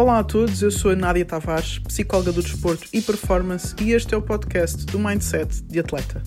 Olá 0.00 0.20
a 0.20 0.24
todos, 0.24 0.62
eu 0.62 0.70
sou 0.70 0.92
a 0.92 0.96
Nádia 0.96 1.26
Tavares, 1.26 1.78
psicóloga 1.80 2.32
do 2.32 2.42
desporto 2.42 2.88
e 2.90 3.02
performance, 3.02 3.74
e 3.82 3.92
este 3.92 4.14
é 4.14 4.16
o 4.16 4.22
podcast 4.22 4.86
do 4.86 4.98
Mindset 4.98 5.62
de 5.64 5.78
Atleta. 5.78 6.22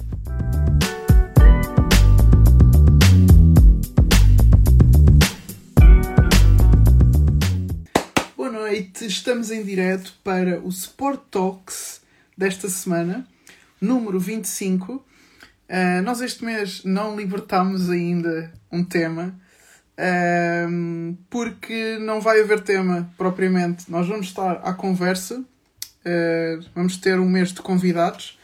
Boa 8.37 8.51
noite, 8.51 9.07
estamos 9.07 9.49
em 9.49 9.63
direto 9.63 10.13
para 10.23 10.59
o 10.59 10.69
Sport 10.69 11.21
Talks 11.31 12.01
desta 12.37 12.69
semana, 12.69 13.27
número 13.81 14.19
25. 14.19 14.93
Uh, 14.93 15.03
ah, 15.67 16.01
nós 16.03 16.21
este 16.21 16.45
mês 16.45 16.83
não 16.83 17.15
libertámos 17.15 17.89
ainda 17.89 18.53
um 18.71 18.83
tema, 18.83 19.35
um, 19.99 21.15
porque 21.29 21.97
não 21.99 22.19
vai 22.19 22.41
haver 22.41 22.61
tema 22.61 23.11
propriamente. 23.17 23.89
Nós 23.89 24.07
vamos 24.07 24.27
estar 24.27 24.53
à 24.63 24.73
conversa, 24.73 25.39
uh, 25.39 26.65
vamos 26.73 26.97
ter 26.97 27.19
um 27.19 27.29
mês 27.29 27.51
de 27.51 27.61
convidados. 27.61 28.39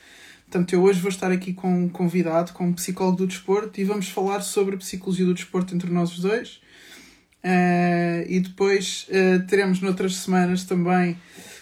Portanto, 0.46 0.74
eu 0.74 0.82
hoje 0.82 1.00
vou 1.00 1.10
estar 1.10 1.32
aqui 1.32 1.54
com 1.54 1.84
um 1.84 1.90
convidado, 1.90 2.54
com 2.54 2.68
um 2.68 2.74
psicólogo 2.74 3.18
do 3.18 3.28
desporto, 3.28 3.80
e 3.80 3.84
vamos 3.84 4.10
falar 4.10 4.42
sobre 4.42 4.76
a 4.76 4.78
psicologia 4.80 5.26
do 5.26 5.34
desporto 5.34 5.76
entre 5.76 5.92
nós 5.92 6.12
os 6.12 6.20
dois. 6.20 6.60
Uh, 7.44 8.26
e 8.28 8.40
depois 8.40 9.08
uh, 9.10 9.46
teremos 9.48 9.80
noutras 9.80 10.18
semanas 10.18 10.64
também 10.66 11.18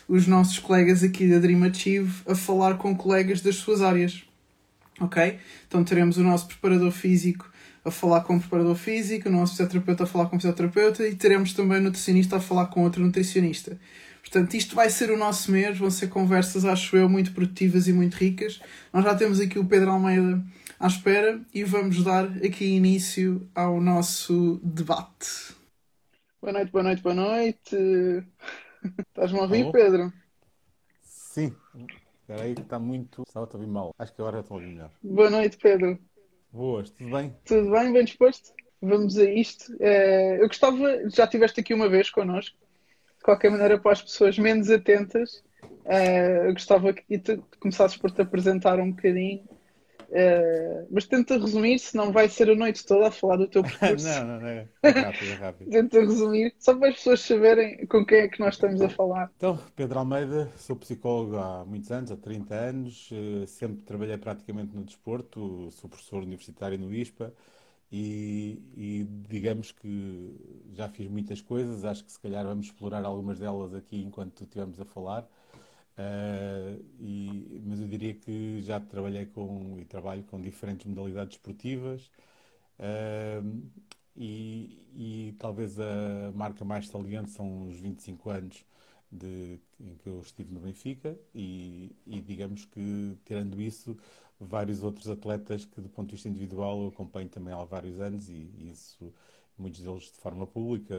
os 0.08 0.26
nossos 0.26 0.58
colegas 0.58 1.04
aqui 1.04 1.28
da 1.28 1.38
Dream 1.38 1.64
Achieve 1.64 2.12
a 2.26 2.34
falar 2.34 2.78
com 2.78 2.96
colegas 2.96 3.42
das 3.42 3.58
suas 3.58 3.82
áreas. 3.82 4.24
Ok? 5.00 5.38
Então 5.68 5.84
teremos 5.84 6.18
o 6.18 6.24
nosso 6.24 6.48
preparador 6.48 6.92
físico 6.92 7.52
a 7.88 7.92
falar 7.92 8.22
com 8.22 8.34
um 8.36 8.40
preparador 8.40 8.76
físico, 8.76 9.30
o 9.30 9.32
nosso 9.32 9.54
fisioterapeuta 9.54 10.04
a 10.04 10.08
falar 10.08 10.28
com 10.28 10.36
um 10.36 10.40
fisioterapeuta 10.40 11.08
e 11.08 11.16
teremos 11.16 11.54
também 11.54 11.80
um 11.80 11.84
nutricionista 11.84 12.38
a 12.38 12.40
falar 12.40 12.68
com 12.68 12.84
outro 12.84 13.04
nutricionista. 13.04 13.80
Portanto, 14.22 14.56
isto 14.56 14.76
vai 14.76 14.90
ser 14.90 15.10
o 15.10 15.18
nosso 15.18 15.52
mês, 15.52 15.78
vão 15.78 15.90
ser 15.90 16.10
conversas, 16.10 16.66
acho 16.66 16.98
eu, 16.98 17.08
muito 17.08 17.32
produtivas 17.32 17.88
e 17.88 17.94
muito 17.94 18.16
ricas. 18.16 18.60
Nós 18.92 19.06
já 19.06 19.16
temos 19.16 19.40
aqui 19.40 19.58
o 19.58 19.66
Pedro 19.66 19.92
Almeida 19.92 20.44
à 20.80 20.88
espera 20.88 21.42
e 21.54 21.64
vamos 21.64 22.04
dar 22.04 22.26
aqui 22.46 22.66
início 22.66 23.50
ao 23.56 23.80
nosso 23.80 24.60
debate. 24.62 25.56
Boa 26.42 26.54
noite, 26.54 26.72
boa 26.72 26.84
noite, 26.84 27.02
boa 27.02 27.16
noite. 27.16 27.76
Estás-me 29.08 29.40
a 29.40 29.44
ouvir, 29.44 29.64
Alô? 29.64 29.72
Pedro? 29.72 30.14
Sim. 31.02 31.56
Espera 32.22 32.44
aí 32.44 32.54
que 32.54 32.62
está 32.62 32.78
muito. 32.78 33.24
Estava 33.26 33.46
a 33.50 33.56
ouvir 33.56 33.68
mal. 33.68 33.96
Acho 33.98 34.14
que 34.14 34.22
agora 34.22 34.42
estou 34.42 34.58
a 34.58 34.60
ouvir 34.60 34.74
melhor. 34.74 34.92
Boa 35.02 35.30
noite, 35.30 35.58
Pedro. 35.58 35.98
Boas, 36.52 36.90
tudo 36.90 37.12
bem? 37.12 37.36
Tudo 37.46 37.72
bem, 37.72 37.94
bem 37.94 38.04
disposto? 38.04 38.54
Vamos 38.82 39.18
a 39.18 39.24
isto. 39.24 39.74
Uh, 39.74 40.42
eu 40.42 40.48
gostava, 40.48 41.10
já 41.10 41.26
estiveste 41.26 41.60
aqui 41.60 41.74
uma 41.74 41.90
vez 41.90 42.10
connosco, 42.10 42.56
de 43.18 43.24
qualquer 43.24 43.52
maneira, 43.52 43.80
para 43.80 43.92
as 43.92 44.02
pessoas 44.02 44.38
menos 44.38 44.70
atentas, 44.70 45.44
uh, 45.64 46.46
eu 46.48 46.54
gostava 46.54 46.94
que 46.94 47.18
tu 47.20 47.44
começasses 47.60 47.98
por 47.98 48.12
te 48.12 48.22
apresentar 48.22 48.80
um 48.80 48.92
bocadinho. 48.92 49.44
Uh, 50.10 50.88
mas 50.90 51.06
tenta 51.06 51.38
resumir, 51.38 51.80
senão 51.80 52.14
vai 52.14 52.30
ser 52.30 52.50
a 52.50 52.56
noite 52.56 52.86
toda 52.86 53.10
a 53.10 53.12
falar 53.12 53.36
do 53.38 53.48
teu 53.48 53.62
percurso. 53.64 54.08
não, 54.08 54.26
não, 54.26 54.40
não, 54.40 54.48
é 54.48 54.68
rápido, 54.84 55.32
é 55.32 55.36
rápido. 55.36 55.70
tenta 55.70 56.00
resumir, 56.00 56.56
só 56.58 56.74
para 56.76 56.90
as 56.90 56.96
pessoas 56.96 57.20
saberem 57.22 57.86
com 57.88 58.06
quem 58.06 58.20
é 58.20 58.28
que 58.28 58.40
nós 58.40 58.56
estamos 58.56 58.82
a 58.82 58.90
falar. 58.90 59.30
Então, 59.36 59.60
Pedro 59.76 60.00
Almeida, 60.00 60.50
sou 60.56 60.76
psicólogo 60.78 61.38
há 61.38 61.66
muitos 61.66 61.92
anos, 61.92 62.12
há 62.12 62.16
30 62.16 62.56
anos, 62.56 63.10
sempre 63.48 63.84
trabalhei 63.84 64.18
praticamente 64.18 64.76
no 64.76 64.84
desporto, 64.84 65.70
sou 65.72 65.90
professor 65.90 66.24
universitário 66.24 66.80
no 66.80 66.94
ISPA 66.94 67.34
e, 67.92 68.62
e 68.76 69.08
digamos 69.30 69.72
que 69.72 70.36
já 70.74 70.90
fiz 70.90 71.10
muitas 71.10 71.42
coisas, 71.42 71.86
acho 71.86 72.04
que 72.04 72.12
se 72.12 72.20
calhar 72.20 72.46
vamos 72.46 72.68
explorar 72.68 73.04
algumas 73.06 73.40
delas 73.40 73.74
aqui 73.74 74.02
enquanto 74.02 74.44
estivermos 74.44 74.80
a 74.80 74.86
falar. 74.86 75.28
Uh, 75.98 76.86
e, 77.00 77.62
mas 77.66 77.80
eu 77.82 77.88
diria 77.88 78.14
que 78.14 78.62
já 78.62 78.80
trabalhei 78.80 79.26
com 79.26 79.80
e 79.80 79.86
trabalho 79.86 80.24
com 80.24 80.40
diferentes 80.40 80.86
modalidades 80.86 81.38
esportivas. 81.38 82.12
Uh, 82.80 83.64
e, 84.16 84.80
e, 84.96 85.36
talvez 85.40 85.80
a 85.80 86.32
marca 86.34 86.64
mais 86.66 86.88
saliente 86.88 87.32
são 87.32 87.68
os 87.68 87.80
25 87.80 88.30
anos 88.30 88.66
de, 89.12 89.60
em 89.80 89.96
que 89.96 90.08
eu 90.08 90.22
estive 90.22 90.54
no 90.54 90.60
Benfica. 90.60 91.18
E, 91.34 91.96
e, 92.06 92.22
digamos 92.22 92.66
que, 92.66 93.18
tirando 93.26 93.60
isso, 93.62 93.98
vários 94.40 94.84
outros 94.84 95.10
atletas 95.10 95.66
que, 95.66 95.82
do 95.82 95.90
ponto 95.90 96.10
de 96.10 96.16
vista 96.16 96.30
individual, 96.30 96.82
eu 96.84 96.88
acompanho 96.90 97.30
também 97.30 97.54
há 97.54 97.64
vários 97.64 98.00
anos 98.00 98.30
e, 98.30 98.34
e 98.34 98.70
isso, 98.72 99.14
muitos 99.58 99.82
deles 99.82 100.04
de 100.04 100.20
forma 100.20 100.46
pública, 100.46 100.96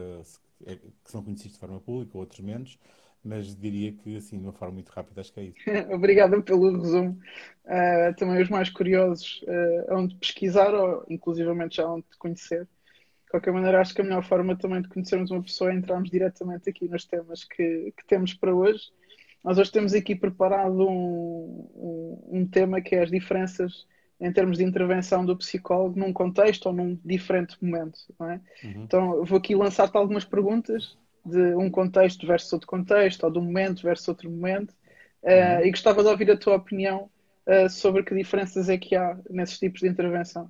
é, 0.65 0.75
que 0.75 1.11
são 1.11 1.23
conhecidos 1.23 1.53
de 1.53 1.59
forma 1.59 1.79
pública, 1.79 2.17
outros 2.17 2.41
menos 2.41 2.77
mas 3.23 3.55
diria 3.55 3.91
que, 3.91 4.17
assim, 4.17 4.37
de 4.37 4.45
uma 4.45 4.53
forma 4.53 4.75
muito 4.75 4.89
rápida, 4.89 5.21
acho 5.21 5.33
que 5.33 5.39
é 5.39 5.43
isso. 5.45 5.55
Obrigada 5.93 6.41
pelo 6.41 6.79
resumo. 6.79 7.19
Uh, 7.65 8.15
também 8.15 8.41
os 8.41 8.49
mais 8.49 8.69
curiosos 8.69 9.41
uh, 9.43 9.95
onde 9.95 10.15
pesquisar, 10.15 10.73
ou 10.73 11.05
inclusivamente 11.09 11.77
já 11.77 11.87
onde 11.87 12.03
te 12.03 12.17
conhecer. 12.17 12.63
De 12.63 13.31
qualquer 13.31 13.53
maneira, 13.53 13.81
acho 13.81 13.93
que 13.93 14.01
a 14.01 14.03
melhor 14.03 14.23
forma 14.23 14.55
também 14.55 14.81
de 14.81 14.89
conhecermos 14.89 15.31
uma 15.31 15.43
pessoa 15.43 15.71
é 15.71 15.75
entrarmos 15.75 16.09
diretamente 16.09 16.69
aqui 16.69 16.87
nos 16.87 17.05
temas 17.05 17.43
que, 17.43 17.93
que 17.95 18.07
temos 18.07 18.33
para 18.33 18.55
hoje. 18.55 18.91
Nós 19.43 19.57
hoje 19.57 19.71
temos 19.71 19.93
aqui 19.93 20.15
preparado 20.15 20.87
um, 20.87 21.69
um, 21.75 22.39
um 22.39 22.47
tema 22.47 22.81
que 22.81 22.95
é 22.95 23.03
as 23.03 23.11
diferenças 23.11 23.85
em 24.19 24.31
termos 24.33 24.57
de 24.57 24.63
intervenção 24.63 25.25
do 25.25 25.37
psicólogo 25.37 25.97
num 25.97 26.11
contexto 26.11 26.65
ou 26.65 26.73
num 26.73 26.99
diferente 27.05 27.55
momento. 27.61 27.99
É? 28.21 28.23
Uhum. 28.67 28.83
Então, 28.83 29.23
vou 29.23 29.37
aqui 29.37 29.55
lançar-te 29.55 29.95
algumas 29.95 30.25
perguntas 30.25 30.97
de 31.29 31.55
um 31.55 31.69
contexto 31.69 32.25
versus 32.25 32.51
outro 32.53 32.67
contexto, 32.67 33.23
ou 33.23 33.31
de 33.31 33.39
um 33.39 33.43
momento 33.43 33.83
versus 33.83 34.07
outro 34.07 34.29
momento, 34.29 34.71
uh, 35.23 35.65
e 35.65 35.69
gostava 35.71 36.03
de 36.03 36.09
ouvir 36.09 36.31
a 36.31 36.37
tua 36.37 36.55
opinião 36.55 37.09
uh, 37.45 37.69
sobre 37.69 38.03
que 38.03 38.15
diferenças 38.15 38.69
é 38.69 38.77
que 38.77 38.95
há 38.95 39.17
nesses 39.29 39.59
tipos 39.59 39.81
de 39.81 39.87
intervenção. 39.87 40.49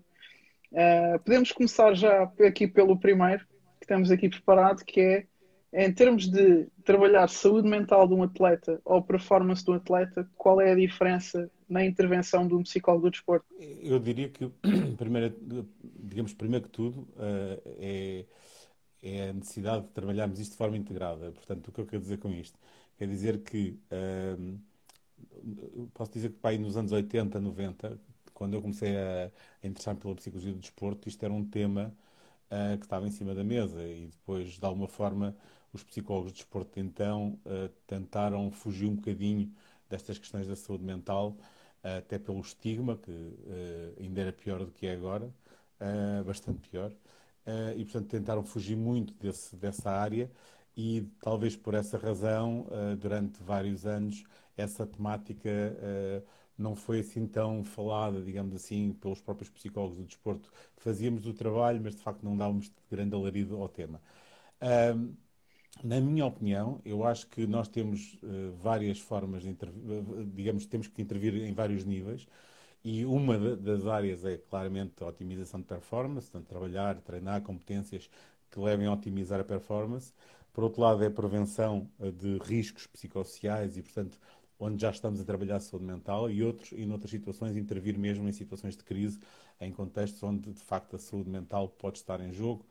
Uh, 0.72 1.20
podemos 1.24 1.52
começar 1.52 1.94
já 1.94 2.32
aqui 2.46 2.68
pelo 2.68 2.98
primeiro, 2.98 3.46
que 3.80 3.88
temos 3.88 4.12
aqui 4.12 4.30
preparado, 4.30 4.84
que 4.84 5.02
é 5.02 5.26
em 5.72 5.94
termos 5.94 6.28
de 6.28 6.68
trabalhar 6.84 7.28
saúde 7.28 7.70
mental 7.70 8.08
de 8.08 8.16
um 8.16 8.24
atleta 8.24 8.82
ou 8.84 9.04
performance 9.04 9.64
de 9.64 9.70
um 9.70 9.76
atleta, 9.76 10.28
qual 10.36 10.60
é 10.60 10.72
a 10.72 10.76
diferença 10.76 11.50
na 11.70 11.86
intervenção 11.86 12.48
de 12.48 12.56
um 12.56 12.64
psicólogo 12.64 13.06
do 13.06 13.12
desporto? 13.12 13.46
Eu 13.84 14.00
diria 14.00 14.30
que, 14.30 14.50
primeiro, 14.98 15.36
digamos, 16.00 16.34
primeiro 16.34 16.66
que 16.66 16.72
tudo, 16.72 17.08
é 17.80 18.26
é 19.02 19.30
a 19.30 19.34
necessidade 19.34 19.88
de 19.88 19.92
trabalharmos 19.94 20.40
isto 20.40 20.52
de 20.52 20.58
forma 20.58 20.78
integrada. 20.78 21.32
Portanto, 21.32 21.68
o 21.70 21.72
que 21.72 21.82
eu 21.82 21.86
quero 21.86 22.02
dizer 22.02 22.18
com 22.20 22.32
isto? 22.32 22.60
Quer 22.98 23.08
dizer 23.08 23.44
que, 23.44 23.80
hum, 24.38 24.60
posso 25.94 26.12
dizer 26.12 26.30
que 26.30 26.38
pai, 26.40 26.58
nos 26.58 26.78
anos 26.78 26.92
80, 26.92 27.40
90, 27.40 28.00
quando 28.34 28.54
eu 28.56 28.62
comecei 28.62 28.96
a, 28.98 29.32
a 29.64 29.68
interessar-me 29.68 30.00
pela 30.00 30.16
psicologia 30.16 30.54
do 30.54 30.60
desporto, 30.60 31.08
isto 31.10 31.24
era 31.24 31.34
um 31.34 31.46
tema 31.46 31.94
uh, 32.52 32.78
que 32.78 32.86
estava 32.86 33.08
em 33.08 33.12
cima 33.12 33.34
da 33.36 33.44
mesa 33.44 33.82
e 33.84 34.08
depois, 34.08 34.52
de 34.60 34.66
alguma 34.66 34.88
forma, 34.88 35.36
os 35.74 35.84
psicólogos 35.84 36.32
do 36.32 36.36
desporto 36.36 36.74
de 36.76 36.86
então 36.88 37.40
uh, 37.46 37.70
tentaram 37.88 38.52
fugir 38.52 38.88
um 38.88 38.96
bocadinho 38.96 39.54
destas 39.90 40.18
questões 40.18 40.48
da 40.48 40.56
saúde 40.56 40.84
mental, 40.84 41.38
uh, 41.84 41.98
até 42.00 42.20
pelo 42.20 42.40
estigma, 42.42 42.98
que 42.98 43.12
ainda 44.00 44.22
era 44.22 44.34
pior 44.34 44.60
do 44.66 44.72
que 44.72 44.88
é 44.88 44.94
agora, 44.94 45.34
bastante 46.26 46.60
pior. 46.70 46.92
Uh, 47.50 47.80
e, 47.80 47.84
portanto, 47.84 48.08
tentaram 48.10 48.44
fugir 48.44 48.78
muito 48.78 49.12
desse, 49.16 49.56
dessa 49.56 49.90
área 49.90 50.30
e, 50.78 51.02
talvez 51.20 51.56
por 51.56 51.74
essa 51.74 51.98
razão, 51.98 52.68
uh, 52.68 52.96
durante 52.96 53.42
vários 53.42 53.88
anos, 53.88 54.24
essa 54.56 54.86
temática 54.86 55.50
uh, 55.50 56.24
não 56.56 56.76
foi 56.76 57.00
assim 57.00 57.26
tão 57.26 57.64
falada, 57.64 58.22
digamos 58.22 58.54
assim, 58.56 58.94
pelos 58.94 59.20
próprios 59.20 59.50
psicólogos 59.50 59.98
do 59.98 60.06
desporto. 60.06 60.52
Fazíamos 60.78 61.26
o 61.26 61.34
trabalho, 61.34 61.82
mas 61.84 61.96
de 61.96 62.02
facto 62.04 62.24
não 62.24 62.38
dávamos 62.38 62.72
grande 62.92 63.16
alarido 63.16 63.56
ao 63.60 63.68
tema. 63.68 64.00
na 65.84 66.00
minha 66.02 66.26
opinião, 66.26 66.82
eu 66.86 67.04
acho 67.06 67.28
que 67.28 67.48
nós 67.48 67.68
temos 67.70 68.18
várias 68.62 69.00
formas 69.00 69.44
de 69.44 69.50
intervir, 69.50 70.04
digamos, 70.34 70.66
temos 70.66 70.88
que 70.88 71.02
intervir 71.02 71.36
em 71.36 71.54
vários 71.54 71.86
níveis. 71.86 72.28
E 72.84 73.06
uma 73.06 73.38
das 73.58 73.86
áreas 73.86 74.24
é 74.24 74.38
claramente 74.38 75.04
a 75.04 75.08
otimização 75.08 75.60
de 75.60 75.66
performance, 75.68 76.30
portanto, 76.32 76.48
trabalhar, 76.48 76.96
treinar 77.02 77.42
competências 77.42 78.10
que 78.50 78.60
levem 78.60 78.88
a 78.88 78.94
otimizar 78.94 79.40
a 79.40 79.44
performance. 79.44 80.14
Por 80.54 80.64
outro 80.64 80.82
lado, 80.82 81.04
é 81.04 81.08
a 81.08 81.12
prevenção 81.12 81.90
eh, 82.00 82.12
de 82.12 82.38
riscos 82.40 82.88
psicossociais 82.88 83.78
e, 83.78 83.82
portanto, 83.82 84.18
onde 84.60 84.82
já 84.82 84.90
estamos 84.92 85.22
a 85.22 85.26
trabalhar 85.26 85.58
a 85.58 85.60
saúde 85.60 85.86
mental 85.86 86.30
e 86.30 86.44
outros, 86.44 86.72
e 86.74 86.86
noutras 86.86 87.12
situações, 87.12 87.56
intervir 87.56 87.98
mesmo 87.98 88.28
em 88.28 88.32
situações 88.32 88.76
de 88.76 88.84
crise, 88.84 89.20
em 89.60 89.72
contextos 89.72 90.22
onde, 90.24 90.52
de 90.52 90.64
facto, 90.64 90.96
a 90.96 91.00
saúde 91.00 91.30
mental 91.30 91.70
pode 91.70 91.98
estar 91.98 92.20
em 92.22 92.32
jogo, 92.32 92.66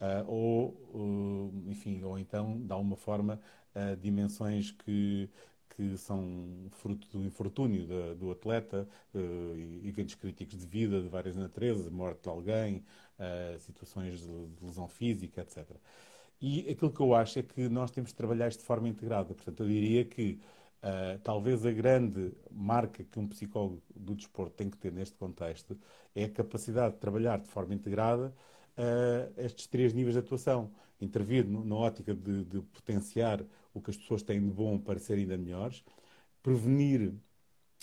uh, 0.00 0.30
ou, 0.30 0.68
uh, 0.94 1.70
enfim, 1.70 2.02
ou 2.02 2.18
então, 2.18 2.60
de 2.60 2.72
alguma 2.72 2.96
forma, 2.96 3.40
uh, 3.74 3.96
dimensões 3.96 4.70
que 4.70 5.28
que 5.76 5.96
são 5.96 6.68
fruto 6.72 7.06
do 7.08 7.24
infortúnio 7.24 7.86
do, 7.86 8.14
do 8.14 8.30
atleta, 8.30 8.88
uh, 9.14 9.86
eventos 9.86 10.14
críticos 10.14 10.58
de 10.58 10.66
vida 10.66 11.00
de 11.00 11.08
várias 11.08 11.36
naturezas, 11.36 11.88
morte 11.90 12.22
de 12.22 12.28
alguém, 12.28 12.84
uh, 13.18 13.58
situações 13.60 14.20
de, 14.20 14.46
de, 14.46 14.64
lesão 14.64 14.88
física, 14.88 15.40
etc. 15.42 15.66
E 16.40 16.70
aquilo 16.70 16.92
que 16.92 17.00
eu 17.00 17.14
acho 17.14 17.38
é 17.38 17.42
que 17.42 17.68
nós 17.68 17.90
temos 17.90 18.10
de 18.10 18.16
trabalhar 18.16 18.48
isto 18.48 18.60
de 18.60 18.66
forma 18.66 18.88
integrada. 18.88 19.34
Portanto, 19.34 19.62
eu 19.62 19.68
diria 19.68 20.04
que 20.04 20.38
uh, 20.82 21.18
talvez 21.22 21.66
a 21.66 21.72
grande 21.72 22.32
marca 22.50 23.02
que 23.02 23.18
um 23.18 23.26
psicólogo 23.28 23.82
do 23.94 24.14
desporto 24.14 24.54
tem 24.54 24.70
que 24.70 24.76
ter 24.76 24.92
neste 24.92 25.16
contexto 25.16 25.76
é 26.14 26.24
a 26.24 26.30
capacidade 26.30 26.94
de 26.94 27.00
trabalhar 27.00 27.38
de 27.38 27.48
forma 27.48 27.74
integrada 27.74 28.32
estes 29.36 29.68
três 29.68 29.92
níveis 29.92 30.14
de 30.14 30.18
atuação. 30.18 30.68
Intervir 31.00 31.46
no, 31.46 31.64
na 31.64 31.76
ótica 31.76 32.12
de, 32.12 32.44
de 32.44 32.60
potenciar 32.60 33.40
o 33.74 33.80
que 33.80 33.90
as 33.90 33.96
pessoas 33.96 34.22
têm 34.22 34.40
de 34.40 34.50
bom 34.50 34.78
para 34.78 34.98
serem 34.98 35.24
ainda 35.24 35.36
melhores, 35.36 35.84
prevenir 36.42 37.12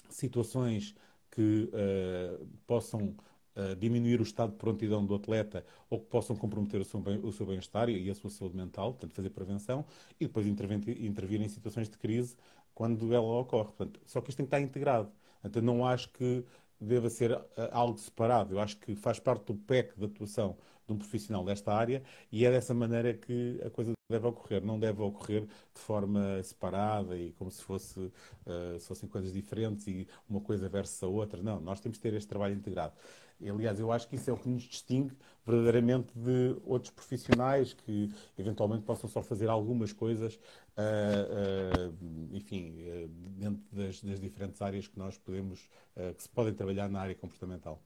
situações 0.10 0.96
que 1.30 1.70
uh, 1.74 2.48
possam 2.66 3.16
uh, 3.56 3.76
diminuir 3.78 4.20
o 4.20 4.24
estado 4.24 4.52
de 4.52 4.58
prontidão 4.58 5.06
do 5.06 5.16
atleta 5.16 5.66
ou 5.90 6.00
que 6.00 6.08
possam 6.08 6.36
comprometer 6.36 6.82
o 6.82 7.32
seu, 7.32 7.46
bem-estar 7.46 7.90
e 7.90 8.10
a 8.10 8.16
sua 8.16 8.30
saúde 8.30 8.56
mental, 8.56 8.94
portanto, 8.94 9.14
fazer 9.14 9.30
prevenção 9.30 9.86
e 10.20 10.26
depois 10.26 10.48
intervir, 10.48 11.04
intervir 11.04 11.42
em 11.42 11.50
situações 11.50 11.90
de 11.90 11.98
crise 11.98 12.36
quando 12.74 13.14
ela 13.14 13.40
ocorre. 13.40 13.66
Portanto, 13.66 14.00
só 14.06 14.22
que 14.22 14.30
isto 14.30 14.38
tem 14.38 14.46
que 14.46 14.56
estar 14.56 14.62
integrado. 14.62 15.12
Então, 15.44 15.62
não 15.62 15.86
acho 15.86 16.10
que 16.10 16.44
deva 16.80 17.10
ser 17.10 17.32
uh, 17.32 17.46
algo 17.72 17.98
separado. 17.98 18.56
Eu 18.56 18.60
acho 18.60 18.78
que 18.78 18.96
faz 18.96 19.20
parte 19.20 19.46
do 19.46 19.56
PEC 19.56 19.98
de 19.98 20.06
atuação 20.06 20.58
de 20.88 20.94
um 20.94 20.98
profissional 20.98 21.46
desta 21.46 21.74
área 21.74 22.04
e 22.32 22.46
é 22.46 22.52
dessa 22.52 22.74
maneira 22.74 23.14
que 23.14 23.62
a 23.66 23.70
coisa 23.70 23.94
deve 24.12 24.28
ocorrer. 24.28 24.64
Não 24.64 24.80
deve 24.80 25.02
ocorrer 25.02 25.42
de 25.46 25.82
forma 25.82 26.42
separada 26.44 27.18
e 27.18 27.32
como 27.34 27.50
se, 27.50 27.64
fosse, 27.64 28.00
uh, 28.00 28.80
se 28.80 28.88
fossem 28.88 29.10
coisas 29.10 29.34
diferentes 29.34 29.88
e 29.88 30.08
uma 30.30 30.42
coisa 30.42 30.70
versus 30.70 31.02
a 31.02 31.08
outra. 31.08 31.42
Não, 31.42 31.60
nós 31.60 31.80
temos 31.80 31.98
que 31.98 32.04
ter 32.04 32.14
este 32.14 32.28
trabalho 32.28 32.54
integrado. 32.54 32.94
E, 33.40 33.50
aliás, 33.50 33.80
eu 33.80 33.92
acho 33.92 34.08
que 34.08 34.16
isso 34.16 34.30
é 34.30 34.34
o 34.34 34.38
que 34.38 34.48
nos 34.48 34.64
distingue 34.64 35.16
verdadeiramente 35.44 36.12
de 36.16 36.56
outros 36.64 36.92
profissionais 36.92 37.74
que 37.74 38.14
eventualmente 38.38 38.84
possam 38.84 39.10
só 39.10 39.24
fazer 39.24 39.50
algumas 39.50 39.92
coisas, 39.92 40.36
uh, 40.78 41.90
uh, 41.90 42.36
enfim, 42.36 43.10
dentro 43.40 43.64
das, 43.72 44.04
das, 44.04 44.20
diferentes 44.20 44.62
áreas 44.62 44.88
que 44.88 45.00
nós 45.00 45.18
podemos, 45.18 45.68
que 46.16 46.22
se 46.22 46.30
podem 46.30 46.54
trabalhar 46.54 46.88
na 46.88 47.02
área 47.02 47.16
comportamental. 47.16 47.82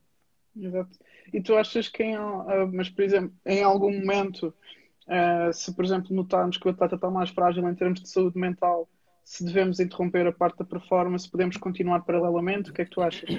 Exato. 0.56 0.98
E 1.34 1.42
tu 1.42 1.56
achas 1.56 1.90
que, 1.90 2.04
em, 2.04 2.16
mas 2.74 2.90
por 2.90 3.04
exemplo, 3.04 3.34
em 3.46 3.62
algum 3.62 3.92
momento 3.92 4.54
Uh, 5.08 5.54
se, 5.54 5.74
por 5.74 5.86
exemplo, 5.86 6.16
notarmos 6.16 6.58
que 6.58 6.68
o 6.68 6.72
atleta 6.72 6.96
está 6.96 7.10
mais 7.10 7.30
frágil 7.30 7.68
em 7.70 7.76
termos 7.76 8.02
de 8.02 8.10
saúde 8.10 8.40
mental, 8.40 8.90
se 9.24 9.44
devemos 9.44 9.80
interromper 9.80 10.26
a 10.28 10.32
parte 10.32 10.58
da 10.58 10.66
performance, 10.66 11.30
podemos 11.30 11.58
continuar 11.58 12.02
paralelamente? 12.02 12.72
O 12.72 12.74
que 12.74 12.82
é 12.82 12.86
que 12.86 12.92
tu 12.92 13.02
achas? 13.02 13.30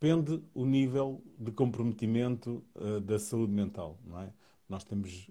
Depende 0.00 0.42
o 0.54 0.66
nível 0.66 1.22
de 1.38 1.50
comprometimento 1.50 2.62
uh, 2.74 3.00
da 3.00 3.18
saúde 3.18 3.52
mental, 3.52 3.98
não 4.04 4.20
é? 4.20 4.30
Nós 4.68 4.84
temos, 4.84 5.30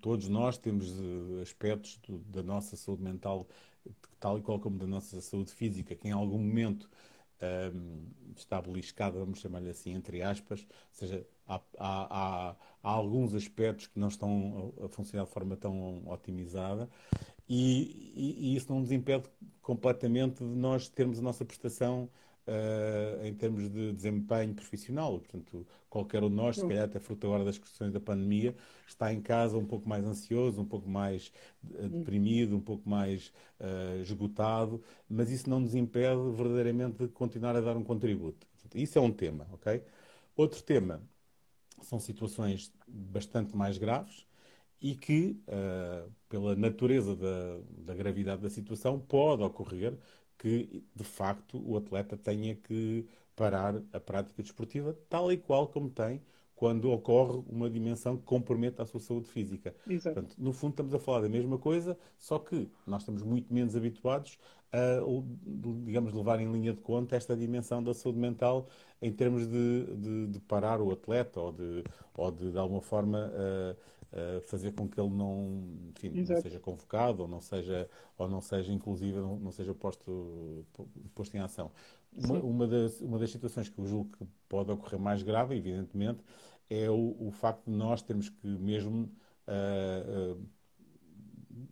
todos 0.00 0.28
nós 0.28 0.56
temos 0.56 0.98
uh, 0.98 1.40
aspectos 1.42 1.98
do, 1.98 2.18
da 2.18 2.42
nossa 2.42 2.76
saúde 2.76 3.02
mental, 3.02 3.46
tal 4.18 4.38
e 4.38 4.42
qual 4.42 4.58
como 4.58 4.78
da 4.78 4.86
nossa 4.86 5.20
saúde 5.20 5.52
física, 5.52 5.94
que 5.94 6.08
em 6.08 6.12
algum 6.12 6.38
momento 6.38 6.88
está 8.34 8.60
beliscada, 8.62 9.18
vamos 9.18 9.40
chamar-lhe 9.40 9.68
assim, 9.68 9.92
entre 9.92 10.22
aspas, 10.22 10.62
ou 10.62 10.66
seja, 10.92 11.26
há, 11.48 11.60
há, 11.78 12.50
há, 12.50 12.56
alguns 12.82 13.34
aspectos 13.34 13.86
que 13.86 13.98
não 13.98 14.08
estão 14.08 14.72
a, 14.84 14.88
funcionar 14.88 15.24
de 15.24 15.32
forma 15.32 15.56
tão 15.56 16.02
otimizada 16.08 16.88
e, 17.48 18.12
e, 18.14 18.52
e, 18.52 18.56
isso 18.56 18.72
não 18.72 18.80
nos 18.80 18.90
impede 18.90 19.24
completamente 19.62 20.38
de 20.38 20.44
nós 20.44 20.88
termos 20.88 21.18
a 21.18 21.22
nossa 21.22 21.44
prestação 21.44 22.08
uh, 22.46 23.24
em 23.24 23.34
termos 23.34 23.70
de 23.70 23.92
desempenho 23.92 24.54
profissional. 24.54 25.18
Portanto, 25.18 25.66
qualquer 25.88 26.22
um 26.22 26.28
de 26.28 26.34
nós, 26.34 26.56
se 26.56 26.66
calhar 26.66 26.84
até 26.84 26.98
fruto 26.98 27.26
agora 27.26 27.44
das 27.44 27.58
questões 27.58 27.92
da 27.92 28.00
pandemia, 28.00 28.54
está 28.86 29.12
em 29.12 29.20
casa 29.20 29.56
um 29.56 29.64
pouco 29.64 29.88
mais 29.88 30.04
ansioso, 30.04 30.60
um 30.60 30.64
pouco 30.64 30.88
mais 30.88 31.32
uh, 31.64 31.88
deprimido, 31.88 32.56
um 32.56 32.60
pouco 32.60 32.88
mais 32.88 33.32
uh, 33.60 34.00
esgotado, 34.02 34.82
mas 35.08 35.30
isso 35.30 35.48
não 35.48 35.60
nos 35.60 35.74
impede 35.74 36.20
verdadeiramente 36.32 36.98
de 36.98 37.08
continuar 37.08 37.56
a 37.56 37.60
dar 37.60 37.76
um 37.76 37.84
contributo. 37.84 38.46
Portanto, 38.54 38.76
isso 38.76 38.98
é 38.98 39.00
um 39.00 39.12
tema, 39.12 39.46
ok? 39.52 39.82
Outro 40.36 40.62
tema 40.62 41.00
são 41.82 41.98
situações 41.98 42.72
bastante 42.86 43.56
mais 43.56 43.78
graves 43.78 44.26
e 44.80 44.94
que, 44.94 45.40
uh, 45.48 46.10
pela 46.28 46.54
natureza 46.54 47.16
da, 47.16 47.58
da, 47.78 47.94
gravidade 47.94 48.42
da 48.42 48.50
situação, 48.50 48.98
pode 48.98 49.42
ocorrer 49.42 49.98
que, 50.38 50.84
de 50.94 51.04
facto, 51.04 51.62
o 51.66 51.76
atleta 51.76 52.16
tenha 52.16 52.54
que 52.54 53.06
parar 53.34 53.82
a 53.92 54.00
prática 54.00 54.42
desportiva, 54.42 54.96
tal 55.08 55.32
e 55.32 55.36
qual 55.36 55.68
como 55.68 55.90
tem 55.90 56.22
quando 56.54 56.90
ocorre 56.90 57.42
uma 57.48 57.68
dimensão 57.68 58.16
que 58.16 58.24
compromete 58.24 58.80
a 58.80 58.86
sua 58.86 58.98
saúde 58.98 59.28
física. 59.28 59.74
Exato. 59.86 60.14
Portanto, 60.14 60.36
no 60.38 60.52
fundo, 60.54 60.70
estamos 60.70 60.94
a 60.94 60.98
falar 60.98 61.20
da 61.20 61.28
mesma 61.28 61.58
coisa, 61.58 61.98
só 62.18 62.38
que 62.38 62.70
nós 62.86 63.02
estamos 63.02 63.22
muito 63.22 63.52
menos 63.52 63.76
habituados 63.76 64.38
a, 64.76 65.84
digamos, 65.84 66.12
levar 66.12 66.40
em 66.40 66.50
linha 66.50 66.72
de 66.72 66.80
conta 66.80 67.16
esta 67.16 67.36
dimensão 67.36 67.82
da 67.82 67.94
saúde 67.94 68.18
mental 68.18 68.68
em 69.00 69.12
termos 69.12 69.46
de, 69.46 69.96
de, 69.96 70.26
de 70.28 70.40
parar 70.40 70.80
o 70.80 70.92
atleta 70.92 71.40
ou 71.40 71.52
de, 71.52 71.84
ou 72.14 72.30
de, 72.30 72.52
de 72.52 72.58
alguma 72.58 72.80
forma, 72.80 73.30
fazer 74.46 74.72
com 74.72 74.88
que 74.88 74.98
ele 75.00 75.10
não, 75.10 75.62
enfim, 75.90 76.10
não 76.10 76.40
seja 76.40 76.58
convocado 76.58 77.22
ou 77.22 77.28
não 77.28 77.40
seja, 77.40 77.88
ou 78.16 78.28
não 78.28 78.40
seja 78.40 78.72
inclusive, 78.72 79.18
não, 79.18 79.38
não 79.38 79.50
seja 79.50 79.74
posto, 79.74 80.64
posto 81.14 81.36
em 81.36 81.40
ação. 81.40 81.70
Uma, 82.12 82.38
uma, 82.38 82.66
das, 82.66 83.00
uma 83.00 83.18
das 83.18 83.30
situações 83.30 83.68
que 83.68 83.78
eu 83.78 83.86
julgo 83.86 84.16
que 84.16 84.26
pode 84.48 84.70
ocorrer 84.70 84.98
mais 84.98 85.22
grave, 85.22 85.54
evidentemente, 85.56 86.20
é 86.68 86.90
o, 86.90 87.16
o 87.20 87.30
facto 87.30 87.64
de 87.70 87.76
nós 87.76 88.02
termos 88.02 88.28
que 88.28 88.46
mesmo, 88.46 89.04
uh, 89.46 90.34
uh, 90.34 90.46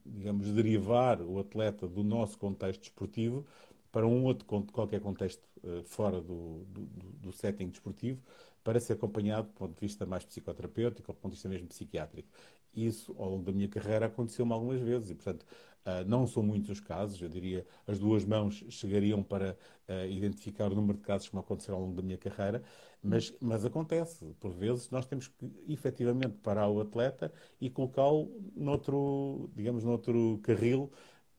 digamos, 0.05 0.51
derivar 0.53 1.21
o 1.21 1.39
atleta 1.39 1.87
do 1.87 2.03
nosso 2.03 2.39
contexto 2.39 2.81
desportivo 2.81 3.45
para 3.91 4.07
um 4.07 4.25
outro, 4.25 4.45
qualquer 4.73 5.01
contexto 5.01 5.43
uh, 5.63 5.83
fora 5.85 6.21
do, 6.21 6.65
do, 6.65 6.83
do, 7.23 7.33
setting 7.33 7.69
desportivo, 7.69 8.21
para 8.63 8.81
ser 8.81 8.95
acompanhado 8.95 9.49
do 9.49 9.55
ponto 9.55 9.75
de 9.75 9.81
vista 9.81 10.05
mais 10.05 10.25
psicoterapêutico 10.25 11.11
ou 11.11 11.15
do 11.15 11.21
ponto 11.21 11.33
de 11.33 11.37
vista 11.37 11.49
mesmo 11.49 11.69
psiquiátrico. 11.69 12.29
Isso, 12.75 13.15
ao 13.19 13.31
longo 13.31 13.45
da 13.45 13.53
minha 13.53 13.69
carreira, 13.69 14.07
aconteceu-me 14.07 14.53
algumas 14.53 14.81
vezes 14.81 15.11
e, 15.11 15.15
portanto, 15.15 15.47
Uh, 15.85 16.03
não 16.09 16.27
são 16.27 16.43
muitos 16.43 16.71
os 16.71 16.81
casos, 16.81 17.21
eu 17.21 17.29
diria 17.29 17.67
as 17.87 17.99
duas 17.99 18.25
mãos 18.25 18.65
chegariam 18.71 19.23
para 19.23 19.55
uh, 19.87 20.11
identificar 20.11 20.73
o 20.73 20.75
número 20.75 20.97
de 20.97 21.05
casos 21.05 21.29
que 21.29 21.37
me 21.37 21.41
aconteceram 21.41 21.77
ao 21.77 21.85
longo 21.85 21.95
da 21.95 22.01
minha 22.01 22.17
carreira, 22.17 22.63
mas, 23.05 23.35
mas 23.39 23.65
acontece, 23.67 24.25
por 24.41 24.51
vezes 24.51 24.91
nós 24.91 25.05
temos 25.05 25.29
que 25.29 25.53
efetivamente 25.69 26.39
parar 26.43 26.69
o 26.69 26.81
atleta 26.81 27.31
e 27.61 27.69
colocá-lo 27.69 28.31
noutro, 28.57 29.51
digamos, 29.55 29.85
noutro 29.85 30.41
carril 30.43 30.91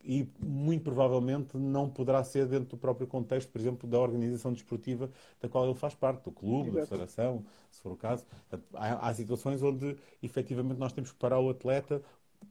e 0.03 0.29
muito 0.39 0.83
provavelmente 0.83 1.57
não 1.57 1.89
poderá 1.89 2.23
ser 2.23 2.45
dentro 2.45 2.69
do 2.69 2.77
próprio 2.77 3.07
contexto, 3.07 3.51
por 3.51 3.59
exemplo, 3.59 3.89
da 3.89 3.99
organização 3.99 4.53
desportiva 4.53 5.09
da 5.41 5.49
qual 5.49 5.65
ele 5.65 5.73
faz 5.73 5.95
parte, 5.95 6.23
do 6.25 6.31
clube, 6.31 6.69
Exato. 6.69 6.81
da 6.81 6.85
federação, 6.85 7.45
se 7.71 7.81
for 7.81 7.93
o 7.93 7.97
caso. 7.97 8.23
Portanto, 8.27 8.63
há, 8.75 9.09
há, 9.09 9.13
situações 9.15 9.63
onde 9.63 9.97
efetivamente 10.21 10.77
nós 10.77 10.93
temos 10.93 11.11
que 11.11 11.17
parar 11.17 11.39
o 11.39 11.49
atleta, 11.49 11.99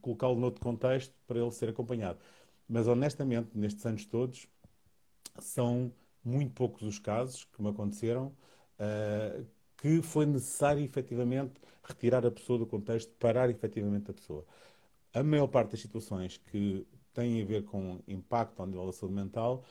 colocá-lo 0.01 0.35
noutro 0.35 0.61
contexto 0.61 1.13
para 1.25 1.39
ele 1.39 1.51
ser 1.51 1.69
acompanhado. 1.69 2.19
Mas 2.67 2.85
honestamente, 2.85 3.57
nestes 3.57 3.85
anos 3.85 4.05
todos, 4.05 4.45
são 5.39 5.89
muito 6.21 6.51
poucos 6.53 6.81
os 6.81 6.99
casos 6.99 7.45
que 7.45 7.61
me 7.61 7.69
aconteceram 7.69 8.33
uh, 8.79 9.45
que 9.77 10.01
foi 10.01 10.25
necessário 10.25 10.83
efetivamente 10.83 11.53
retirar 11.83 12.25
a 12.25 12.31
pessoa 12.31 12.59
do 12.59 12.65
contexto, 12.65 13.11
parar 13.19 13.49
efetivamente 13.49 14.11
a 14.11 14.13
pessoa. 14.13 14.45
A 15.13 15.23
maior 15.23 15.47
parte 15.47 15.71
das 15.71 15.81
situações 15.81 16.37
que 16.37 16.85
têm 17.13 17.41
a 17.41 17.45
ver 17.45 17.63
com 17.65 17.99
impacto 18.07 18.59
ao 18.59 18.67
nível 18.67 18.85
da 18.85 18.91
saúde 18.91 19.15
mental, 19.15 19.63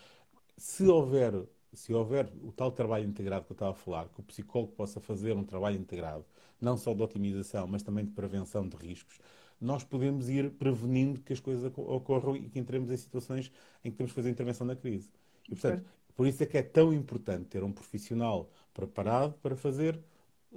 se 0.56 0.84
houver, 0.86 1.46
se 1.72 1.92
houver 1.92 2.32
o 2.42 2.52
tal 2.52 2.72
trabalho 2.72 3.04
integrado 3.04 3.44
que 3.44 3.52
eu 3.52 3.54
estava 3.54 3.72
a 3.72 3.74
falar, 3.74 4.08
que 4.08 4.20
o 4.20 4.22
psicólogo 4.22 4.72
possa 4.72 5.00
fazer 5.00 5.36
um 5.36 5.44
trabalho 5.44 5.76
integrado, 5.76 6.24
não 6.60 6.76
só 6.76 6.94
de 6.94 7.02
otimização, 7.02 7.66
mas 7.66 7.82
também 7.82 8.04
de 8.04 8.12
prevenção 8.12 8.66
de 8.68 8.76
riscos, 8.76 9.18
nós 9.60 9.84
podemos 9.84 10.28
ir 10.28 10.50
prevenindo 10.52 11.20
que 11.20 11.32
as 11.32 11.40
coisas 11.40 11.64
ocorram 11.76 12.36
e 12.36 12.48
que 12.48 12.58
entremos 12.58 12.90
em 12.90 12.96
situações 12.96 13.50
em 13.84 13.90
que 13.90 13.96
temos 13.96 14.12
que 14.12 14.16
fazer 14.16 14.30
intervenção 14.30 14.66
na 14.66 14.76
crise. 14.76 15.10
E, 15.50 15.54
portanto, 15.54 15.84
por 16.14 16.26
isso 16.26 16.42
é 16.42 16.46
que 16.46 16.58
é 16.58 16.62
tão 16.62 16.92
importante 16.92 17.46
ter 17.46 17.62
um 17.62 17.72
profissional 17.72 18.50
preparado 18.72 19.34
para 19.42 19.56
fazer, 19.56 19.98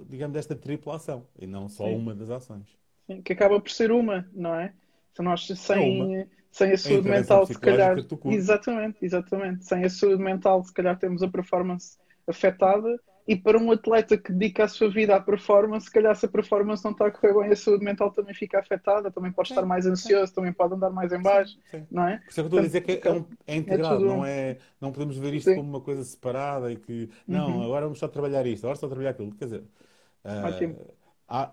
digamos, 0.08 0.36
esta 0.36 0.54
tripla 0.54 0.96
ação 0.96 1.26
e 1.38 1.46
não 1.46 1.68
só 1.68 1.84
Sim. 1.84 1.96
uma 1.96 2.14
das 2.14 2.30
ações. 2.30 2.76
Sim, 3.06 3.22
que 3.22 3.32
acaba 3.32 3.60
por 3.60 3.70
ser 3.70 3.90
uma, 3.90 4.28
não 4.32 4.54
é? 4.54 4.72
Se 5.14 5.22
nós 5.22 5.46
sem, 5.46 6.28
sem 6.50 6.72
a 6.72 6.78
saúde 6.78 7.08
a 7.08 7.12
mental, 7.12 7.46
se 7.46 7.58
calhar. 7.58 7.96
Exatamente, 8.26 8.98
exatamente. 9.02 9.64
Sem 9.64 9.84
a 9.84 9.90
saúde 9.90 10.22
mental, 10.22 10.62
se 10.62 10.72
calhar 10.72 10.98
temos 10.98 11.22
a 11.22 11.28
performance 11.28 11.98
afetada 12.26 13.00
e 13.28 13.36
para 13.36 13.58
um 13.58 13.70
atleta 13.70 14.16
que 14.16 14.32
dedica 14.32 14.64
a 14.64 14.68
sua 14.68 14.88
vida 14.90 15.14
à 15.14 15.20
performance, 15.20 15.84
se 15.84 15.92
calhar 15.92 16.16
se 16.16 16.24
a 16.24 16.28
performance 16.30 16.82
não 16.82 16.92
está 16.92 17.08
a 17.08 17.10
correr 17.10 17.34
bem, 17.34 17.52
a 17.52 17.56
saúde 17.56 17.84
mental 17.84 18.10
também 18.10 18.32
fica 18.32 18.58
afetada, 18.58 19.10
também 19.10 19.30
pode 19.30 19.50
estar 19.50 19.66
mais 19.66 19.86
ansioso, 19.86 20.34
também 20.34 20.50
pode 20.50 20.72
andar 20.72 20.88
mais 20.88 21.12
em 21.12 21.20
baixo, 21.20 21.58
sim, 21.70 21.80
sim. 21.80 21.86
não 21.90 22.08
é? 22.08 22.16
Por 22.16 22.30
isso 22.30 22.30
é 22.30 22.32
que 22.32 22.40
eu 22.40 22.44
estou 22.46 22.58
a 22.58 22.62
dizer 22.62 22.80
que 22.80 23.06
é, 23.06 23.12
um, 23.12 23.24
é 23.46 23.56
integrado, 23.56 24.02
é 24.02 24.08
não, 24.08 24.24
é, 24.24 24.56
não 24.80 24.92
podemos 24.92 25.18
ver 25.18 25.34
isto 25.34 25.50
sim. 25.50 25.56
como 25.56 25.68
uma 25.68 25.80
coisa 25.82 26.02
separada 26.04 26.72
e 26.72 26.76
que, 26.76 27.10
não, 27.26 27.50
uhum. 27.50 27.64
agora 27.64 27.84
vamos 27.84 27.98
só 27.98 28.08
trabalhar 28.08 28.46
isto, 28.46 28.64
agora 28.64 28.78
só 28.78 28.88
trabalhar 28.88 29.10
aquilo. 29.10 29.30
Quer 29.34 29.44
dizer, 29.44 29.60
uh, 29.60 30.94
há, 31.28 31.52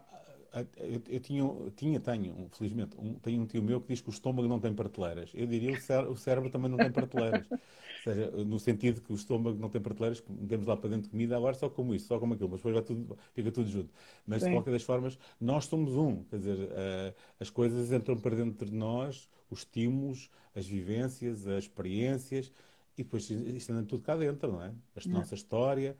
eu, 0.77 1.01
eu 1.09 1.19
tinha, 1.19 1.43
tinha, 1.75 1.99
tenho, 1.99 2.49
felizmente, 2.51 2.95
um, 2.97 3.15
tenho 3.15 3.41
um 3.41 3.45
tio 3.45 3.61
meu 3.61 3.81
que 3.81 3.89
diz 3.89 4.01
que 4.01 4.09
o 4.09 4.11
estômago 4.11 4.47
não 4.47 4.59
tem 4.59 4.73
prateleiras. 4.73 5.31
Eu 5.33 5.45
diria 5.47 5.71
que 5.73 5.79
o, 5.79 5.81
cérebro, 5.81 6.11
o 6.11 6.17
cérebro 6.17 6.49
também 6.49 6.69
não 6.69 6.77
tem 6.77 6.91
prateleiras. 6.91 7.45
Ou 7.51 7.57
seja, 8.03 8.31
no 8.31 8.59
sentido 8.59 9.01
que 9.01 9.11
o 9.11 9.15
estômago 9.15 9.59
não 9.59 9.69
tem 9.69 9.81
prateleiras, 9.81 10.21
que 10.21 10.31
metemos 10.31 10.65
lá 10.65 10.77
para 10.77 10.89
dentro 10.89 11.03
de 11.03 11.09
comida, 11.09 11.35
agora 11.35 11.55
só 11.55 11.69
como 11.69 11.93
isso, 11.93 12.07
só 12.07 12.19
como 12.19 12.35
aquilo, 12.35 12.49
mas 12.49 12.59
depois 12.59 12.73
vai 12.73 12.83
tudo, 12.83 13.17
fica 13.33 13.51
tudo 13.51 13.69
junto. 13.69 13.89
Mas 14.25 14.43
de 14.43 14.51
qualquer 14.51 14.71
das 14.71 14.83
formas, 14.83 15.17
nós 15.41 15.65
somos 15.65 15.95
um. 15.95 16.23
Quer 16.23 16.37
dizer, 16.37 16.57
uh, 16.57 17.15
as 17.39 17.49
coisas 17.49 17.91
entram 17.91 18.17
para 18.17 18.35
dentro 18.35 18.65
de 18.65 18.75
nós, 18.75 19.29
os 19.49 19.59
estímulos, 19.59 20.29
as 20.55 20.65
vivências, 20.65 21.47
as 21.47 21.65
experiências, 21.65 22.51
e 22.97 23.03
depois 23.03 23.29
isto 23.29 23.73
anda 23.73 23.83
tudo 23.83 24.03
cá 24.03 24.15
dentro, 24.15 24.53
não 24.53 24.63
é? 24.63 24.67
A 24.67 25.09
nossa 25.09 25.35
história 25.35 25.97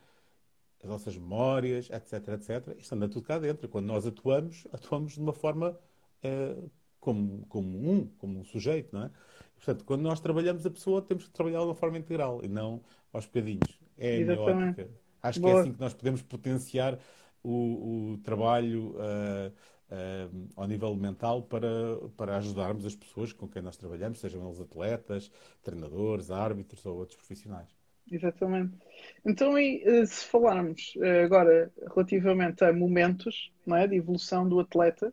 as 0.85 0.89
nossas 0.89 1.17
memórias, 1.17 1.89
etc, 1.89 2.27
etc. 2.29 2.77
Isto 2.77 2.93
anda 2.93 3.09
tudo 3.09 3.25
cá 3.25 3.39
dentro. 3.39 3.67
Quando 3.67 3.87
nós 3.87 4.05
atuamos, 4.05 4.67
atuamos 4.71 5.13
de 5.13 5.19
uma 5.19 5.33
forma 5.33 5.77
eh, 6.21 6.55
como, 6.99 7.45
como 7.47 7.91
um, 7.91 8.07
como 8.17 8.39
um 8.39 8.43
sujeito, 8.43 8.95
não 8.95 9.05
é? 9.05 9.11
Portanto, 9.55 9.83
quando 9.83 10.01
nós 10.01 10.19
trabalhamos 10.19 10.65
a 10.65 10.69
pessoa, 10.69 11.01
temos 11.01 11.25
que 11.25 11.31
trabalhar 11.31 11.59
de 11.59 11.65
uma 11.65 11.75
forma 11.75 11.97
integral 11.97 12.41
e 12.43 12.47
não 12.47 12.81
aos 13.11 13.25
bocadinhos. 13.25 13.79
É 13.97 14.17
a 14.17 14.19
minha 14.19 14.39
ótica. 14.39 14.89
Acho 15.23 15.39
Boa. 15.39 15.53
que 15.53 15.57
é 15.57 15.61
assim 15.61 15.73
que 15.73 15.79
nós 15.79 15.93
podemos 15.93 16.21
potenciar 16.21 16.99
o, 17.41 18.13
o 18.13 18.17
trabalho 18.19 18.89
uh, 18.91 19.51
uh, 19.89 20.49
ao 20.55 20.67
nível 20.67 20.95
mental 20.95 21.41
para, 21.41 21.67
para 22.15 22.37
ajudarmos 22.37 22.85
as 22.85 22.95
pessoas 22.95 23.33
com 23.33 23.47
quem 23.47 23.61
nós 23.61 23.75
trabalhamos, 23.75 24.19
sejam 24.19 24.45
eles 24.45 24.59
atletas, 24.59 25.31
treinadores, 25.63 26.29
árbitros 26.29 26.85
ou 26.85 26.97
outros 26.97 27.17
profissionais. 27.17 27.69
Exatamente. 28.11 28.77
Então, 29.25 29.57
e, 29.57 29.81
eh, 29.83 30.05
se 30.05 30.25
falarmos 30.25 30.93
eh, 31.01 31.23
agora 31.23 31.71
relativamente 31.87 32.63
a 32.63 32.71
momentos 32.71 33.51
não 33.65 33.75
é, 33.75 33.87
de 33.87 33.95
evolução 33.95 34.47
do 34.47 34.59
atleta, 34.59 35.11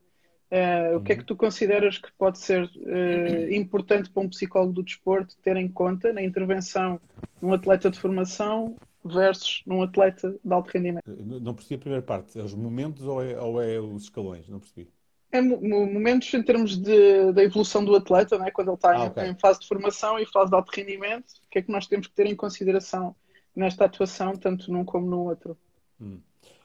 uh, 0.53 0.97
o 0.97 1.03
que 1.03 1.13
é 1.13 1.17
que 1.17 1.25
tu 1.25 1.35
consideras 1.35 1.97
que 1.97 2.13
pode 2.13 2.39
ser 2.39 2.65
uh, 2.65 3.53
importante 3.53 4.11
para 4.11 4.23
um 4.23 4.29
psicólogo 4.29 4.75
do 4.75 4.83
desporto 4.83 5.35
ter 5.43 5.57
em 5.57 5.69
conta 5.69 6.13
na 6.13 6.23
intervenção 6.23 7.01
num 7.41 7.55
atleta 7.55 7.91
de 7.91 7.99
formação 7.99 8.77
versus 9.03 9.63
num 9.67 9.83
atleta 9.83 10.39
de 10.45 10.53
alto 10.53 10.71
rendimento? 10.71 11.03
Não 11.07 11.55
percebi 11.55 11.77
a 11.77 11.79
primeira 11.79 12.05
parte. 12.05 12.39
É 12.39 12.43
os 12.43 12.55
momentos 12.55 13.05
ou 13.05 13.23
é, 13.23 13.41
ou 13.41 13.63
é 13.63 13.81
os 13.81 14.05
escalões? 14.05 14.47
Não 14.49 14.61
percebi. 14.61 14.89
É 15.33 15.41
momentos 15.41 16.33
em 16.35 16.43
termos 16.43 16.77
de, 16.77 17.33
da 17.33 17.43
evolução 17.43 17.83
do 17.83 17.97
atleta, 17.97 18.39
né? 18.39 18.51
quando 18.51 18.69
ele 18.69 18.75
está 18.75 18.91
ah, 18.91 18.99
em, 18.99 19.09
okay. 19.09 19.29
em, 19.29 19.35
fase 19.39 19.61
de 19.61 19.67
formação 19.67 20.19
e 20.19 20.27
fase 20.27 20.51
de 20.51 20.57
alto 20.57 20.71
rendimento, 20.71 21.31
o 21.47 21.51
que 21.51 21.59
é 21.59 21.62
que 21.62 21.73
nós 21.73 21.87
temos 21.87 22.07
que 22.07 22.15
ter 22.15 22.27
em 22.27 22.37
consideração 22.37 23.17
nesta 23.57 23.87
atuação, 23.87 24.37
tanto 24.37 24.71
num 24.71 24.85
como 24.85 25.09
no 25.09 25.25
outro? 25.25 25.57
Hum. 25.99 26.21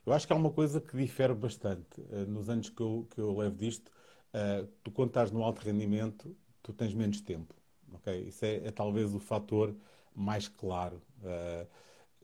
Eu 0.06 0.14
acho 0.14 0.28
que 0.28 0.34
há 0.34 0.36
uma 0.36 0.52
coisa 0.52 0.82
que 0.82 0.98
difere 0.98 1.34
bastante. 1.34 2.02
Uh, 2.02 2.26
nos 2.28 2.50
anos 2.50 2.70
que 2.70 2.82
eu, 2.82 3.08
que 3.10 3.22
eu 3.22 3.38
levo 3.38 3.56
disto, 3.56 3.90
uh, 4.34 4.68
tu 4.84 4.92
quando 4.92 5.10
estás 5.10 5.32
no 5.32 5.44
alto 5.44 5.62
rendimento, 5.62 6.36
tu 6.62 6.74
tens 6.74 6.94
menos 6.94 7.22
tempo. 7.22 7.56
Okay? 7.96 8.24
Isso 8.28 8.44
é, 8.44 8.68
é 8.68 8.72
talvez 8.72 9.14
o 9.14 9.20
fator 9.20 9.74
mais 10.14 10.48
claro. 10.50 11.02
Uh, 11.22 11.68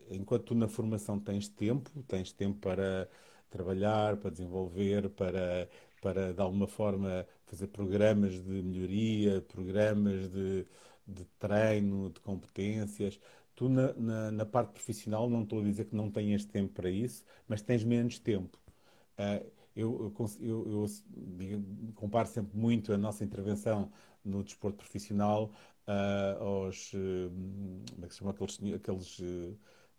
enquanto 0.10 0.44
tu 0.44 0.56
na 0.56 0.68
formação 0.68 1.20
tens 1.20 1.48
tempo, 1.48 1.90
tens 2.08 2.32
tempo 2.34 2.60
para 2.60 3.08
trabalhar, 3.50 4.18
para 4.18 4.32
desenvolver, 4.32 5.10
para 5.10 5.70
para, 6.04 6.34
de 6.34 6.42
alguma 6.42 6.68
forma, 6.68 7.26
fazer 7.46 7.68
programas 7.68 8.34
de 8.34 8.62
melhoria, 8.62 9.42
programas 9.42 10.30
de, 10.30 10.68
de 11.08 11.24
treino, 11.40 12.10
de 12.10 12.20
competências. 12.20 13.18
Tu, 13.56 13.70
na, 13.70 13.94
na, 13.94 14.32
na, 14.32 14.46
parte 14.46 14.74
profissional, 14.74 15.30
não 15.30 15.44
estou 15.44 15.62
a 15.62 15.64
dizer 15.64 15.86
que 15.86 15.96
não 15.96 16.12
tenhas 16.12 16.44
tempo 16.44 16.74
para 16.74 16.90
isso, 16.90 17.24
mas 17.48 17.62
tens 17.62 17.86
menos 17.86 18.20
tempo. 18.20 18.60
Uh, 19.18 19.50
eu, 19.74 20.14
eu, 20.42 20.76
eu, 20.76 20.86
eu 21.40 21.64
comparo 21.96 22.28
sempre 22.28 22.58
muito 22.58 22.92
a 22.92 22.98
nossa 22.98 23.24
intervenção 23.24 23.90
no 24.26 24.44
desporto 24.44 24.78
profissional 24.80 25.52
uh, 25.88 26.44
aos. 26.44 26.92
Uh, 26.94 27.32
como 27.94 28.06
é 28.06 28.08
que 28.08 28.14
se 28.14 28.20
chama 28.20 28.32
aqueles. 28.32 28.60
aqueles 28.76 29.22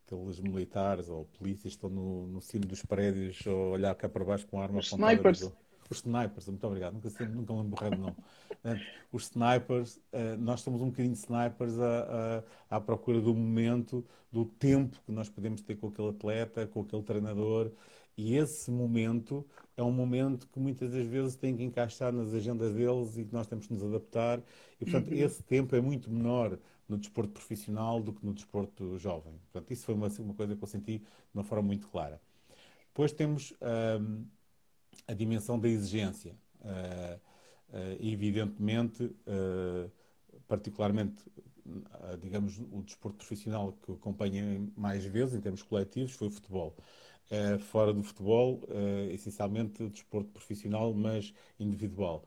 aqueles 0.06 0.38
militares 0.38 1.08
ou 1.08 1.24
polícias 1.38 1.62
que 1.62 1.68
estão 1.68 1.88
no, 1.88 2.26
no 2.26 2.38
cimo 2.38 2.66
dos 2.66 2.82
prédios 2.82 3.42
a 3.46 3.50
olhar 3.50 3.94
cá 3.94 4.06
para 4.06 4.22
baixo 4.22 4.46
com 4.46 4.60
arma 4.60 4.80
apontada. 4.80 5.12
Snipers. 5.12 5.63
Os 5.90 5.98
snipers, 5.98 6.48
muito 6.48 6.66
obrigado, 6.66 6.94
nunca, 6.94 7.08
nunca 7.26 7.84
lembro 7.84 7.98
o 7.98 8.00
não. 8.00 8.16
Os 9.12 9.24
snipers, 9.24 10.00
eh, 10.12 10.36
nós 10.36 10.60
somos 10.62 10.80
um 10.80 10.86
bocadinho 10.86 11.12
snipers 11.12 11.78
à, 11.78 12.42
à, 12.70 12.76
à 12.76 12.80
procura 12.80 13.20
do 13.20 13.34
momento, 13.34 14.04
do 14.32 14.46
tempo 14.46 14.98
que 15.04 15.12
nós 15.12 15.28
podemos 15.28 15.60
ter 15.60 15.76
com 15.76 15.88
aquele 15.88 16.08
atleta, 16.08 16.66
com 16.66 16.80
aquele 16.80 17.02
treinador. 17.02 17.70
E 18.16 18.36
esse 18.36 18.70
momento 18.70 19.44
é 19.76 19.82
um 19.82 19.92
momento 19.92 20.48
que 20.48 20.58
muitas 20.58 20.92
das 20.92 21.06
vezes 21.06 21.36
tem 21.36 21.56
que 21.56 21.62
encaixar 21.62 22.12
nas 22.12 22.32
agendas 22.32 22.72
deles 22.72 23.18
e 23.18 23.24
que 23.24 23.32
nós 23.32 23.46
temos 23.46 23.66
que 23.66 23.74
nos 23.74 23.82
adaptar. 23.82 24.40
E, 24.80 24.84
portanto, 24.84 25.08
uhum. 25.08 25.18
esse 25.18 25.42
tempo 25.42 25.74
é 25.76 25.80
muito 25.80 26.10
menor 26.10 26.58
no 26.88 26.96
desporto 26.96 27.32
profissional 27.32 28.00
do 28.00 28.12
que 28.12 28.24
no 28.24 28.32
desporto 28.32 28.98
jovem. 28.98 29.34
Portanto, 29.52 29.72
isso 29.72 29.84
foi 29.84 29.94
uma, 29.94 30.08
uma 30.20 30.34
coisa 30.34 30.54
que 30.54 30.62
eu 30.62 30.68
senti 30.68 30.98
de 30.98 31.04
uma 31.34 31.44
forma 31.44 31.66
muito 31.66 31.88
clara. 31.88 32.20
Depois 32.88 33.12
temos 33.12 33.52
a 35.06 35.14
dimensão 35.14 35.58
da 35.58 35.68
exigência. 35.68 36.36
Uh, 36.60 37.20
uh, 37.70 37.96
evidentemente, 38.00 39.04
uh, 39.04 39.90
particularmente, 40.48 41.22
digamos, 42.20 42.58
o 42.58 42.82
desporto 42.82 43.16
profissional 43.18 43.72
que 43.82 43.88
eu 43.88 43.98
mais 44.76 45.04
vezes, 45.04 45.34
em 45.34 45.40
termos 45.40 45.62
coletivos, 45.62 46.12
foi 46.12 46.28
o 46.28 46.30
futebol. 46.30 46.76
fora 47.70 47.90
do 47.90 48.02
futebol, 48.02 48.60
essencialmente, 49.10 49.82
o 49.82 49.88
desporto 49.88 50.30
profissional, 50.30 50.92
mas 50.92 51.32
individual. 51.58 52.22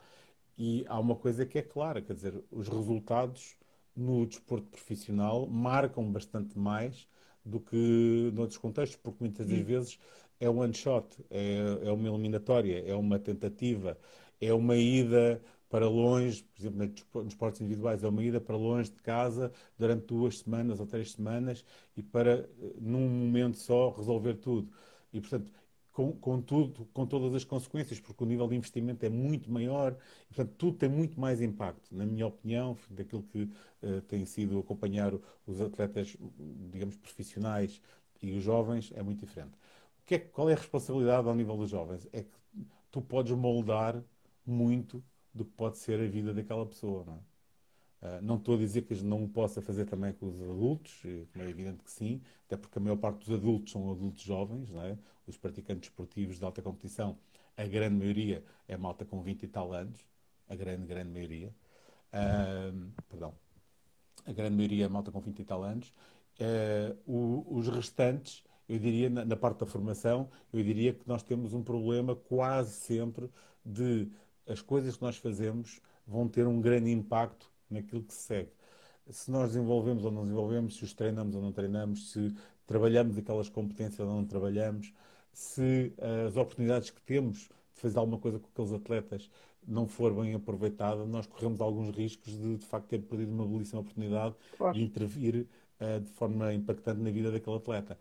E 0.58 0.84
há 0.88 1.00
uma 1.00 1.16
coisa 1.16 1.46
que 1.46 1.60
é 1.60 1.62
clara, 1.62 2.02
quer 2.02 2.14
dizer, 2.14 2.44
os 2.50 2.68
resultados 2.68 3.56
no 3.96 4.26
desporto 4.26 4.68
profissional 4.70 5.46
marcam 5.46 6.12
bastante 6.12 6.58
mais 6.58 7.08
do 7.46 7.60
que 7.60 8.32
noutros 8.34 8.58
contextos, 8.58 9.00
porque 9.02 9.24
muitas 9.24 9.48
das 9.48 9.60
vezes 9.60 10.00
é 10.39 10.50
one 10.50 10.74
shot, 10.74 11.08
é, 11.29 11.88
é 11.88 11.91
uma 11.91 12.08
eliminatória, 12.08 12.84
é 12.88 12.96
uma 12.96 13.20
tentativa, 13.20 13.98
é 14.39 14.53
uma 14.53 14.75
ida 14.75 15.41
para 15.70 15.88
longe, 15.89 16.44
por 16.44 16.62
exemplo, 16.62 16.94
nos 17.15 17.27
esportes 17.27 17.62
individuais, 17.62 18.03
é 18.03 18.08
uma 18.08 18.24
ida 18.24 18.39
para 18.39 18.56
longe 18.56 18.89
de 18.91 19.01
casa 19.01 19.51
durante 19.77 20.06
duas 20.06 20.39
semanas 20.39 20.79
ou 20.79 20.86
três 20.88 21.12
semanas 21.12 21.65
e 21.96 22.01
para, 22.01 22.50
num 22.79 23.08
momento 23.10 23.58
só, 23.58 23.89
resolver 23.89 24.36
tudo. 24.36 24.72
E, 25.12 25.20
portanto, 25.20 25.51
com, 25.91 26.13
com, 26.13 26.41
tudo, 26.41 26.86
com 26.94 27.06
todas 27.06 27.34
as 27.34 27.44
consequências, 27.44 28.00
porque 28.00 28.24
o 28.24 28.27
nível 28.27 28.48
de 28.48 28.56
investimento 28.56 29.06
é 29.06 29.10
muito 29.10 29.51
maior, 29.51 29.98
e, 30.29 30.34
portanto, 30.34 30.56
tudo 30.58 30.77
tem 30.77 30.89
muito 30.89 31.20
mais 31.20 31.41
impacto, 31.41 31.94
na 31.96 32.06
minha 32.06 32.27
opinião, 32.27 32.77
daquilo 32.89 33.24
que 33.24 33.44
uh, 33.82 34.01
tem 34.08 34.24
sido 34.25 34.60
acompanhar 34.60 35.12
os 35.46 35.60
atletas, 35.60 36.15
digamos, 36.72 36.96
profissionais 36.98 37.82
e 38.22 38.32
os 38.32 38.44
jovens, 38.44 38.91
é 38.96 39.01
muito 39.03 39.20
diferente 39.25 39.58
que 40.08 40.16
é, 40.16 40.20
qual 40.20 40.50
é 40.50 40.54
a 40.54 40.56
responsabilidade 40.56 41.28
ao 41.28 41.36
nível 41.36 41.58
dos 41.58 41.70
jovens? 41.70 42.08
É 42.14 42.24
que 42.24 42.40
tu 42.90 43.02
podes 43.02 43.34
moldar 43.34 44.02
muito 44.46 45.04
do 45.34 45.46
que 45.46 45.52
pode 45.52 45.78
ser 45.78 46.00
a 46.00 46.08
vida 46.08 46.34
daquela 46.34 46.66
pessoa, 46.66 47.04
não 47.06 47.14
é? 47.16 47.20
Uh, 48.00 48.22
não 48.22 48.38
estou 48.38 48.56
a 48.56 48.58
dizer 48.58 48.84
que 48.84 48.94
não 49.04 49.28
possa 49.28 49.60
fazer 49.62 49.86
também 49.86 50.14
com 50.14 50.28
os 50.28 50.40
adultos, 50.42 51.02
como 51.34 51.44
é 51.44 51.50
evidente 51.50 51.84
que 51.84 51.92
sim, 51.92 52.22
até 52.46 52.56
porque 52.56 52.78
a 52.78 52.82
maior 52.82 52.98
parte 52.98 53.26
dos 53.26 53.36
adultos 53.36 53.72
são 53.72 53.92
adultos 53.92 54.24
jovens, 54.24 54.70
não 54.70 54.82
é? 54.84 54.98
os 55.28 55.38
praticantes 55.38 55.90
esportivos 55.90 56.38
de 56.38 56.46
alta 56.46 56.62
competição, 56.62 57.18
a 57.58 57.66
grande 57.66 57.96
maioria 57.96 58.44
é 58.68 58.78
malta 58.78 59.04
com 59.04 59.22
20 59.22 59.44
e 59.44 59.48
tal 59.48 59.74
anos, 59.74 60.00
a 60.48 60.56
grande, 60.56 60.86
grande 60.86 61.12
maioria. 61.12 61.54
Uh, 62.14 62.92
perdão. 63.10 63.34
A 64.26 64.32
grande 64.32 64.56
maioria 64.56 64.86
é 64.86 64.88
malta 64.88 65.12
com 65.12 65.20
20 65.20 65.40
e 65.40 65.44
tal 65.44 65.64
anos. 65.64 65.92
Uh, 66.40 66.96
o, 67.06 67.58
os 67.58 67.68
restantes 67.68 68.44
eu 68.68 68.78
diria, 68.80 69.10
na, 69.10 69.26
na, 69.26 69.36
parte 69.36 69.60
da 69.60 69.66
formação, 69.66 70.30
eu 70.54 70.62
diria 70.64 70.94
que 70.94 71.08
nós 71.08 71.24
temos 71.24 71.54
um 71.54 71.64
problema 71.64 72.16
quase 72.16 72.72
sempre 72.74 73.30
de 73.66 74.10
as 74.48 74.62
coisas 74.62 74.96
que 74.96 75.02
nós 75.02 75.18
fazemos 75.18 75.82
vão 76.06 76.28
ter 76.28 76.48
um 76.48 76.62
grande 76.62 76.92
impacto 76.92 77.52
naquilo 77.70 78.04
que 78.04 78.14
se 78.14 78.24
segue. 78.24 78.52
Se 79.10 79.32
nós 79.32 79.50
desenvolvemos 79.50 80.04
ou 80.06 80.12
não 80.12 80.24
desenvolvemos, 80.24 80.78
se 80.78 80.84
os 80.84 80.94
treinamos 80.94 81.36
ou 81.36 81.42
não 81.42 81.52
treinamos, 81.52 82.12
se 82.12 82.34
trabalhamos 82.66 83.18
aquelas 83.18 83.50
competências 83.50 84.00
ou 84.00 84.14
não 84.14 84.26
trabalhamos, 84.26 84.94
se 85.32 85.94
as 86.28 86.36
oportunidades 86.36 86.90
que 86.90 87.02
temos 87.02 87.50
de 87.76 87.82
fazer 87.82 87.98
alguma 88.00 88.18
coisa 88.18 88.40
com 88.40 88.48
aqueles 88.48 88.74
atletas 88.74 89.30
não 89.68 89.88
for 89.88 90.14
bem 90.14 90.34
aproveitada, 90.34 91.06
nós 91.06 91.28
corremos 91.28 91.60
alguns 91.60 91.96
riscos 91.96 92.34
de, 92.34 92.58
de 92.58 92.66
facto, 92.66 92.88
ter 92.88 93.00
perdido 93.00 93.32
uma 93.32 93.46
belíssima 93.46 93.82
oportunidade 93.82 94.34
claro. 94.58 94.74
de 94.74 94.82
intervir 94.82 95.46
uh, 95.80 96.00
de 96.00 96.10
forma 96.12 96.54
impactante 96.54 97.02
na 97.02 97.12
vida 97.12 97.32
daquele 97.32 97.58
atleta. 97.58 98.00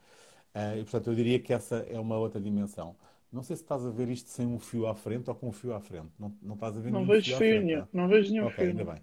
Uh, 0.57 0.79
e, 0.79 0.83
portanto, 0.85 1.09
eu 1.09 1.15
diria 1.15 1.39
que 1.39 1.53
essa 1.53 1.87
é 1.91 2.01
uma 2.01 2.17
outra 2.17 2.41
dimensão. 2.41 2.97
Não 3.31 3.43
sei 3.43 3.57
se 3.57 3.63
estás 3.63 3.85
a 3.85 3.91
ver 3.91 4.09
isto 4.09 4.31
sem 4.31 4.47
um 4.47 4.59
fio 4.59 4.87
à 4.87 4.95
frente 4.95 5.29
ou 5.29 5.37
com 5.37 5.49
um 5.49 5.53
fio 5.53 5.75
à 5.75 5.81
frente. 5.81 6.09
Não, 6.19 6.35
não 6.41 6.55
estás 6.55 6.79
a 6.79 6.81
ver 6.81 6.91
não 6.91 7.01
nenhum 7.01 7.13
vejo 7.13 7.37
fio, 7.37 7.39
fio 7.39 7.63
nenhum. 7.63 7.87
Não 7.93 8.09
vejo 8.09 8.33
nenhum 8.33 8.47
okay, 8.47 8.57
fio. 8.57 8.69
ainda 8.69 8.93
bem. 8.93 9.03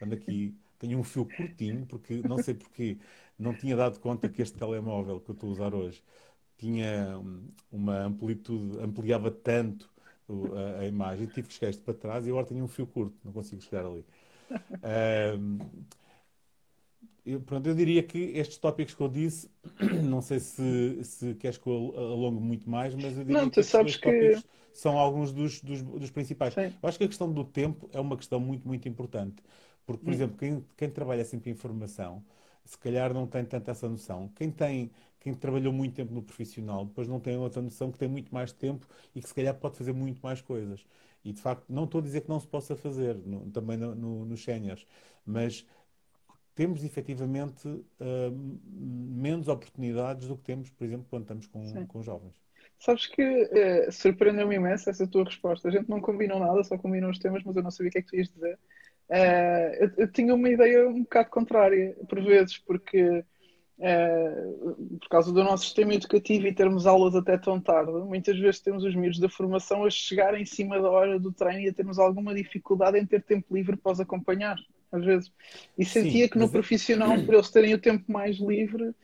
Ando 0.00 0.14
aqui, 0.14 0.54
tenho 0.78 0.98
um 0.98 1.04
fio 1.04 1.26
curtinho, 1.26 1.84
porque 1.84 2.22
não 2.26 2.38
sei 2.42 2.54
porquê, 2.54 2.96
não 3.38 3.52
tinha 3.52 3.76
dado 3.76 4.00
conta 4.00 4.26
que 4.26 4.40
este 4.40 4.56
telemóvel 4.56 5.20
que 5.20 5.30
eu 5.30 5.34
estou 5.34 5.50
a 5.50 5.52
usar 5.52 5.74
hoje 5.74 6.02
tinha 6.56 7.20
uma 7.70 8.00
amplitude, 8.04 8.78
ampliava 8.80 9.30
tanto 9.30 9.90
a, 10.28 10.80
a, 10.80 10.86
imagem, 10.86 11.26
tive 11.26 11.48
que 11.48 11.54
chegar 11.54 11.70
isto 11.70 11.82
para 11.82 11.92
trás 11.92 12.26
e 12.26 12.30
agora 12.30 12.46
tenho 12.46 12.64
um 12.64 12.68
fio 12.68 12.86
curto, 12.86 13.16
não 13.22 13.32
consigo 13.32 13.60
chegar 13.62 13.84
ali. 13.84 14.04
Um, 15.38 15.58
eu, 17.24 17.40
pronto, 17.40 17.66
eu 17.66 17.74
diria 17.74 18.02
que 18.02 18.18
estes 18.34 18.58
tópicos 18.58 18.94
que 18.94 19.00
eu 19.00 19.08
disse, 19.08 19.50
não 20.04 20.20
sei 20.20 20.40
se, 20.40 21.04
se 21.04 21.34
queres 21.34 21.58
que 21.58 21.66
eu 21.66 21.94
alongue 21.96 22.40
muito 22.40 22.68
mais, 22.68 22.94
mas 22.94 23.16
eu 23.16 23.24
diria 23.24 23.42
não, 23.42 23.50
que 23.50 23.60
estes 23.60 23.72
tópicos 23.72 23.96
que... 23.96 24.44
são 24.72 24.98
alguns 24.98 25.32
dos, 25.32 25.60
dos, 25.60 25.82
dos 25.82 26.10
principais. 26.10 26.54
Sim. 26.54 26.72
Eu 26.82 26.88
acho 26.88 26.98
que 26.98 27.04
a 27.04 27.08
questão 27.08 27.32
do 27.32 27.44
tempo 27.44 27.88
é 27.92 28.00
uma 28.00 28.16
questão 28.16 28.40
muito, 28.40 28.66
muito 28.66 28.88
importante. 28.88 29.42
Porque, 29.86 30.04
por 30.04 30.10
hum. 30.10 30.14
exemplo, 30.14 30.36
quem, 30.38 30.64
quem 30.76 30.90
trabalha 30.90 31.24
sempre 31.24 31.50
em 31.50 31.52
informação, 31.52 32.22
se 32.64 32.78
calhar 32.78 33.12
não 33.12 33.26
tem 33.26 33.44
tanta 33.44 33.70
essa 33.70 33.88
noção. 33.88 34.30
Quem 34.36 34.50
tem, 34.50 34.90
quem 35.18 35.34
trabalhou 35.34 35.72
muito 35.72 35.94
tempo 35.94 36.14
no 36.14 36.22
profissional, 36.22 36.84
depois 36.84 37.08
não 37.08 37.18
tem 37.18 37.36
outra 37.36 37.60
noção 37.60 37.90
que 37.90 37.98
tem 37.98 38.08
muito 38.08 38.32
mais 38.32 38.52
tempo 38.52 38.86
e 39.14 39.20
que 39.20 39.28
se 39.28 39.34
calhar 39.34 39.54
pode 39.54 39.76
fazer 39.76 39.92
muito 39.92 40.20
mais 40.22 40.40
coisas. 40.40 40.84
E 41.24 41.32
de 41.32 41.40
facto, 41.40 41.64
não 41.68 41.84
estou 41.84 42.00
a 42.00 42.02
dizer 42.04 42.22
que 42.22 42.28
não 42.28 42.40
se 42.40 42.46
possa 42.46 42.74
fazer, 42.76 43.14
no, 43.16 43.50
também 43.50 43.76
no, 43.76 43.94
no, 43.94 44.24
nos 44.24 44.42
séniores, 44.42 44.86
mas 45.26 45.66
temos 46.60 46.84
efetivamente 46.84 47.66
uh, 47.66 48.60
menos 48.70 49.48
oportunidades 49.48 50.28
do 50.28 50.36
que 50.36 50.42
temos, 50.42 50.68
por 50.68 50.84
exemplo, 50.84 51.06
quando 51.08 51.22
estamos 51.22 51.46
com, 51.46 51.86
com 51.86 52.02
jovens. 52.02 52.34
Sabes 52.78 53.06
que 53.06 53.22
uh, 53.22 53.90
surpreendeu-me 53.90 54.56
imenso 54.56 54.90
essa 54.90 55.06
tua 55.06 55.24
resposta. 55.24 55.68
A 55.68 55.70
gente 55.70 55.88
não 55.88 56.02
combinou 56.02 56.38
nada, 56.38 56.62
só 56.62 56.76
combinou 56.76 57.08
os 57.08 57.18
temas, 57.18 57.42
mas 57.44 57.56
eu 57.56 57.62
não 57.62 57.70
sabia 57.70 57.88
o 57.88 57.92
que 57.92 57.98
é 57.98 58.02
que 58.02 58.08
tu 58.08 58.16
ias 58.16 58.28
dizer. 58.28 58.58
Uh, 59.08 59.74
eu, 59.80 59.90
eu, 59.96 60.12
tinha 60.12 60.34
uma 60.34 60.50
ideia 60.50 60.86
um 60.86 61.00
bocado 61.00 61.30
contrária, 61.30 61.96
por 62.06 62.22
vezes, 62.22 62.58
porque 62.58 63.24
uh, 63.78 64.98
por 65.00 65.08
causa 65.08 65.32
do 65.32 65.42
nosso 65.42 65.64
sistema 65.64 65.94
educativo 65.94 66.46
e 66.46 66.54
termos 66.54 66.86
aulas 66.86 67.14
até 67.14 67.38
tão 67.38 67.58
tarde, 67.58 67.90
muitas 67.90 68.38
vezes 68.38 68.60
temos 68.60 68.84
os 68.84 68.94
miúdos 68.94 69.18
da 69.18 69.30
formação 69.30 69.86
a 69.86 69.88
chegar 69.88 70.38
em 70.38 70.44
cima 70.44 70.78
da 70.78 70.90
hora 70.90 71.18
do 71.18 71.32
treino 71.32 71.62
e 71.62 71.70
a 71.70 71.72
termos 71.72 71.98
alguma 71.98 72.34
dificuldade 72.34 72.98
em 72.98 73.06
ter 73.06 73.22
tempo 73.22 73.54
livre 73.54 73.78
para 73.78 73.92
os 73.92 74.00
acompanhar, 74.00 74.58
às 74.92 75.04
vezes. 75.04 75.32
E 75.78 75.84
sentia 75.84 76.24
sim, 76.24 76.28
que 76.28 76.38
no 76.38 76.48
profissional, 76.48 77.12
é... 77.12 77.22
para 77.22 77.34
eles 77.34 77.50
terem 77.50 77.74
o 77.74 77.78
tempo 77.78 78.10
mais 78.10 78.36
livre, 78.38 78.84
uh, 78.84 78.94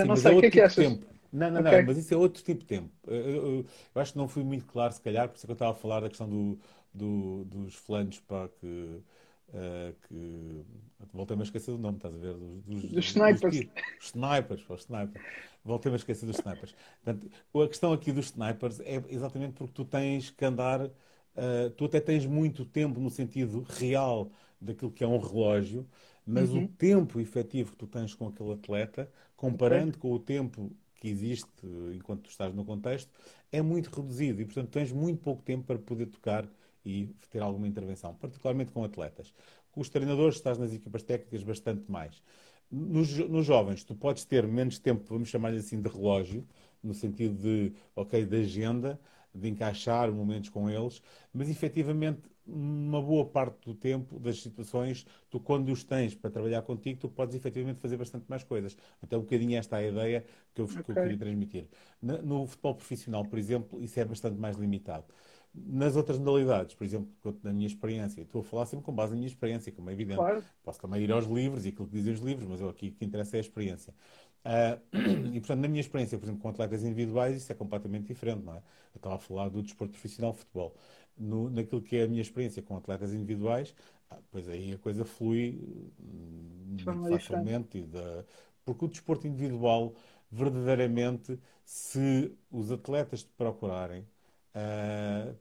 sim, 0.00 0.04
não 0.04 0.16
sei, 0.16 0.32
é 0.32 0.34
o 0.36 0.40
que 0.40 0.46
é 0.46 0.50
que 0.50 0.56
tipo 0.56 0.66
achas? 0.66 0.84
Tempo. 0.84 1.06
Não, 1.30 1.50
não, 1.50 1.60
okay. 1.60 1.78
não, 1.78 1.86
mas 1.86 1.98
isso 1.98 2.14
é 2.14 2.16
outro 2.16 2.42
tipo 2.42 2.60
de 2.60 2.66
tempo. 2.66 2.90
Eu, 3.06 3.14
eu, 3.14 3.66
eu, 3.94 4.00
acho 4.00 4.12
que 4.12 4.18
não 4.18 4.28
fui 4.28 4.42
muito 4.42 4.64
claro, 4.64 4.92
se 4.92 5.00
calhar, 5.00 5.28
por 5.28 5.36
isso 5.36 5.44
é 5.44 5.46
que 5.46 5.52
eu 5.52 5.54
estava 5.54 5.72
a 5.72 5.74
falar 5.74 6.00
da 6.00 6.08
questão 6.08 6.28
do, 6.28 6.58
do, 6.92 7.44
dos 7.44 7.74
flancos 7.74 8.18
para 8.20 8.48
que 8.48 9.02
Uh, 9.48 9.96
que 10.06 10.62
voltei-me 11.10 11.42
a 11.42 11.44
esquecer 11.44 11.70
do 11.70 11.78
nome, 11.78 11.96
estás 11.96 12.14
a 12.14 12.18
ver? 12.18 12.34
Dos, 12.34 12.82
dos, 12.82 12.90
dos 12.90 13.06
snipers. 13.06 13.40
Dos, 13.40 13.70
os 13.98 14.06
snipers, 14.14 14.68
os 14.68 14.80
snipers. 14.82 15.24
Voltei-me 15.64 15.94
a 15.94 15.96
esquecer 15.96 16.26
dos 16.26 16.36
snipers. 16.36 16.74
Portanto, 17.02 17.30
a 17.64 17.68
questão 17.68 17.92
aqui 17.94 18.12
dos 18.12 18.26
snipers 18.26 18.78
é 18.80 19.02
exatamente 19.08 19.54
porque 19.54 19.72
tu 19.72 19.86
tens 19.86 20.28
que 20.28 20.44
andar, 20.44 20.84
uh, 20.84 21.70
tu 21.78 21.86
até 21.86 21.98
tens 21.98 22.26
muito 22.26 22.66
tempo 22.66 23.00
no 23.00 23.08
sentido 23.08 23.62
real 23.62 24.30
daquilo 24.60 24.90
que 24.90 25.04
é 25.04 25.06
um 25.06 25.18
relógio, 25.18 25.86
mas 26.26 26.50
uhum. 26.50 26.64
o 26.64 26.68
tempo 26.68 27.20
efetivo 27.20 27.72
que 27.72 27.78
tu 27.78 27.86
tens 27.86 28.14
com 28.14 28.26
aquele 28.26 28.52
atleta, 28.52 29.10
comparando 29.36 29.90
okay. 29.90 30.00
com 30.00 30.12
o 30.12 30.18
tempo 30.18 30.70
que 30.94 31.08
existe 31.08 31.48
enquanto 31.94 32.22
tu 32.22 32.30
estás 32.30 32.52
no 32.52 32.64
contexto, 32.64 33.10
é 33.52 33.62
muito 33.62 33.88
reduzido 33.88 34.40
e, 34.42 34.44
portanto, 34.44 34.70
tens 34.70 34.92
muito 34.92 35.20
pouco 35.20 35.42
tempo 35.42 35.64
para 35.64 35.78
poder 35.78 36.06
tocar 36.06 36.48
e 36.84 37.14
ter 37.30 37.40
alguma 37.40 37.66
intervenção, 37.66 38.14
particularmente 38.14 38.72
com 38.72 38.84
atletas. 38.84 39.32
Com 39.70 39.80
os 39.80 39.88
treinadores, 39.88 40.36
estás 40.36 40.58
nas 40.58 40.72
equipas 40.72 41.02
técnicas 41.02 41.42
bastante 41.42 41.90
mais. 41.90 42.22
Nos, 42.70 43.16
nos 43.16 43.46
jovens, 43.46 43.84
tu 43.84 43.94
podes 43.94 44.24
ter 44.24 44.46
menos 44.46 44.78
tempo, 44.78 45.04
vamos 45.08 45.28
chamar-lhe 45.28 45.58
assim, 45.58 45.80
de 45.80 45.88
relógio, 45.88 46.46
no 46.82 46.94
sentido 46.94 47.34
de, 47.34 47.72
ok, 47.94 48.24
de 48.24 48.36
agenda, 48.36 49.00
de 49.38 49.48
encaixar 49.48 50.10
momentos 50.12 50.48
com 50.50 50.68
eles, 50.68 51.02
mas 51.32 51.48
efetivamente, 51.48 52.22
uma 52.46 53.02
boa 53.02 53.26
parte 53.26 53.66
do 53.66 53.74
tempo, 53.74 54.18
das 54.18 54.40
situações, 54.40 55.06
tu 55.28 55.38
quando 55.38 55.70
os 55.70 55.84
tens 55.84 56.14
para 56.14 56.30
trabalhar 56.30 56.62
contigo, 56.62 56.98
tu 56.98 57.08
podes 57.08 57.34
efetivamente 57.34 57.78
fazer 57.80 57.96
bastante 57.96 58.24
mais 58.28 58.42
coisas. 58.42 58.76
Então, 59.02 59.18
um 59.18 59.22
bocadinho 59.22 59.58
esta 59.58 59.80
é 59.80 59.86
a 59.86 59.88
ideia 59.90 60.24
que 60.54 60.60
eu, 60.60 60.64
okay. 60.64 60.82
que 60.82 60.90
eu 60.90 60.94
queria 60.94 61.18
transmitir. 61.18 61.68
No, 62.00 62.22
no 62.22 62.46
futebol 62.46 62.74
profissional, 62.74 63.24
por 63.26 63.38
exemplo, 63.38 63.82
isso 63.82 64.00
é 64.00 64.04
bastante 64.04 64.38
mais 64.40 64.56
limitado 64.56 65.06
nas 65.54 65.96
outras 65.96 66.18
modalidades, 66.18 66.74
por 66.74 66.84
exemplo, 66.84 67.08
na 67.42 67.52
minha 67.52 67.66
experiência, 67.66 68.22
estou 68.22 68.42
a 68.42 68.44
falar 68.44 68.66
sempre 68.66 68.84
com 68.84 68.92
base 68.92 69.12
na 69.12 69.16
minha 69.16 69.28
experiência, 69.28 69.72
como 69.72 69.90
é 69.90 69.92
evidente. 69.92 70.18
Claro. 70.18 70.44
Posso 70.62 70.80
também 70.80 71.02
ir 71.02 71.10
aos 71.10 71.26
livros 71.26 71.64
e 71.64 71.70
aquilo 71.70 71.88
que 71.88 71.94
dizem 71.94 72.14
os 72.14 72.20
livros, 72.20 72.46
mas 72.46 72.60
eu 72.60 72.68
aqui 72.68 72.88
o 72.88 72.92
que 72.92 73.04
interessa 73.04 73.36
é 73.36 73.38
a 73.38 73.40
experiência. 73.40 73.94
Uh, 74.44 74.80
e, 75.34 75.40
portanto, 75.40 75.60
na 75.60 75.68
minha 75.68 75.80
experiência, 75.80 76.18
por 76.18 76.24
exemplo, 76.24 76.42
com 76.42 76.48
atletas 76.48 76.82
individuais, 76.82 77.36
isso 77.36 77.52
é 77.52 77.54
completamente 77.54 78.06
diferente, 78.06 78.42
não 78.44 78.54
é? 78.54 78.58
Eu 78.58 78.98
estava 78.98 79.16
a 79.16 79.18
falar 79.18 79.48
do 79.48 79.62
desporto 79.62 79.92
profissional 79.92 80.32
futebol. 80.32 80.76
No, 81.16 81.50
naquilo 81.50 81.82
que 81.82 81.96
é 81.96 82.04
a 82.04 82.08
minha 82.08 82.22
experiência 82.22 82.62
com 82.62 82.76
atletas 82.76 83.12
individuais, 83.12 83.74
ah, 84.10 84.18
pois 84.30 84.48
aí 84.48 84.72
a 84.72 84.78
coisa 84.78 85.04
flui 85.04 85.58
hum, 86.00 86.76
muito 86.78 87.08
facilmente. 87.08 87.82
Da, 87.82 88.24
porque 88.64 88.84
o 88.84 88.88
desporto 88.88 89.26
individual, 89.26 89.94
verdadeiramente, 90.30 91.38
se 91.64 92.32
os 92.50 92.70
atletas 92.70 93.22
te 93.24 93.30
procurarem, 93.36 94.06
Uh, 94.54 95.36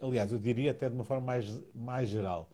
aliás, 0.00 0.32
eu 0.32 0.38
diria 0.38 0.70
até 0.70 0.88
de 0.88 0.94
uma 0.94 1.04
forma 1.04 1.24
mais, 1.26 1.46
mais 1.74 2.08
geral. 2.08 2.50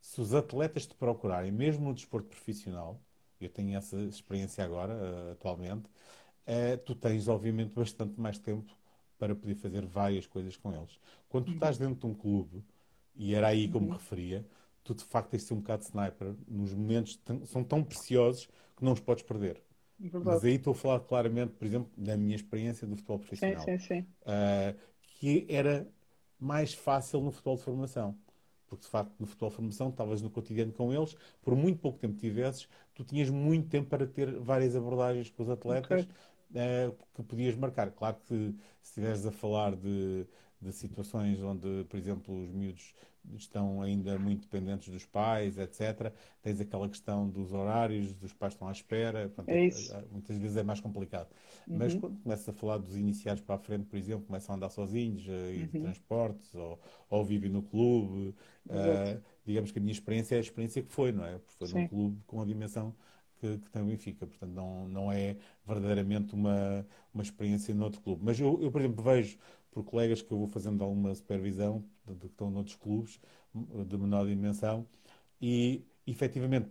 Se 0.00 0.20
os 0.20 0.34
atletas 0.34 0.86
te 0.86 0.94
procurarem, 0.94 1.52
mesmo 1.52 1.86
no 1.88 1.94
desporto 1.94 2.28
profissional, 2.28 3.00
eu 3.44 3.50
tenho 3.50 3.76
essa 3.76 3.96
experiência 4.02 4.64
agora, 4.64 4.94
uh, 4.94 5.32
atualmente, 5.32 5.86
uh, 6.46 6.78
tu 6.84 6.94
tens, 6.94 7.28
obviamente, 7.28 7.74
bastante 7.74 8.18
mais 8.20 8.38
tempo 8.38 8.76
para 9.18 9.34
poder 9.34 9.54
fazer 9.54 9.84
várias 9.86 10.26
coisas 10.26 10.56
com 10.56 10.72
eles. 10.74 10.98
Quando 11.28 11.46
tu 11.46 11.52
estás 11.52 11.78
dentro 11.78 11.96
de 11.96 12.06
um 12.06 12.14
clube, 12.14 12.64
e 13.14 13.34
era 13.34 13.48
aí 13.48 13.68
como 13.68 13.86
me 13.86 13.92
referia, 13.92 14.46
tu 14.82 14.94
de 14.94 15.04
facto 15.04 15.30
tens 15.30 15.42
de 15.42 15.48
ser 15.48 15.54
um 15.54 15.58
bocado 15.60 15.82
sniper 15.84 16.34
nos 16.48 16.72
momentos 16.72 17.20
são 17.46 17.62
tão 17.62 17.84
preciosos 17.84 18.46
que 18.76 18.84
não 18.84 18.92
os 18.92 19.00
podes 19.00 19.22
perder. 19.22 19.62
Verdade. 19.98 20.24
Mas 20.24 20.44
aí 20.44 20.54
estou 20.54 20.72
a 20.72 20.74
falar 20.74 21.00
claramente, 21.00 21.52
por 21.52 21.66
exemplo, 21.66 21.90
da 21.96 22.16
minha 22.16 22.34
experiência 22.34 22.86
do 22.86 22.96
futebol 22.96 23.18
profissional. 23.18 23.64
Sim, 23.64 23.78
sim, 23.78 23.86
sim. 23.86 24.06
Uh, 24.22 24.78
que 25.02 25.46
era 25.48 25.86
mais 26.38 26.72
fácil 26.72 27.20
no 27.20 27.30
futebol 27.30 27.56
de 27.56 27.62
formação. 27.62 28.16
Porque, 28.70 28.84
de 28.84 28.90
facto, 28.90 29.12
no 29.18 29.26
futebol 29.26 29.50
formação, 29.50 29.88
estavas 29.88 30.22
no 30.22 30.30
cotidiano 30.30 30.72
com 30.72 30.94
eles, 30.94 31.16
por 31.42 31.56
muito 31.56 31.80
pouco 31.80 31.98
tempo 31.98 32.14
que 32.14 32.20
tivesses, 32.20 32.68
tu 32.94 33.04
tinhas 33.04 33.28
muito 33.28 33.68
tempo 33.68 33.90
para 33.90 34.06
ter 34.06 34.38
várias 34.38 34.76
abordagens 34.76 35.28
com 35.28 35.42
os 35.42 35.50
atletas 35.50 36.04
okay. 36.04 36.88
uh, 36.88 36.96
que 37.14 37.22
podias 37.24 37.56
marcar. 37.56 37.90
Claro 37.90 38.16
que 38.26 38.54
se 38.80 38.90
estiveres 38.90 39.26
a 39.26 39.32
falar 39.32 39.74
de, 39.74 40.24
de 40.60 40.72
situações 40.72 41.40
onde, 41.42 41.84
por 41.88 41.98
exemplo, 41.98 42.42
os 42.42 42.50
miúdos 42.50 42.94
estão 43.36 43.82
ainda 43.82 44.18
muito 44.18 44.42
dependentes 44.42 44.88
dos 44.88 45.04
pais, 45.04 45.58
etc. 45.58 46.12
Tens 46.42 46.60
aquela 46.60 46.88
questão 46.88 47.28
dos 47.28 47.52
horários, 47.52 48.14
dos 48.14 48.32
pais 48.32 48.54
estão 48.54 48.68
à 48.68 48.72
espera, 48.72 49.28
portanto, 49.28 49.48
é 49.48 49.66
isso. 49.66 49.94
muitas 50.10 50.36
vezes 50.36 50.56
é 50.56 50.62
mais 50.62 50.80
complicado. 50.80 51.28
Uhum. 51.68 51.78
Mas 51.78 51.94
quando 51.94 52.18
começas 52.20 52.48
a 52.48 52.52
falar 52.52 52.78
dos 52.78 52.96
iniciados 52.96 53.42
para 53.42 53.54
a 53.56 53.58
frente, 53.58 53.84
por 53.86 53.96
exemplo, 53.96 54.26
começam 54.26 54.54
a 54.54 54.56
andar 54.56 54.70
sozinhos, 54.70 55.28
a 55.28 55.50
ir 55.50 55.68
de 55.68 55.78
uhum. 55.78 55.84
transportes, 55.84 56.54
ou, 56.54 56.80
ou 57.08 57.24
vivem 57.24 57.50
no 57.50 57.62
clube, 57.62 58.34
uh, 58.66 59.20
digamos 59.44 59.70
que 59.70 59.78
a 59.78 59.82
minha 59.82 59.92
experiência 59.92 60.34
é 60.34 60.38
a 60.38 60.42
experiência 60.42 60.82
que 60.82 60.90
foi, 60.90 61.12
não 61.12 61.24
é? 61.24 61.38
Porque 61.38 61.58
foi 61.58 61.68
Sim. 61.68 61.80
num 61.82 61.88
clube 61.88 62.22
com 62.26 62.40
a 62.40 62.44
dimensão 62.44 62.94
que, 63.40 63.58
que 63.58 63.70
tem 63.70 63.82
o 63.82 63.86
Benfica, 63.86 64.26
portanto 64.26 64.52
não, 64.52 64.86
não 64.88 65.12
é 65.12 65.36
verdadeiramente 65.66 66.34
uma, 66.34 66.86
uma 67.12 67.22
experiência 67.22 67.74
noutro 67.74 68.00
clube. 68.02 68.22
Mas 68.24 68.38
eu, 68.38 68.60
eu, 68.60 68.70
por 68.70 68.80
exemplo, 68.80 69.02
vejo 69.02 69.38
por 69.70 69.84
colegas 69.84 70.22
que 70.22 70.32
eu 70.32 70.38
vou 70.38 70.46
fazendo 70.46 70.82
alguma 70.82 71.14
supervisão, 71.14 71.84
de, 72.06 72.14
que 72.20 72.26
estão 72.26 72.50
noutros 72.50 72.76
clubes 72.76 73.20
de 73.86 73.96
menor 73.96 74.26
dimensão, 74.26 74.86
e 75.40 75.84
efetivamente 76.06 76.68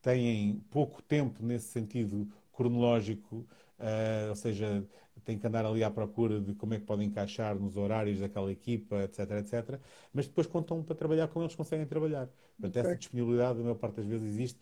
têm 0.00 0.62
pouco 0.70 1.02
tempo 1.02 1.42
nesse 1.44 1.68
sentido 1.68 2.28
cronológico, 2.52 3.36
uh, 3.78 4.28
ou 4.28 4.36
seja, 4.36 4.86
têm 5.24 5.38
que 5.38 5.46
andar 5.46 5.64
ali 5.64 5.84
à 5.84 5.90
procura 5.90 6.40
de 6.40 6.54
como 6.54 6.74
é 6.74 6.78
que 6.78 6.84
podem 6.84 7.08
encaixar 7.08 7.54
nos 7.58 7.76
horários 7.76 8.20
daquela 8.20 8.50
equipa, 8.50 9.02
etc, 9.04 9.30
etc. 9.32 9.80
Mas 10.12 10.26
depois, 10.26 10.46
quando 10.46 10.64
estão 10.64 10.82
para 10.82 10.94
trabalhar 10.94 11.28
com 11.28 11.40
eles, 11.42 11.54
conseguem 11.54 11.86
trabalhar. 11.86 12.28
Portanto, 12.58 12.76
okay. 12.78 12.82
essa 12.82 12.98
disponibilidade, 12.98 13.60
a 13.60 13.62
maior 13.62 13.76
parte 13.76 13.96
das 13.96 14.06
vezes, 14.06 14.28
existe. 14.28 14.58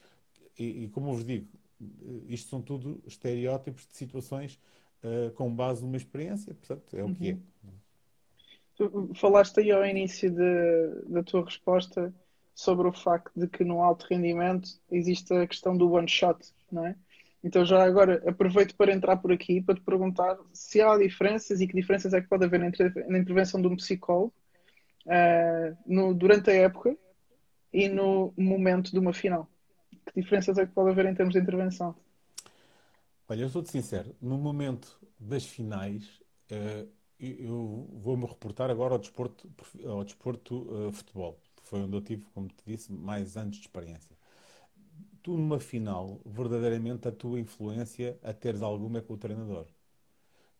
E, 0.58 0.84
e, 0.84 0.88
como 0.88 1.14
vos 1.14 1.24
digo, 1.24 1.48
isto 2.28 2.50
são 2.50 2.60
tudo 2.60 3.02
estereótipos 3.06 3.86
de 3.86 3.96
situações 3.96 4.60
uh, 5.04 5.30
com 5.32 5.54
base 5.54 5.82
numa 5.82 5.96
experiência, 5.96 6.54
portanto, 6.54 6.96
é 6.96 7.02
uhum. 7.02 7.10
o 7.10 7.14
que 7.14 7.30
é. 7.30 7.32
Uhum. 7.32 7.70
Tu 8.76 9.14
falaste 9.14 9.60
aí 9.60 9.70
ao 9.70 9.84
início 9.84 10.30
de, 10.30 11.12
da 11.12 11.22
tua 11.22 11.44
resposta 11.44 12.12
sobre 12.54 12.88
o 12.88 12.92
facto 12.92 13.32
de 13.38 13.46
que 13.46 13.64
no 13.64 13.82
alto 13.82 14.06
rendimento 14.08 14.68
existe 14.90 15.32
a 15.34 15.46
questão 15.46 15.76
do 15.76 15.90
one 15.92 16.08
shot, 16.08 16.38
não 16.70 16.86
é? 16.86 16.96
Então 17.42 17.64
já 17.64 17.82
agora 17.82 18.22
aproveito 18.28 18.74
para 18.76 18.92
entrar 18.92 19.16
por 19.16 19.32
aqui 19.32 19.62
para 19.62 19.74
te 19.74 19.80
perguntar 19.80 20.38
se 20.52 20.80
há 20.80 20.96
diferenças 20.98 21.60
e 21.60 21.66
que 21.66 21.74
diferenças 21.74 22.12
é 22.12 22.20
que 22.20 22.28
pode 22.28 22.44
haver 22.44 22.62
entre, 22.62 22.90
na 23.08 23.18
intervenção 23.18 23.60
de 23.60 23.68
um 23.68 23.76
psicólogo 23.76 24.32
uh, 25.06 25.76
no, 25.86 26.14
durante 26.14 26.50
a 26.50 26.54
época 26.54 26.96
e 27.72 27.88
no 27.88 28.34
momento 28.36 28.92
de 28.92 28.98
uma 28.98 29.12
final. 29.12 29.48
Que 30.06 30.20
diferenças 30.20 30.58
é 30.58 30.66
que 30.66 30.72
pode 30.72 30.90
haver 30.90 31.06
em 31.06 31.14
termos 31.14 31.34
de 31.34 31.40
intervenção? 31.40 31.94
Olha, 33.30 33.42
eu 33.42 33.48
sou-te 33.48 33.70
sincero, 33.70 34.12
no 34.20 34.36
momento 34.36 34.98
das 35.16 35.44
finais, 35.46 36.04
uh, 36.50 36.88
eu 37.20 37.88
vou-me 37.92 38.26
reportar 38.26 38.68
agora 38.70 38.94
ao 38.94 38.98
desporto, 38.98 39.48
ao 39.86 40.02
desporto 40.02 40.62
uh, 40.62 40.90
futebol. 40.90 41.38
Foi 41.62 41.80
onde 41.80 41.96
eu 41.96 42.00
tive, 42.00 42.24
como 42.34 42.48
te 42.48 42.64
disse, 42.66 42.92
mais 42.92 43.36
anos 43.36 43.54
de 43.54 43.62
experiência. 43.62 44.16
Tu, 45.22 45.36
numa 45.36 45.60
final, 45.60 46.20
verdadeiramente 46.26 47.06
a 47.06 47.12
tua 47.12 47.38
influência, 47.38 48.18
a 48.20 48.32
teres 48.32 48.62
alguma, 48.62 48.98
é 48.98 49.00
com 49.00 49.14
o 49.14 49.16
treinador. 49.16 49.66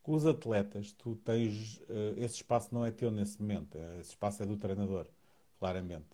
Com 0.02 0.12
os 0.14 0.24
atletas, 0.24 0.92
tu 0.92 1.16
tens. 1.16 1.78
Uh, 1.88 2.14
esse 2.18 2.36
espaço 2.36 2.72
não 2.72 2.86
é 2.86 2.92
teu 2.92 3.10
nesse 3.10 3.40
momento, 3.42 3.76
esse 3.98 4.10
espaço 4.10 4.44
é 4.44 4.46
do 4.46 4.56
treinador, 4.56 5.06
claramente. 5.58 6.06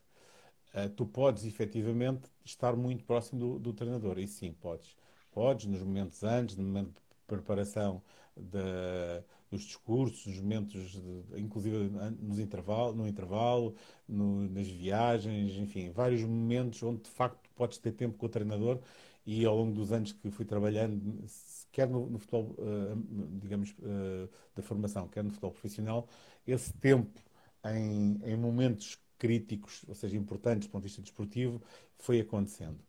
Tu 0.94 1.06
podes, 1.06 1.44
efetivamente, 1.44 2.28
estar 2.44 2.76
muito 2.76 3.04
próximo 3.04 3.40
do, 3.40 3.58
do 3.58 3.72
treinador. 3.72 4.18
E 4.18 4.26
sim, 4.28 4.52
podes. 4.52 4.94
Podes, 5.36 5.66
nos 5.66 5.82
momentos 5.82 6.24
antes, 6.24 6.56
no 6.56 6.64
momento 6.64 6.92
de 6.94 7.00
preparação 7.26 8.02
da, 8.34 9.22
dos 9.50 9.64
discursos, 9.64 10.24
nos 10.24 10.40
momentos, 10.40 10.92
de, 10.92 11.38
inclusive 11.38 11.90
nos 12.22 12.38
intervalo, 12.38 12.94
no 12.94 13.06
intervalo, 13.06 13.76
no, 14.08 14.48
nas 14.48 14.66
viagens, 14.66 15.52
enfim, 15.58 15.90
vários 15.90 16.22
momentos 16.22 16.82
onde 16.82 17.02
de 17.02 17.10
facto 17.10 17.50
podes 17.54 17.76
ter 17.76 17.92
tempo 17.92 18.16
com 18.16 18.24
o 18.24 18.28
treinador 18.30 18.80
e 19.26 19.44
ao 19.44 19.54
longo 19.54 19.74
dos 19.74 19.92
anos 19.92 20.10
que 20.10 20.30
fui 20.30 20.46
trabalhando, 20.46 21.26
quer 21.70 21.86
no, 21.86 22.08
no 22.08 22.18
futebol, 22.18 22.56
uh, 22.58 23.38
digamos, 23.38 23.72
uh, 23.80 24.30
da 24.54 24.62
formação, 24.62 25.06
quer 25.06 25.22
no 25.22 25.28
futebol 25.28 25.50
profissional, 25.50 26.08
esse 26.46 26.72
tempo 26.72 27.20
em, 27.62 28.18
em, 28.24 28.36
momentos 28.38 28.98
críticos, 29.18 29.84
ou 29.86 29.94
seja, 29.94 30.16
importantes 30.16 30.66
do 30.66 30.70
ponto 30.72 30.80
de 30.84 30.88
vista 30.88 31.02
desportivo, 31.02 31.60
foi 31.98 32.20
acontecendo. 32.20 32.80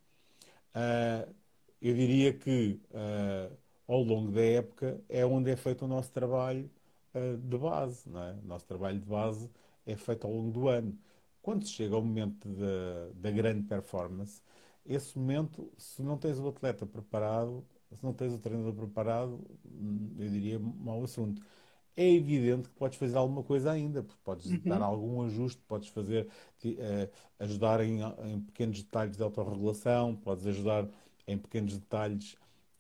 Uh, 0.74 1.36
eu 1.82 1.94
diria 1.94 2.34
que 2.34 2.80
ao 3.88 4.04
longo 4.04 4.32
da 4.32 4.42
época 4.42 5.02
é 5.08 5.26
onde 5.26 5.50
é 5.50 5.56
feito 5.56 5.86
o 5.86 5.88
nosso 5.88 6.12
trabalho 6.12 6.70
uh, 7.16 7.38
de 7.38 7.58
base. 7.58 8.10
Não 8.10 8.22
é? 8.22 8.34
O 8.34 8.48
nosso 8.48 8.66
trabalho 8.66 9.00
de 9.00 9.06
base 9.06 9.50
é 9.86 9.96
feito 9.96 10.28
ao 10.28 10.34
longo 10.34 10.52
do 10.52 10.68
ano. 10.68 10.98
Quando 11.42 11.66
se 11.66 11.72
chega 11.72 11.96
ao 11.96 12.02
momento 12.02 12.50
da, 12.50 13.10
da 13.16 13.32
grande 13.32 13.64
performance, 13.64 14.42
esse 14.86 15.18
momento, 15.18 15.72
se 15.78 16.02
não 16.02 16.18
tens 16.18 16.40
o 16.40 16.48
atleta 16.48 16.86
preparado, 16.86 17.66
se 17.94 18.04
não 18.04 18.14
tens 18.14 18.34
o 18.34 18.38
treinador 18.38 18.74
preparado, 18.74 19.40
hum, 19.66 20.16
eu 20.20 20.30
diria 20.30 20.60
mau 20.60 21.04
assunto. 21.04 21.42
É 21.96 22.08
evidente 22.14 22.70
que 22.70 22.76
podes 22.76 22.98
fazer 22.98 23.18
alguma 23.18 23.44
coisa 23.44 23.72
ainda, 23.72 24.04
porque 24.04 24.22
podes 24.24 24.52
uhum. 24.52 24.62
dar 24.66 24.82
algum 24.82 25.24
ajuste, 25.24 25.62
podes 25.68 25.88
fazer, 25.88 26.28
uh, 26.66 27.10
ajudar 27.40 27.82
em, 27.82 28.02
em, 28.02 28.42
pequenos 28.42 28.84
detalhes 28.84 29.18
de 29.18 29.24
autorregulação, 29.24 30.16
podes 30.16 30.46
ajudar 30.46 30.88
em 31.28 31.38
pequenos 31.38 31.78
detalhes 31.78 32.34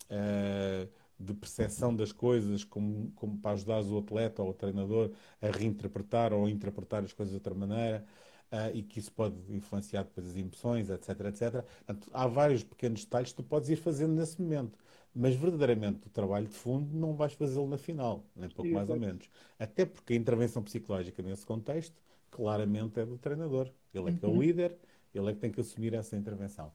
uh, 0.09 0.87
de 1.19 1.33
percepção 1.33 1.95
das 1.95 2.11
coisas, 2.11 2.63
como, 2.63 3.11
como 3.15 3.37
para 3.37 3.51
ajudar 3.51 3.81
o 3.81 3.97
atleta 3.97 4.41
ou 4.41 4.49
o 4.49 4.53
treinador 4.53 5.11
a 5.41 5.47
reinterpretar 5.47 6.31
ou 6.33 6.47
interpretar 6.47 7.03
as 7.03 7.13
coisas 7.13 7.31
de 7.31 7.37
outra 7.37 7.53
maneira. 7.53 8.05
Uh, 8.49 8.71
e 8.73 8.81
que 8.81 8.97
isso 8.97 9.11
pode 9.11 9.35
influenciar 9.49 10.03
depois 10.03 10.25
as 10.25 10.37
emoções, 10.37 10.89
etc, 10.89 11.09
etc. 11.25 11.51
Portanto, 11.85 12.09
há 12.13 12.27
vários 12.27 12.63
pequenos 12.63 13.03
detalhes 13.03 13.31
que 13.31 13.35
tu 13.35 13.43
podes 13.43 13.67
ir 13.67 13.75
fazendo 13.75 14.13
nesse 14.13 14.41
momento. 14.41 14.79
Mas 15.13 15.35
verdadeiramente 15.35 16.07
o 16.07 16.09
trabalho 16.09 16.47
de 16.47 16.53
fundo 16.53 16.95
não 16.95 17.13
vais 17.13 17.33
fazê-lo 17.33 17.67
na 17.67 17.77
final, 17.77 18.23
nem 18.33 18.49
pouco 18.49 18.71
mais 18.71 18.89
ou 18.89 18.97
menos. 18.97 19.29
Até 19.59 19.85
porque 19.85 20.13
a 20.13 20.15
intervenção 20.15 20.63
psicológica 20.63 21.21
nesse 21.21 21.45
contexto 21.45 22.01
claramente 22.31 22.99
é 22.99 23.05
do 23.05 23.17
treinador. 23.17 23.69
Ele 23.93 24.11
é 24.11 24.13
que 24.13 24.23
é 24.23 24.27
o 24.27 24.31
uhum. 24.31 24.41
líder, 24.41 24.77
ele 25.13 25.29
é 25.29 25.33
que 25.33 25.39
tem 25.39 25.51
que 25.51 25.59
assumir 25.59 25.93
essa 25.93 26.15
intervenção. 26.15 26.71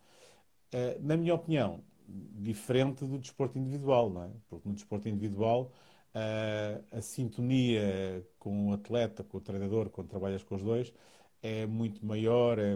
Uh, 0.72 1.00
na 1.02 1.16
minha 1.16 1.34
opinião, 1.34 1.80
diferente 2.08 3.04
do 3.04 3.18
desporto 3.18 3.58
individual, 3.58 4.10
não 4.10 4.24
é? 4.24 4.30
Porque 4.48 4.68
no 4.68 4.74
desporto 4.74 5.08
individual 5.08 5.72
a, 6.14 6.98
a 6.98 7.00
sintonia 7.00 8.26
com 8.38 8.70
o 8.70 8.72
atleta, 8.74 9.24
com 9.24 9.38
o 9.38 9.40
treinador, 9.40 9.90
quando 9.90 10.08
trabalhas 10.08 10.42
com 10.42 10.54
os 10.54 10.62
dois, 10.62 10.92
é 11.42 11.66
muito 11.66 12.04
maior, 12.06 12.58
é, 12.58 12.74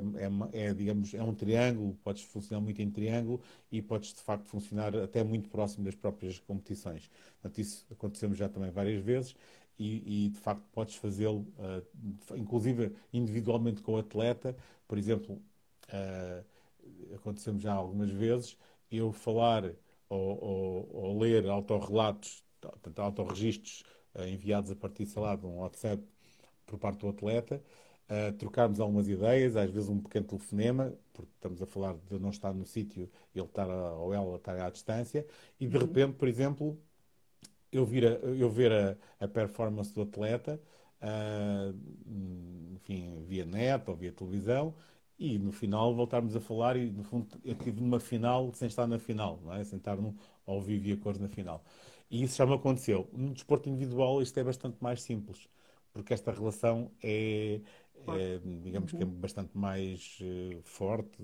é, 0.52 0.66
é, 0.66 0.74
digamos, 0.74 1.14
é 1.14 1.22
um 1.22 1.34
triângulo, 1.34 1.96
podes 2.02 2.22
funcionar 2.24 2.60
muito 2.60 2.82
em 2.82 2.90
triângulo 2.90 3.40
e 3.70 3.80
podes 3.80 4.12
de 4.12 4.20
facto 4.20 4.46
funcionar 4.46 4.94
até 4.96 5.22
muito 5.22 5.48
próximo 5.48 5.84
das 5.84 5.94
próprias 5.94 6.40
competições. 6.40 7.08
Portanto, 7.40 7.60
isso 7.60 7.86
aconteceu 7.90 8.34
já 8.34 8.48
também 8.48 8.70
várias 8.70 9.02
vezes 9.02 9.36
e, 9.78 10.26
e 10.26 10.28
de 10.30 10.38
facto 10.40 10.64
podes 10.72 10.96
fazê-lo, 10.96 11.46
uh, 11.58 12.36
inclusive 12.36 12.92
individualmente 13.12 13.82
com 13.82 13.92
o 13.92 13.98
atleta, 13.98 14.56
por 14.88 14.98
exemplo, 14.98 15.40
uh, 15.88 16.44
aconteceu 17.14 17.58
já 17.58 17.72
algumas 17.72 18.10
vezes 18.10 18.56
eu 18.90 19.12
falar 19.12 19.64
ou, 20.08 20.44
ou, 20.44 20.90
ou 20.92 21.18
ler 21.18 21.48
autorrelatos, 21.48 22.44
portanto, 22.60 22.98
autorregistros 23.00 23.82
uh, 24.14 24.22
enviados 24.24 24.70
a 24.70 24.76
partir, 24.76 25.06
sei 25.06 25.22
lá, 25.22 25.36
de 25.36 25.46
um 25.46 25.58
WhatsApp 25.58 26.02
por 26.64 26.78
parte 26.78 27.00
do 27.00 27.08
atleta, 27.08 27.62
uh, 28.08 28.32
trocarmos 28.36 28.80
algumas 28.80 29.08
ideias, 29.08 29.56
às 29.56 29.70
vezes 29.70 29.88
um 29.88 30.00
pequeno 30.00 30.26
telefonema, 30.26 30.92
porque 31.12 31.30
estamos 31.34 31.62
a 31.62 31.66
falar 31.66 31.96
de 32.08 32.18
não 32.18 32.30
estar 32.30 32.52
no 32.52 32.64
sítio 32.64 33.10
e 33.34 33.38
ele 33.38 33.46
estar 33.46 33.68
a, 33.68 33.94
ou 33.94 34.12
ela 34.14 34.36
estar 34.36 34.58
à 34.58 34.70
distância, 34.70 35.26
e 35.58 35.66
de 35.66 35.76
uhum. 35.76 35.82
repente, 35.82 36.14
por 36.14 36.28
exemplo, 36.28 36.78
eu, 37.72 37.84
vir 37.84 38.06
a, 38.06 38.10
eu 38.10 38.50
ver 38.50 38.72
a, 38.72 38.96
a 39.20 39.28
performance 39.28 39.92
do 39.92 40.02
atleta, 40.02 40.60
uh, 41.02 41.76
enfim, 42.74 43.24
via 43.26 43.44
net 43.44 43.88
ou 43.88 43.96
via 43.96 44.12
televisão, 44.12 44.74
e 45.18 45.38
no 45.38 45.52
final 45.52 45.94
voltarmos 45.94 46.36
a 46.36 46.40
falar 46.40 46.76
e 46.76 46.90
no 46.90 47.02
fundo 47.02 47.26
eu 47.44 47.54
tive 47.54 47.80
numa 47.80 47.98
final 47.98 48.52
sem 48.52 48.68
estar 48.68 48.86
na 48.86 48.98
final, 48.98 49.40
não 49.42 49.54
é? 49.54 49.64
sem 49.64 49.78
estar 49.78 49.96
no, 49.96 50.14
ao 50.46 50.60
vivo 50.60 50.86
e 50.86 50.92
a 50.92 50.96
cor 50.96 51.18
na 51.18 51.28
final. 51.28 51.64
E 52.10 52.22
isso 52.22 52.36
já 52.36 52.46
me 52.46 52.54
aconteceu. 52.54 53.08
No 53.12 53.32
desporto 53.32 53.68
individual 53.68 54.22
isto 54.22 54.38
é 54.38 54.44
bastante 54.44 54.76
mais 54.80 55.02
simples, 55.02 55.48
porque 55.92 56.12
esta 56.12 56.30
relação 56.30 56.90
é, 57.02 57.60
é 58.08 58.40
digamos 58.62 58.92
uhum. 58.92 58.98
que 58.98 59.04
é 59.04 59.06
uhum. 59.06 59.14
bastante 59.14 59.56
mais 59.56 60.18
uh, 60.20 60.60
forte, 60.62 61.18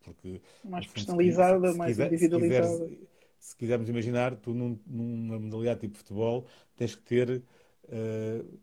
porque 0.00 0.40
mais 0.64 0.86
personalizada, 0.86 1.72
se, 1.72 1.78
mais 1.78 1.90
quiser, 1.92 2.12
individualizada. 2.12 2.88
Se, 2.88 3.08
se, 3.38 3.56
quisermos 3.56 3.88
imaginar, 3.88 4.34
tu 4.36 4.52
num, 4.52 4.78
numa 4.84 5.38
modalidade 5.38 5.80
tipo 5.80 5.96
futebol 5.96 6.44
tens 6.76 6.96
que 6.96 7.02
ter 7.02 7.42
uh, 7.84 8.58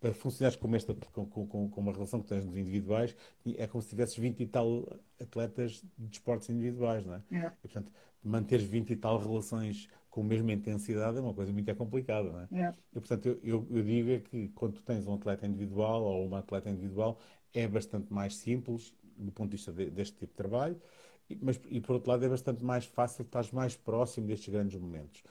para 0.00 0.14
funcionares 0.14 0.56
como 0.56 0.74
esta, 0.74 0.94
com, 0.94 1.26
com, 1.26 1.68
com, 1.68 1.80
uma 1.80 1.92
relação 1.92 2.20
que 2.22 2.28
tens 2.28 2.44
nos 2.44 2.56
individuais, 2.56 3.14
é 3.56 3.66
como 3.66 3.82
se 3.82 3.90
tivesses 3.90 4.16
20 4.16 4.40
e 4.40 4.46
tal 4.46 4.98
atletas 5.20 5.84
de 5.98 6.16
esportes 6.16 6.48
individuais, 6.48 7.04
não 7.04 7.14
é? 7.14 7.22
é. 7.32 7.52
E, 7.62 7.68
portanto, 7.68 7.92
manteres 8.24 8.64
20 8.64 8.90
e 8.90 8.96
tal 8.96 9.18
relações 9.18 9.88
com 10.08 10.22
a 10.22 10.24
mesma 10.24 10.52
intensidade 10.52 11.18
é 11.18 11.20
uma 11.20 11.34
coisa 11.34 11.52
muito 11.52 11.74
complicada, 11.76 12.30
não 12.30 12.40
é? 12.40 12.64
é. 12.64 12.74
E, 12.92 13.00
portanto, 13.00 13.26
eu, 13.26 13.40
eu, 13.42 13.66
eu, 13.70 13.82
digo 13.82 14.10
é 14.10 14.18
que 14.18 14.48
quando 14.48 14.74
tu 14.74 14.82
tens 14.82 15.06
um 15.06 15.14
atleta 15.14 15.46
individual 15.46 16.02
ou 16.02 16.26
uma 16.26 16.38
atleta 16.38 16.70
individual, 16.70 17.18
é 17.52 17.68
bastante 17.68 18.12
mais 18.12 18.36
simples 18.36 18.94
do 19.16 19.30
ponto 19.30 19.50
de 19.50 19.56
vista 19.56 19.72
de, 19.72 19.90
deste 19.90 20.16
tipo 20.16 20.32
de 20.32 20.36
trabalho, 20.36 20.80
mas, 21.40 21.60
e 21.68 21.80
por 21.80 21.94
outro 21.94 22.10
lado, 22.10 22.24
é 22.24 22.28
bastante 22.28 22.64
mais 22.64 22.86
fácil, 22.86 23.22
estás 23.22 23.52
mais 23.52 23.76
próximo 23.76 24.26
destes 24.26 24.48
grandes 24.48 24.80
momentos. 24.80 25.22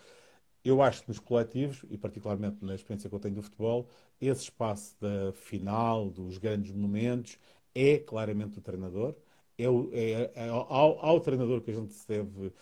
Eu 0.64 0.82
acho 0.82 1.02
que 1.04 1.10
nos 1.10 1.20
coletivos, 1.20 1.86
e 1.90 1.98
particularmente 1.98 2.64
na 2.64 2.76
experiência 2.76 3.10
que 3.10 3.16
eu 3.16 3.20
tenho 3.20 3.36
do 3.36 3.42
futebol, 3.42 3.88
esse 4.20 4.44
espaço 4.44 4.96
da 5.00 5.32
final, 5.34 6.10
dos 6.10 6.38
grandes 6.38 6.74
momentos, 6.76 7.38
é 7.74 7.98
claramente 7.98 8.60
o 8.60 8.62
treinador. 8.62 9.16
É, 9.58 9.64
é, 9.64 10.32
é 10.36 10.50
ao, 10.50 11.04
ao, 11.06 11.20
treinador 11.20 11.62
que 11.62 11.72
a 11.72 11.74
gente 11.74 11.96
deve, 12.08 12.54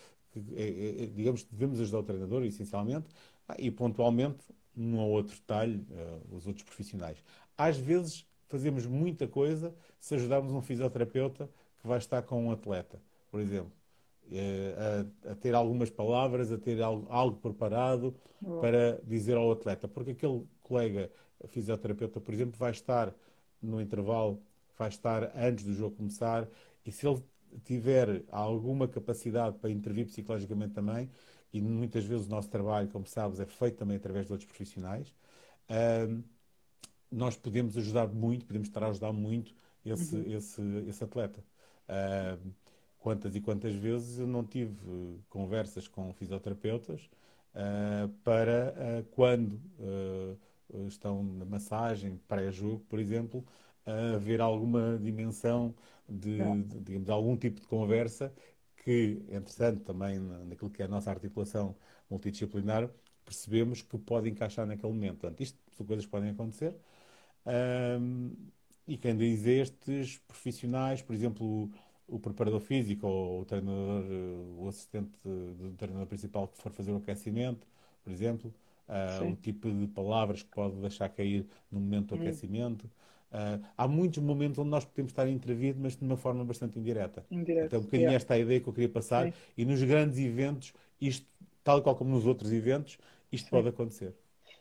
é, 0.56 1.04
é, 1.04 1.06
digamos, 1.06 1.44
devemos 1.44 1.80
ajudar 1.80 1.98
o 2.00 2.02
treinador, 2.02 2.44
essencialmente, 2.44 3.08
e 3.58 3.70
pontualmente, 3.70 4.44
num 4.74 4.98
ou 4.98 5.10
outro 5.10 5.34
detalhe, 5.34 5.84
uh, 5.90 6.36
os 6.36 6.46
outros 6.46 6.64
profissionais. 6.64 7.22
Às 7.56 7.78
vezes, 7.78 8.26
fazemos 8.48 8.86
muita 8.86 9.26
coisa 9.26 9.74
se 9.98 10.14
ajudarmos 10.14 10.52
um 10.52 10.62
fisioterapeuta 10.62 11.50
que 11.80 11.86
vai 11.86 11.98
estar 11.98 12.22
com 12.22 12.46
um 12.46 12.50
atleta, 12.52 13.00
por 13.30 13.40
exemplo. 13.40 13.77
Eh, 14.30 14.74
a, 15.26 15.32
a, 15.32 15.34
ter 15.34 15.54
algumas 15.54 15.88
palavras, 15.88 16.52
a 16.52 16.58
ter 16.58 16.82
algo, 16.82 17.06
algo 17.10 17.36
preparado 17.38 18.14
para 18.60 19.00
dizer 19.04 19.36
ao 19.36 19.50
atleta. 19.50 19.88
Porque 19.88 20.10
aquele 20.10 20.46
colega 20.62 21.10
fisioterapeuta, 21.46 22.20
por 22.20 22.34
exemplo, 22.34 22.58
vai 22.58 22.70
estar 22.70 23.14
no 23.62 23.80
intervalo, 23.80 24.42
vai 24.76 24.88
estar 24.88 25.32
antes 25.36 25.64
do 25.64 25.72
jogo 25.72 25.96
começar, 25.96 26.48
e 26.84 26.92
se 26.92 27.06
ele 27.06 27.22
tiver 27.64 28.22
alguma 28.30 28.86
capacidade 28.86 29.56
para 29.58 29.70
intervir 29.70 30.06
psicologicamente 30.06 30.74
também, 30.74 31.10
e 31.52 31.60
muitas 31.60 32.04
vezes 32.04 32.26
o 32.26 32.30
nosso 32.30 32.48
trabalho, 32.50 32.88
como 32.88 33.06
sabes, 33.06 33.40
é 33.40 33.46
feito 33.46 33.78
também 33.78 33.96
através 33.96 34.26
de 34.26 34.32
outros 34.32 34.48
profissionais, 34.48 35.08
uh, 35.70 36.22
nós 37.10 37.36
podemos 37.36 37.76
ajudar 37.76 38.06
muito, 38.08 38.44
podemos 38.44 38.68
estar 38.68 38.82
a 38.84 38.88
ajudar 38.88 39.12
muito 39.12 39.54
esse, 39.84 40.14
uhum. 40.14 40.36
esse, 40.36 40.62
esse 40.86 41.02
atleta. 41.02 41.42
Uh, 41.88 42.52
quantas 42.98 43.34
e 43.36 43.40
quantas 43.40 43.74
vezes 43.74 44.18
eu 44.18 44.26
não 44.26 44.44
tive 44.44 44.76
conversas 45.28 45.86
com 45.88 46.12
fisioterapeutas 46.12 47.08
uh, 47.54 48.08
para 48.24 48.74
uh, 48.76 49.04
quando 49.10 49.60
uh, 49.78 50.86
estão 50.86 51.22
na 51.22 51.44
massagem 51.44 52.20
pré-jogo, 52.28 52.84
por 52.88 52.98
exemplo, 52.98 53.44
haver 54.14 54.38
alguma 54.38 54.98
dimensão 54.98 55.74
de, 56.06 56.42
é. 56.42 56.56
de, 56.56 56.80
digamos, 56.80 57.08
algum 57.08 57.34
tipo 57.38 57.58
de 57.58 57.66
conversa 57.66 58.30
que, 58.84 59.22
entretanto, 59.30 59.80
também 59.80 60.18
naquilo 60.18 60.70
que 60.70 60.82
é 60.82 60.84
a 60.84 60.88
nossa 60.88 61.10
articulação 61.10 61.74
multidisciplinar, 62.10 62.90
percebemos 63.24 63.82
que 63.82 63.96
pode 63.98 64.28
encaixar 64.28 64.66
naquele 64.66 64.92
momento. 64.92 65.20
Portanto, 65.20 65.40
isto 65.40 65.58
de 65.78 65.84
coisas 65.84 66.04
que 66.04 66.10
podem 66.10 66.30
acontecer. 66.30 66.74
Um, 67.46 68.32
e 68.86 68.96
quem 68.96 69.16
diz 69.16 69.44
estes 69.46 70.18
profissionais, 70.26 71.02
por 71.02 71.14
exemplo, 71.14 71.70
o, 72.08 72.18
preparador 72.18 72.60
físico 72.60 73.06
ou 73.06 73.42
o 73.42 73.44
treinador, 73.44 74.04
o 74.58 74.66
assistente 74.68 75.16
do 75.24 75.74
treinador 75.76 76.06
principal 76.06 76.48
que 76.48 76.58
for 76.58 76.72
fazer 76.72 76.90
o 76.90 76.96
aquecimento, 76.96 77.66
por 78.02 78.12
exemplo, 78.12 78.52
uh, 78.88 79.30
o 79.30 79.36
tipo 79.36 79.70
de 79.70 79.86
palavras 79.88 80.42
que 80.42 80.48
pode 80.50 80.76
deixar 80.76 81.08
cair 81.10 81.46
no 81.70 81.78
momento 81.78 82.14
do 82.14 82.16
hum. 82.16 82.22
aquecimento. 82.22 82.84
Uh, 83.30 83.62
há 83.76 83.86
muitos 83.86 84.22
momentos 84.22 84.58
onde 84.58 84.70
nós 84.70 84.84
podemos 84.84 85.12
estar 85.12 85.24
a 85.24 85.30
intervir, 85.30 85.76
mas 85.78 85.94
de 85.94 86.02
uma 86.02 86.16
forma 86.16 86.44
bastante 86.44 86.78
indireta. 86.78 87.24
Indireta. 87.30 87.66
Então, 87.66 87.80
um 87.80 87.82
bocadinho 87.82 88.08
yeah. 88.08 88.16
esta 88.16 88.34
é 88.34 88.38
a 88.38 88.40
ideia 88.40 88.60
que 88.60 88.68
eu 88.68 88.72
queria 88.72 88.88
passar. 88.88 89.26
Sim. 89.26 89.32
E 89.56 89.64
nos 89.66 89.82
grandes 89.82 90.18
eventos, 90.18 90.72
isto, 91.00 91.26
tal 91.62 91.82
qual 91.82 91.94
como 91.94 92.10
nos 92.10 92.26
outros 92.26 92.50
eventos, 92.52 92.98
isto 93.30 93.44
Sim. 93.44 93.50
pode 93.50 93.68
acontecer. 93.68 94.14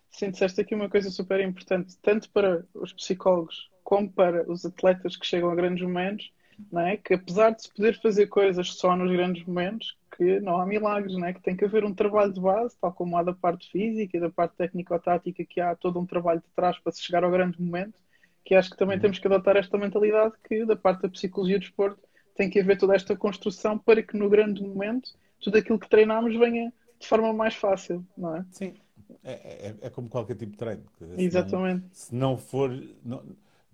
Sim, 0.09 0.31
disseste 0.31 0.59
aqui 0.59 0.75
uma 0.75 0.89
coisa 0.89 1.09
super 1.09 1.39
importante, 1.39 1.97
tanto 2.01 2.29
para 2.31 2.65
os 2.73 2.91
psicólogos 2.91 3.69
como 3.83 4.11
para 4.11 4.49
os 4.51 4.65
atletas 4.65 5.15
que 5.15 5.25
chegam 5.25 5.49
a 5.49 5.55
grandes 5.55 5.83
momentos, 5.83 6.31
não 6.71 6.81
é? 6.81 6.97
que 6.97 7.13
apesar 7.13 7.51
de 7.51 7.63
se 7.63 7.73
poder 7.73 7.99
fazer 8.01 8.27
coisas 8.27 8.73
só 8.73 8.95
nos 8.95 9.11
grandes 9.11 9.45
momentos, 9.45 9.97
que 10.15 10.39
não 10.39 10.59
há 10.59 10.65
milagres, 10.65 11.15
não 11.15 11.25
é? 11.25 11.33
que 11.33 11.41
tem 11.41 11.55
que 11.55 11.65
haver 11.65 11.85
um 11.85 11.93
trabalho 11.93 12.33
de 12.33 12.41
base, 12.41 12.75
tal 12.79 12.91
como 12.91 13.17
há 13.17 13.23
da 13.23 13.33
parte 13.33 13.69
física 13.71 14.17
e 14.17 14.19
da 14.19 14.29
parte 14.29 14.55
técnico-tática, 14.55 15.45
que 15.45 15.61
há 15.61 15.75
todo 15.75 15.99
um 15.99 16.05
trabalho 16.05 16.39
de 16.39 16.53
trás 16.55 16.77
para 16.79 16.91
se 16.91 17.01
chegar 17.01 17.23
ao 17.23 17.31
grande 17.31 17.61
momento, 17.61 17.99
que 18.43 18.55
acho 18.55 18.69
que 18.69 18.77
também 18.77 18.95
uhum. 18.95 19.01
temos 19.01 19.19
que 19.19 19.27
adotar 19.27 19.57
esta 19.57 19.77
mentalidade 19.77 20.33
que 20.47 20.65
da 20.65 20.75
parte 20.75 21.03
da 21.03 21.09
psicologia 21.09 21.59
do 21.59 21.63
esporte 21.63 22.01
tem 22.35 22.49
que 22.49 22.59
haver 22.59 22.77
toda 22.77 22.95
esta 22.95 23.15
construção 23.15 23.77
para 23.77 24.01
que 24.01 24.15
no 24.15 24.29
grande 24.29 24.61
momento 24.61 25.11
tudo 25.41 25.57
aquilo 25.57 25.79
que 25.79 25.89
treinamos 25.89 26.35
venha 26.35 26.71
de 26.99 27.07
forma 27.07 27.31
mais 27.33 27.55
fácil, 27.55 28.05
não 28.17 28.35
é? 28.35 28.45
Sim, 28.51 28.73
é, 29.23 29.33
é, 29.67 29.75
é 29.81 29.89
como 29.89 30.09
qualquer 30.09 30.35
tipo 30.35 30.51
de 30.51 30.57
treino. 30.57 30.83
Exatamente. 31.17 31.85
Se 31.91 32.15
não, 32.15 32.37
se 32.37 32.37
não 32.37 32.37
for... 32.37 32.83
Não 33.03 33.23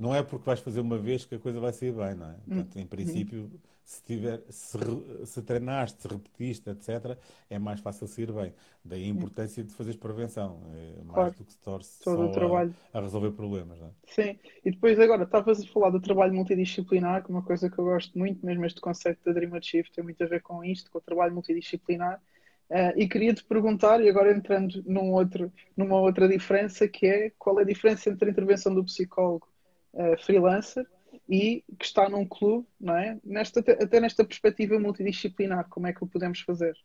não 0.04 0.14
é 0.14 0.22
porque 0.22 0.46
vais 0.46 0.60
fazer 0.60 0.82
uma 0.82 0.98
vez 0.98 1.24
que 1.24 1.36
a 1.36 1.40
coisa 1.40 1.62
vai 1.62 1.72
sair 1.72 1.94
bem, 1.94 2.14
não 2.14 2.30
é? 2.30 2.36
Portanto, 2.46 2.78
em 2.78 2.86
princípio, 2.86 3.50
se, 3.86 4.04
tiver, 4.04 4.42
se, 4.50 4.78
se 5.26 5.42
treinaste, 5.42 6.02
se 6.02 6.08
repetiste, 6.10 6.70
etc., 6.70 7.18
é 7.50 7.58
mais 7.58 7.80
fácil 7.80 8.06
sair 8.06 8.30
bem. 8.30 8.54
Daí 8.84 9.06
a 9.06 9.08
importância 9.08 9.64
de 9.64 9.74
fazeres 9.74 9.98
prevenção, 9.98 10.60
é 10.76 11.04
mais 11.04 11.14
claro. 11.14 11.36
do 11.38 11.46
que 11.46 11.54
se 11.54 11.58
torce 11.60 12.04
Todo 12.04 12.24
o 12.24 12.32
trabalho. 12.34 12.76
A, 12.94 12.98
a, 12.98 13.02
resolver 13.02 13.32
problemas. 13.32 13.80
Não 13.80 13.88
é? 13.88 13.92
Sim, 14.08 14.38
e 14.66 14.72
depois 14.72 15.00
agora, 15.00 15.24
estavas 15.24 15.62
a 15.62 15.68
falar 15.68 15.90
do 15.90 16.02
trabalho 16.02 16.34
multidisciplinar, 16.34 17.24
que 17.24 17.32
é 17.32 17.36
uma 17.36 17.44
coisa 17.44 17.70
que 17.70 17.80
eu 17.80 17.86
gosto 17.86 18.20
muito, 18.20 18.46
mesmo 18.46 18.66
este 18.66 18.82
conceito 18.82 19.20
da 19.24 19.32
Dream 19.32 19.56
Achieve 19.56 19.90
tem 19.90 20.04
muito 20.04 20.22
a 20.22 20.28
ver 20.28 20.42
com 20.42 20.66
isto, 20.66 20.92
com 20.92 20.98
o 20.98 21.02
trabalho 21.02 21.34
multidisciplinar. 21.34 22.22
Uh, 22.70 22.92
e 22.98 23.08
queria 23.08 23.34
te 23.34 23.44
perguntar, 23.46 24.02
e 24.02 24.10
agora 24.10 24.36
entrando 24.36 24.84
num 24.86 25.12
outro, 25.12 25.50
numa 25.78 25.98
outra 25.98 26.28
diferença, 26.28 26.90
que 26.90 27.06
é 27.06 27.32
qual 27.40 27.58
é 27.60 27.62
a 27.62 27.66
diferença 27.66 28.10
entre 28.10 28.28
a 28.28 28.32
intervenção 28.32 28.76
do 28.76 28.84
psicólogo 28.84 29.53
uh, 29.94 30.18
freelancer 30.24 30.86
e 31.30 31.64
que 31.78 31.86
está 31.86 32.10
num 32.10 32.26
clube, 32.26 32.68
não 32.80 32.96
é? 32.96 33.20
Nesta, 33.24 33.60
até 33.60 34.00
nesta 34.00 34.26
perspectiva 34.26 34.80
multidisciplinar, 34.80 35.68
como 35.70 35.88
é 35.88 35.94
que 35.94 36.04
o 36.04 36.08
podemos 36.08 36.40
fazer? 36.42 36.78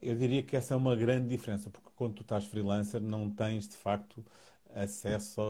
Eu 0.00 0.14
diria 0.16 0.42
que 0.42 0.56
essa 0.56 0.74
é 0.74 0.76
uma 0.76 0.96
grande 0.96 1.28
diferença, 1.28 1.70
porque 1.70 1.88
quando 1.96 2.14
tu 2.14 2.22
estás 2.22 2.44
freelancer 2.44 3.00
não 3.00 3.30
tens 3.30 3.68
de 3.68 3.76
facto 3.76 4.24
acesso 4.74 5.40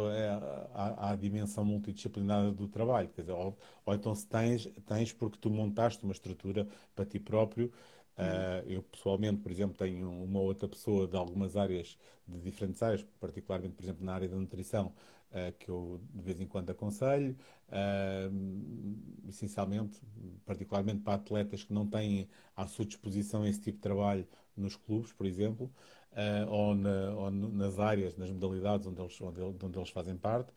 à, 0.74 1.10
à 1.12 1.16
dimensão 1.16 1.64
multidisciplinar 1.64 2.52
do 2.52 2.68
trabalho. 2.68 3.08
Quer 3.08 3.22
dizer, 3.22 3.32
ou, 3.32 3.56
ou, 3.84 3.94
então 3.94 4.14
se 4.14 4.26
tens, 4.26 4.66
tens 4.86 5.12
porque 5.12 5.38
tu 5.40 5.50
montaste 5.50 6.04
uma 6.04 6.12
estrutura 6.12 6.68
para 6.94 7.06
ti 7.06 7.18
próprio. 7.18 7.72
Uh, 8.16 8.62
eu 8.68 8.82
pessoalmente, 8.82 9.40
por 9.40 9.50
exemplo, 9.50 9.76
tenho 9.76 10.08
uma 10.08 10.38
outra 10.40 10.68
pessoa 10.68 11.06
de 11.06 11.16
algumas 11.16 11.56
áreas, 11.56 11.98
de 12.26 12.40
diferentes 12.40 12.82
áreas, 12.82 13.04
particularmente, 13.20 13.74
por 13.74 13.82
exemplo, 13.82 14.04
na 14.04 14.14
área 14.14 14.28
da 14.28 14.36
nutrição, 14.36 14.94
uh, 15.32 15.52
que 15.58 15.68
eu 15.68 16.00
de 16.14 16.22
vez 16.22 16.40
em 16.40 16.46
quando 16.46 16.70
aconselho, 16.70 17.36
uh, 17.68 19.28
essencialmente, 19.28 20.00
particularmente 20.46 21.00
para 21.00 21.14
atletas 21.14 21.64
que 21.64 21.72
não 21.72 21.86
têm 21.86 22.28
à 22.56 22.66
sua 22.66 22.84
disposição 22.84 23.44
esse 23.44 23.60
tipo 23.60 23.78
de 23.78 23.82
trabalho 23.82 24.26
nos 24.56 24.76
clubes, 24.76 25.12
por 25.12 25.26
exemplo, 25.26 25.68
ou, 26.48 26.76
na, 26.76 27.10
ou, 27.16 27.30
nas 27.30 27.80
áreas, 27.80 28.16
nas 28.16 28.30
modalidades 28.30 28.86
onde 28.86 29.00
eles, 29.00 29.20
onde, 29.20 29.40
onde 29.42 29.76
eles 29.76 29.90
fazem 29.90 30.16
parte. 30.16 30.52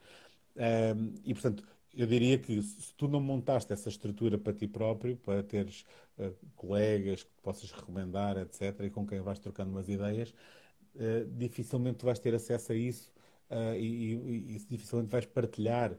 e, 1.25 1.33
portanto, 1.33 1.63
eu 1.97 2.05
diria 2.05 2.37
que 2.37 2.61
se 2.61 2.93
tu 2.93 3.07
não 3.07 3.19
montaste 3.19 3.73
essa 3.73 3.89
estrutura 3.89 4.37
para 4.37 4.53
ti 4.53 4.67
próprio, 4.67 5.17
para 5.17 5.41
teres 5.41 5.83
uh, 6.19 6.33
colegas 6.55 7.23
que 7.23 7.31
possas 7.41 7.71
recomendar, 7.71 8.37
etc., 8.37 8.85
e 8.85 8.89
com 8.89 9.05
quem 9.05 9.19
vais 9.19 9.39
trocando 9.39 9.71
umas 9.71 9.89
ideias, 9.89 10.29
uh, 10.95 11.25
dificilmente 11.35 12.05
vais 12.05 12.19
ter 12.19 12.35
acesso 12.35 12.71
a 12.71 12.75
isso 12.75 13.11
uh, 13.49 13.75
e, 13.75 14.13
e, 14.13 14.55
e, 14.55 14.59
dificilmente 14.69 15.09
vais 15.09 15.25
partilhar, 15.25 15.97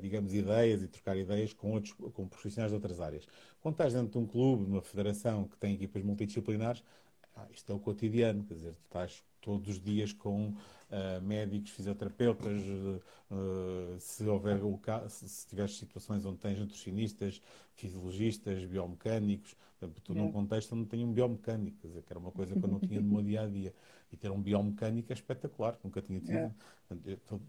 digamos, 0.00 0.32
ideias 0.34 0.82
e 0.82 0.88
trocar 0.88 1.16
ideias 1.16 1.52
com 1.52 1.72
outros 1.72 1.92
com 1.92 2.26
profissionais 2.26 2.72
de 2.72 2.74
outras 2.74 3.00
áreas. 3.00 3.26
Quando 3.60 3.74
estás 3.74 3.92
dentro 3.92 4.10
de 4.10 4.18
um 4.18 4.26
clube, 4.26 4.64
numa 4.64 4.82
federação 4.82 5.44
que 5.46 5.56
tem 5.58 5.74
equipas 5.74 6.02
multidisciplinares, 6.02 6.82
ah, 7.36 7.46
isto 7.52 7.70
é 7.70 7.74
o 7.74 7.78
cotidiano, 7.78 8.44
quer 8.44 8.54
dizer, 8.54 8.72
tu 8.72 8.84
estás 8.86 9.22
todos 9.42 9.68
os 9.68 9.80
dias 9.80 10.12
com 10.12 10.48
uh, 10.48 11.22
médicos, 11.22 11.70
fisioterapeutas, 11.72 12.62
uh, 12.62 13.98
se 13.98 14.24
houver 14.24 14.62
o 14.64 14.78
caso, 14.78 15.10
se 15.10 15.46
tiveres 15.46 15.76
situações 15.76 16.24
onde 16.24 16.38
tens 16.38 16.58
nutricionistas, 16.58 17.42
fisiologistas, 17.74 18.64
biomecânicos, 18.64 19.54
tu 20.04 20.14
num 20.14 20.30
contexto 20.30 20.74
onde 20.74 20.86
tem 20.86 21.04
um 21.04 21.12
biomecânico, 21.12 21.76
quer 21.78 21.88
dizer, 21.88 22.02
que 22.02 22.12
era 22.12 22.18
uma 22.18 22.30
coisa 22.30 22.54
que 22.54 22.64
eu 22.64 22.68
não 22.68 22.78
tinha 22.78 23.00
no 23.00 23.08
meu 23.08 23.22
dia 23.22 23.42
a 23.42 23.46
dia. 23.46 23.74
E 24.12 24.16
ter 24.16 24.30
um 24.30 24.40
biomecânico 24.40 25.10
é 25.10 25.14
espetacular, 25.14 25.76
nunca 25.82 26.00
tinha 26.00 26.20
tido. 26.20 26.36
É. 26.36 26.52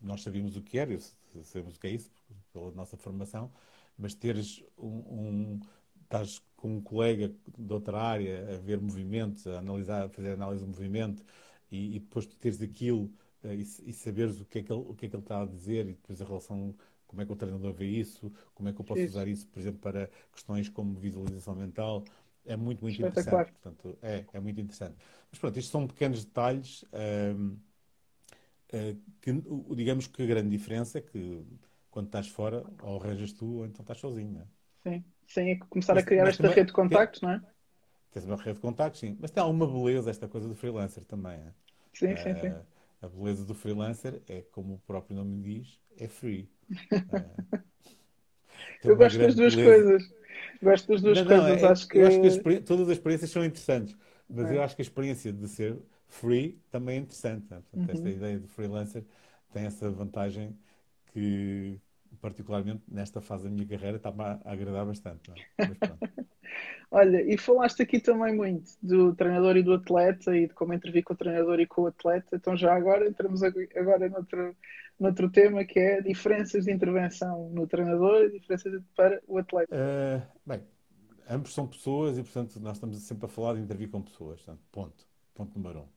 Nós 0.02 0.24
sabíamos 0.24 0.56
o 0.56 0.62
que 0.62 0.80
era, 0.80 0.98
sabemos 1.44 1.76
o 1.76 1.80
que 1.80 1.88
é 1.88 1.92
isso, 1.92 2.10
pela 2.52 2.72
nossa 2.72 2.98
formação, 2.98 3.52
mas 3.98 4.16
teres 4.16 4.64
um, 4.78 4.88
um 4.88 5.60
estás 6.04 6.42
com 6.56 6.78
um 6.78 6.82
colega 6.82 7.32
de 7.58 7.74
outra 7.74 8.00
área 8.00 8.56
a 8.56 8.58
ver 8.58 8.80
movimentos, 8.80 9.48
a 9.48 9.60
analisar, 9.60 10.06
a 10.06 10.10
fazer 10.10 10.34
análise 10.34 10.64
do 10.64 10.68
movimento 10.68 11.24
e, 11.74 11.96
e 11.96 12.00
depois 12.00 12.26
tu 12.26 12.36
teres 12.38 12.62
aquilo 12.62 13.12
uh, 13.44 13.54
e, 13.54 13.62
e, 13.62 13.94
saberes 13.94 14.40
o 14.40 14.46
que, 14.46 14.60
é 14.60 14.64
que 14.64 14.72
ele, 14.72 14.82
o 14.82 14.94
que 14.94 15.08
é 15.08 15.10
que 15.10 15.16
ele 15.16 15.24
está 15.24 15.42
a 15.42 15.46
dizer 15.46 15.88
e 15.88 15.94
depois 15.94 16.22
a 16.22 16.26
relação, 16.26 16.76
como 17.08 17.22
é 17.22 17.26
que 17.26 17.32
o 17.32 17.36
treinador 17.36 17.74
vê 17.74 17.88
isso, 17.88 18.32
como 18.54 18.70
é 18.70 18.74
que 18.74 18.80
eu 18.80 18.86
posso 18.86 19.04
usar 19.04 19.28
isso, 19.28 19.48
por 19.48 19.60
exemplo, 19.60 19.80
para 19.80 20.10
questões 20.32 20.70
como 20.70 20.94
visualização 20.94 21.56
mental, 21.56 22.04
é 22.46 22.56
muito, 22.56 22.82
muito 22.82 23.02
interessante. 23.02 23.52
Portanto, 23.54 23.98
é, 24.02 24.26
é 24.34 24.40
muito 24.40 24.60
interessante. 24.62 24.96
Mas 25.32 25.40
pronto, 25.40 25.58
estes 25.58 25.72
são 25.72 25.88
pequenos 25.88 26.24
detalhes 26.24 26.84
uh, 26.84 27.58
uh, 28.74 29.02
que, 29.22 29.76
digamos 29.76 30.08
que 30.08 30.22
a 30.22 30.26
grande 30.26 30.50
diferença 30.50 31.00
é 31.00 31.02
que 31.02 31.44
quando 31.90 32.08
estás 32.08 32.28
fora, 32.28 32.66
ou 32.82 33.02
arranjas 33.02 33.34
tu, 33.34 33.60
ou 33.60 33.66
então 33.66 33.82
estás 33.82 34.00
sozinho. 34.00 34.42
É? 34.42 34.90
Sim, 34.90 35.06
sim, 35.28 35.50
é 35.52 35.56
começar 35.58 35.94
mas, 35.94 36.04
a 36.04 36.06
criar 36.06 36.28
esta 36.28 36.48
rede 36.50 36.68
de 36.68 36.74
contactos, 36.74 37.22
não 37.22 37.32
é? 37.32 37.42
Tens 38.12 38.26
uma 38.26 38.36
rede 38.36 38.56
de 38.56 38.62
contactos, 38.62 39.00
sim. 39.00 39.18
Mas 39.20 39.32
tem 39.32 39.42
alguma 39.42 39.66
beleza 39.66 40.10
esta 40.10 40.28
coisa 40.28 40.48
do 40.48 40.56
freelancer 40.56 41.04
também. 41.06 41.34
É? 41.34 41.54
Sim, 41.94 42.16
sim, 42.18 42.36
sim. 42.36 42.54
A 43.02 43.08
beleza 43.08 43.46
do 43.46 43.54
freelancer 43.54 44.22
é, 44.28 44.42
como 44.52 44.76
o 44.76 44.80
próprio 44.80 45.16
nome 45.16 45.42
diz, 45.42 45.80
é 45.98 46.08
free. 46.08 46.50
Eu 48.84 48.96
gosto 48.96 49.18
das 49.20 49.36
duas 49.36 49.56
beleza. 49.56 49.84
coisas. 49.84 50.14
Gosto 50.62 50.88
das 50.88 51.02
duas 51.02 51.18
não, 51.20 51.26
coisas. 51.26 51.62
Não, 51.62 51.68
é, 51.68 51.72
acho 51.72 51.88
que... 51.88 51.98
Eu 51.98 52.08
acho 52.08 52.22
que 52.22 52.60
todas 52.62 52.90
as 52.90 52.98
experiências 52.98 53.32
são 53.32 53.44
interessantes, 53.44 53.96
mas 54.30 54.50
é. 54.50 54.58
eu 54.58 54.62
acho 54.62 54.76
que 54.76 54.82
a 54.82 54.84
experiência 54.86 55.32
de 55.32 55.48
ser 55.48 55.78
free 56.08 56.62
também 56.70 56.98
é 56.98 57.00
interessante. 57.00 57.46
Né? 57.50 57.62
Portanto, 57.70 57.90
uhum. 57.90 57.96
esta 57.96 58.10
ideia 58.10 58.40
de 58.40 58.48
freelancer 58.48 59.04
tem 59.52 59.66
essa 59.66 59.90
vantagem 59.90 60.58
que, 61.12 61.80
particularmente 62.22 62.84
nesta 62.88 63.22
fase 63.22 63.46
da 63.46 63.50
minha 63.50 63.66
carreira, 63.66 63.98
está-me 63.98 64.22
a 64.22 64.40
agradar 64.46 64.86
bastante. 64.86 65.32
É? 65.32 65.36
Olha, 66.92 67.22
e 67.22 67.38
falaste 67.38 67.82
aqui 67.82 68.00
também 68.00 68.36
muito 68.36 68.72
do 68.82 69.16
treinador 69.16 69.58
e 69.58 69.64
do 69.64 69.74
atleta 69.74 70.36
e 70.38 70.48
de 70.48 70.54
como 70.54 70.74
intervir 70.74 71.04
com 71.04 71.14
o 71.14 71.18
treinador 71.18 71.60
e 71.60 71.66
com 71.66 71.82
o 71.82 71.88
atleta. 71.88 72.36
Então 72.36 72.56
já 72.56 72.76
agora 72.76 73.08
entramos 73.08 73.42
agora 73.42 74.08
noutro, 74.10 74.56
noutro 75.00 75.30
tema 75.32 75.66
que 75.66 75.80
é 75.80 76.02
diferenças 76.02 76.66
de 76.66 76.72
intervenção 76.72 77.50
no 77.50 77.66
treinador 77.66 78.26
e 78.26 78.32
diferenças 78.32 78.80
para 78.96 79.20
o 79.28 79.40
atleta. 79.40 79.76
Uh, 79.76 80.22
bem, 80.46 80.62
ambos 81.28 81.54
são 81.54 81.66
pessoas 81.66 82.18
e 82.18 82.22
portanto 82.22 82.60
nós 82.60 82.78
estamos 82.78 83.02
sempre 83.02 83.26
a 83.26 83.30
falar 83.30 83.56
de 83.56 83.62
intervir 83.62 83.90
com 83.90 84.02
pessoas. 84.02 84.40
Portanto, 84.42 84.62
ponto. 84.72 85.14
Ponto 85.34 85.58
número 85.58 85.80
um. 85.80 85.88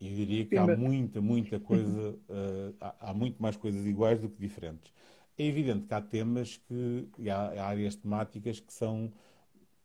E 0.00 0.08
eu 0.08 0.16
diria 0.16 0.46
que 0.46 0.56
há 0.56 0.66
muita, 0.76 1.20
muita 1.20 1.60
coisa, 1.60 2.10
uh, 2.10 2.74
há, 2.80 3.10
há 3.10 3.14
muito 3.14 3.40
mais 3.40 3.56
coisas 3.56 3.86
iguais 3.86 4.18
do 4.18 4.28
que 4.28 4.40
diferentes. 4.40 4.92
É 5.38 5.44
evidente 5.44 5.86
que 5.86 5.94
há 5.94 6.00
temas 6.00 6.56
que, 6.56 7.08
e 7.18 7.30
há, 7.30 7.64
áreas 7.64 7.96
temáticas 7.96 8.60
que 8.60 8.72
são 8.72 9.12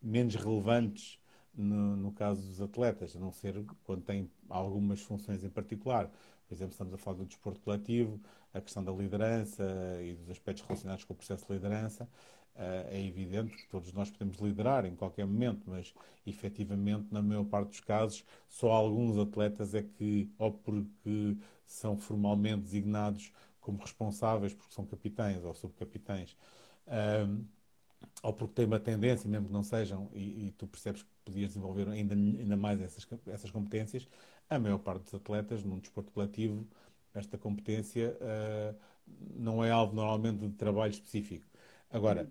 menos 0.01 0.35
relevantes 0.35 1.19
no, 1.53 1.95
no, 1.95 2.11
caso 2.11 2.41
dos 2.41 2.61
atletas, 2.61 3.15
a 3.15 3.19
não 3.19 3.31
ser 3.31 3.65
quando 3.83 4.03
têm 4.03 4.29
algumas 4.49 5.01
funções 5.01 5.43
em 5.43 5.49
particular. 5.49 6.11
Por 6.47 6.53
exemplo, 6.53 6.71
estamos 6.71 6.93
a 6.93 6.97
falar 6.97 7.17
do 7.17 7.25
desporto 7.25 7.59
coletivo, 7.61 8.19
a 8.53 8.61
questão 8.61 8.83
da 8.83 8.91
liderança 8.91 9.63
e 10.01 10.13
dos 10.13 10.29
aspectos 10.29 10.63
relacionados 10.65 11.03
com 11.03 11.13
o 11.13 11.15
processo 11.17 11.45
de 11.47 11.53
liderança. 11.53 12.07
Uh, 12.55 12.89
é 12.89 13.05
evidente 13.05 13.55
que 13.55 13.67
todos 13.67 13.93
nós 13.93 14.09
podemos 14.09 14.37
liderar 14.37 14.83
em 14.85 14.95
qualquer 14.95 15.27
momento, 15.27 15.63
mas 15.67 15.93
efetivamente, 16.25 17.07
na 17.11 17.21
maior 17.21 17.45
parte 17.45 17.69
dos 17.69 17.79
casos, 17.81 18.25
só 18.47 18.71
alguns 18.71 19.17
atletas 19.17 19.75
é 19.75 19.83
que, 19.83 20.31
ou 20.39 20.51
porque 20.51 21.37
são 21.67 21.95
formalmente 21.97 22.63
designados 22.63 23.31
como 23.67 23.79
responsáveis 23.79 24.53
porque 24.53 24.73
são 24.73 24.85
capitães 24.85 25.43
ou 25.43 25.53
subcapitães, 25.53 26.37
um, 27.27 27.43
ou 28.23 28.31
porque 28.31 28.53
têm 28.53 28.65
uma 28.65 28.79
tendência, 28.79 29.29
mesmo 29.29 29.47
que 29.47 29.53
não 29.53 29.61
sejam, 29.63 30.09
e, 30.13 30.47
e 30.47 30.51
tu 30.57 30.65
percebes 30.67 31.03
que 31.03 31.09
podias 31.25 31.49
desenvolver 31.49 31.89
ainda, 31.89 32.15
ainda 32.15 32.55
mais 32.55 32.79
essas, 32.81 33.05
essas 33.27 33.51
competências, 33.51 34.07
a 34.49 34.57
maior 34.57 34.77
parte 34.77 35.03
dos 35.03 35.15
atletas, 35.15 35.63
num 35.65 35.79
desporto 35.79 36.11
coletivo, 36.13 36.65
esta 37.13 37.37
competência 37.37 38.17
uh, 38.21 38.75
não 39.35 39.61
é 39.63 39.69
alvo 39.69 39.93
normalmente 39.93 40.47
de 40.47 40.53
trabalho 40.53 40.91
específico. 40.91 41.45
Agora, 41.89 42.29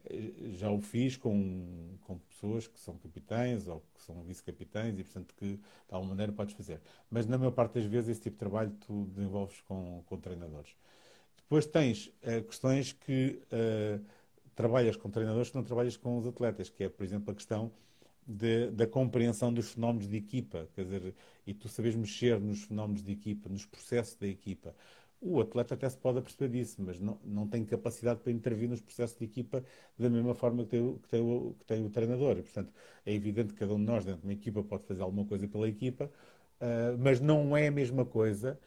já 0.53 0.71
o 0.71 0.81
fiz 0.81 1.17
com, 1.17 1.99
com 2.03 2.19
pessoas 2.19 2.67
que 2.67 2.79
são 2.79 2.97
capitães 2.99 3.67
ou 3.69 3.83
que 3.95 4.03
são 4.03 4.23
vice-capitães 4.23 4.99
e, 4.99 5.05
portanto, 5.05 5.35
que 5.35 5.57
de 5.57 5.61
alguma 5.91 6.11
maneira 6.11 6.33
podes 6.33 6.55
fazer. 6.55 6.81
Mas 7.11 7.27
na 7.27 7.37
maior 7.39 7.53
parte 7.53 7.75
das 7.75 7.85
vezes 7.87 8.11
esse 8.11 8.21
tipo 8.21 8.37
de 8.37 8.41
trabalho 8.41 8.71
tu 8.87 9.05
desenvolves 9.07 9.61
com, 9.63 10.03
com 10.07 10.19
treinadores. 10.19 10.75
Depois 11.47 11.65
tens 11.65 12.09
uh, 12.09 12.43
questões 12.45 12.93
que 12.93 13.41
uh, 13.53 14.05
trabalhas 14.57 14.97
com 14.97 15.09
treinadores 15.09 15.51
que 15.51 15.57
não 15.57 15.63
trabalhas 15.63 15.97
com 15.97 16.19
os 16.19 16.27
atletas, 16.27 16.69
que 16.69 16.83
é, 16.85 16.89
por 16.89 17.05
exemplo, 17.05 17.31
a 17.31 17.35
questão 17.35 17.71
de, 18.27 18.71
da 18.73 18.87
compreensão 18.87 19.55
dos 19.55 19.71
fenómenos 19.71 20.09
de 20.09 20.17
equipa, 20.17 20.69
quer 20.75 20.85
dizer, 20.85 21.15
e 21.47 21.55
tu 21.55 21.69
sabes 21.69 21.95
mexer 21.95 22.41
nos 22.41 22.65
fenómenos 22.65 23.05
de 23.05 23.13
equipa, 23.13 23.49
nos 23.49 23.65
processos 23.65 24.17
da 24.17 24.27
equipa. 24.27 24.75
O 25.21 25.41
atleta 25.41 25.75
até 25.75 25.89
se 25.89 25.97
pode 25.97 26.19
aperceber 26.19 26.51
disso, 26.51 26.77
mas 26.79 26.99
não, 26.99 27.19
não 27.25 27.47
tem 27.47 27.65
capacidade 27.65 28.21
para 28.21 28.33
intervir 28.33 28.69
nos 28.69 28.81
processos 28.81 29.17
de 29.17 29.25
equipa 29.25 29.63
da 29.97 30.11
mesma 30.11 30.35
forma 30.35 30.65
que 30.65 30.71
tem, 30.71 30.99
que 30.99 31.09
tem, 31.09 31.21
o, 31.21 31.55
que 31.59 31.65
tem 31.65 31.85
o 31.85 31.91
treinador. 31.91 32.39
E, 32.39 32.43
portanto, 32.43 32.73
é 33.05 33.13
evidente 33.15 33.53
que 33.53 33.61
cada 33.61 33.73
um 33.73 33.79
de 33.79 33.85
nós, 33.85 34.05
dentro 34.05 34.23
de 34.23 34.27
uma 34.27 34.33
equipa, 34.33 34.63
pode 34.63 34.85
fazer 34.85 35.03
alguma 35.03 35.25
coisa 35.25 35.47
pela 35.47 35.69
equipa, 35.69 36.11
uh, 36.61 36.99
mas 36.99 37.21
não 37.21 37.57
é 37.57 37.69
a 37.69 37.71
mesma 37.71 38.05
coisa 38.05 38.59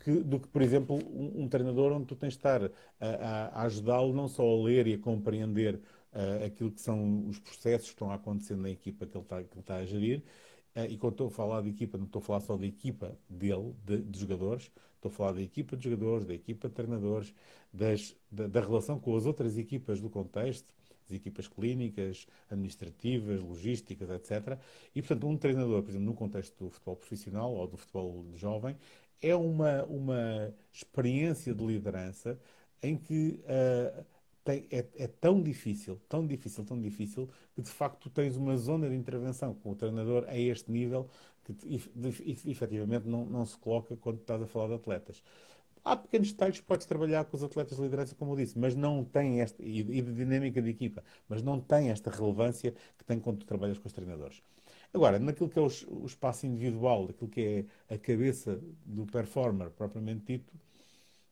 que, 0.00 0.12
do 0.22 0.38
que, 0.40 0.48
por 0.48 0.60
exemplo, 0.60 0.96
um, 0.96 1.42
um, 1.42 1.48
treinador 1.48 1.92
onde 1.92 2.06
tu 2.06 2.14
tens 2.14 2.34
de 2.34 2.38
estar 2.38 2.62
a, 2.64 2.70
a, 3.00 3.62
ajudá-lo 3.62 4.12
não 4.12 4.28
só 4.28 4.42
a 4.42 4.62
ler 4.62 4.86
e 4.86 4.94
a 4.94 4.98
compreender 4.98 5.76
uh, 5.76 6.44
aquilo 6.44 6.70
que 6.70 6.80
são 6.80 7.26
os 7.28 7.38
processos 7.38 7.88
que 7.88 7.94
estão 7.94 8.10
a 8.10 8.14
acontecer 8.14 8.56
na 8.56 8.70
equipa 8.70 9.06
que 9.06 9.16
ele 9.16 9.24
está, 9.24 9.42
que 9.42 9.54
ele 9.54 9.60
está 9.60 9.76
a 9.76 9.86
gerir. 9.86 10.22
Uh, 10.76 10.84
e 10.88 10.98
quando 10.98 11.12
estou 11.12 11.28
a 11.28 11.30
falar 11.30 11.62
de 11.62 11.70
equipa, 11.70 11.96
não 11.96 12.04
estou 12.04 12.20
a 12.20 12.22
falar 12.22 12.40
só 12.40 12.56
da 12.56 12.66
equipa 12.66 13.16
dele, 13.28 13.74
de, 13.84 14.02
de 14.02 14.20
jogadores, 14.20 14.70
estou 14.96 15.10
a 15.10 15.12
falar 15.12 15.32
da 15.32 15.42
equipa 15.42 15.76
de 15.76 15.84
jogadores, 15.84 16.26
da 16.26 16.34
equipa 16.34 16.68
de 16.68 16.74
treinadores, 16.74 17.34
das, 17.72 18.14
da, 18.30 18.46
da 18.46 18.60
relação 18.60 19.00
com 19.00 19.16
as 19.16 19.24
outras 19.24 19.56
equipas 19.56 20.00
do 20.00 20.10
contexto, 20.10 20.72
as 21.06 21.12
equipas 21.16 21.48
clínicas, 21.48 22.26
administrativas, 22.50 23.40
logísticas, 23.40 24.10
etc. 24.10 24.58
E, 24.94 25.02
portanto, 25.02 25.26
um 25.26 25.36
treinador, 25.36 25.82
por 25.82 25.90
exemplo, 25.90 26.06
no 26.06 26.14
contexto 26.14 26.64
do 26.64 26.70
futebol 26.70 26.96
profissional 26.96 27.52
ou 27.52 27.66
do 27.66 27.76
futebol 27.76 28.24
jovem, 28.34 28.76
é 29.22 29.34
uma, 29.34 29.84
uma 29.84 30.54
experiência 30.72 31.54
de 31.54 31.64
liderança 31.64 32.38
em 32.82 32.96
que 32.96 33.40
uh, 33.44 34.04
tem, 34.44 34.66
é, 34.70 34.84
é, 34.96 35.06
tão 35.06 35.40
difícil, 35.40 36.00
tão 36.08 36.26
difícil, 36.26 36.64
tão 36.64 36.80
difícil, 36.80 37.28
que 37.54 37.62
de 37.62 37.70
facto 37.70 38.10
tens 38.10 38.36
uma 38.36 38.56
zona 38.56 38.88
de 38.88 38.96
intervenção 38.96 39.54
com 39.54 39.70
o 39.70 39.74
treinador 39.76 40.24
a 40.28 40.36
este 40.36 40.70
nível 40.70 41.08
que 41.44 41.80
efetivamente 42.46 43.06
não, 43.08 43.24
não 43.24 43.44
se 43.44 43.56
coloca 43.58 43.96
quando 43.96 44.20
estás 44.20 44.42
a 44.42 44.46
falar 44.46 44.68
de 44.68 44.74
atletas. 44.74 45.22
Há 45.84 45.96
pequenos 45.96 46.30
detalhes 46.30 46.60
que 46.60 46.66
podes 46.66 46.86
trabalhar 46.86 47.24
com 47.24 47.36
os 47.36 47.42
atletas 47.42 47.76
de 47.76 47.82
liderança, 47.82 48.14
como 48.14 48.32
eu 48.32 48.36
disse, 48.36 48.56
mas 48.56 48.74
não 48.74 49.04
tem 49.04 49.40
esta, 49.40 49.60
e 49.62 49.82
de 49.82 50.12
dinâmica 50.12 50.62
de 50.62 50.70
equipa, 50.70 51.02
mas 51.28 51.42
não 51.42 51.60
tem 51.60 51.90
esta 51.90 52.08
relevância 52.10 52.72
que 52.96 53.04
tem 53.04 53.18
quando 53.18 53.38
tu 53.38 53.46
trabalhas 53.46 53.78
com 53.78 53.88
os 53.88 53.92
treinadores. 53.92 54.40
Agora, 54.94 55.18
naquilo 55.18 55.48
que 55.48 55.58
é 55.58 55.62
o, 55.62 55.68
o 55.90 56.06
espaço 56.06 56.46
individual, 56.46 57.06
daquilo 57.06 57.30
que 57.30 57.66
é 57.88 57.94
a 57.94 57.98
cabeça 57.98 58.60
do 58.84 59.06
performer 59.06 59.70
propriamente 59.70 60.24
dito, 60.24 60.52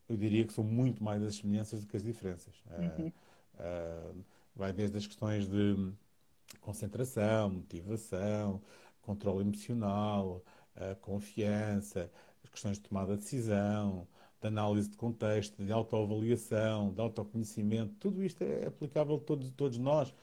eu 0.09 0.17
diria 0.17 0.45
que 0.45 0.53
são 0.53 0.65
muito 0.65 1.03
mais 1.05 1.23
as 1.23 1.37
semelhanças 1.37 1.83
do 1.83 1.87
que 1.87 1.97
as 1.97 2.03
diferenças. 2.03 2.55
Uhum. 2.67 3.07
Uh, 3.07 3.13
uh, 3.61 4.25
vai 4.57 4.73
desde 4.73 4.97
as 4.97 5.07
questões 5.07 5.49
de 5.49 5.93
concentração, 6.61 7.51
motivação, 7.51 8.61
controle 9.03 9.43
emocional, 9.43 10.43
uh, 10.77 10.97
confiança, 11.01 12.11
as 12.43 12.51
questões 12.51 12.79
de 12.79 12.89
tomada 12.89 13.15
de 13.17 13.23
decisão, 13.23 14.09
de 14.41 14.49
análise 14.49 14.89
de 14.89 14.97
contexto, 14.97 15.63
de 15.63 15.71
autoavaliação, 15.71 16.93
de 16.93 17.01
autoconhecimento, 17.01 17.95
tudo 18.01 18.25
isto 18.25 18.43
é 18.43 18.67
aplicável 18.67 19.17
a 19.17 19.21
todos, 19.21 19.51
todos 19.51 19.77
nós. 19.77 20.15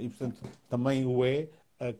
e, 0.00 0.08
portanto, 0.10 0.42
também 0.68 1.06
o 1.06 1.24
é 1.24 1.48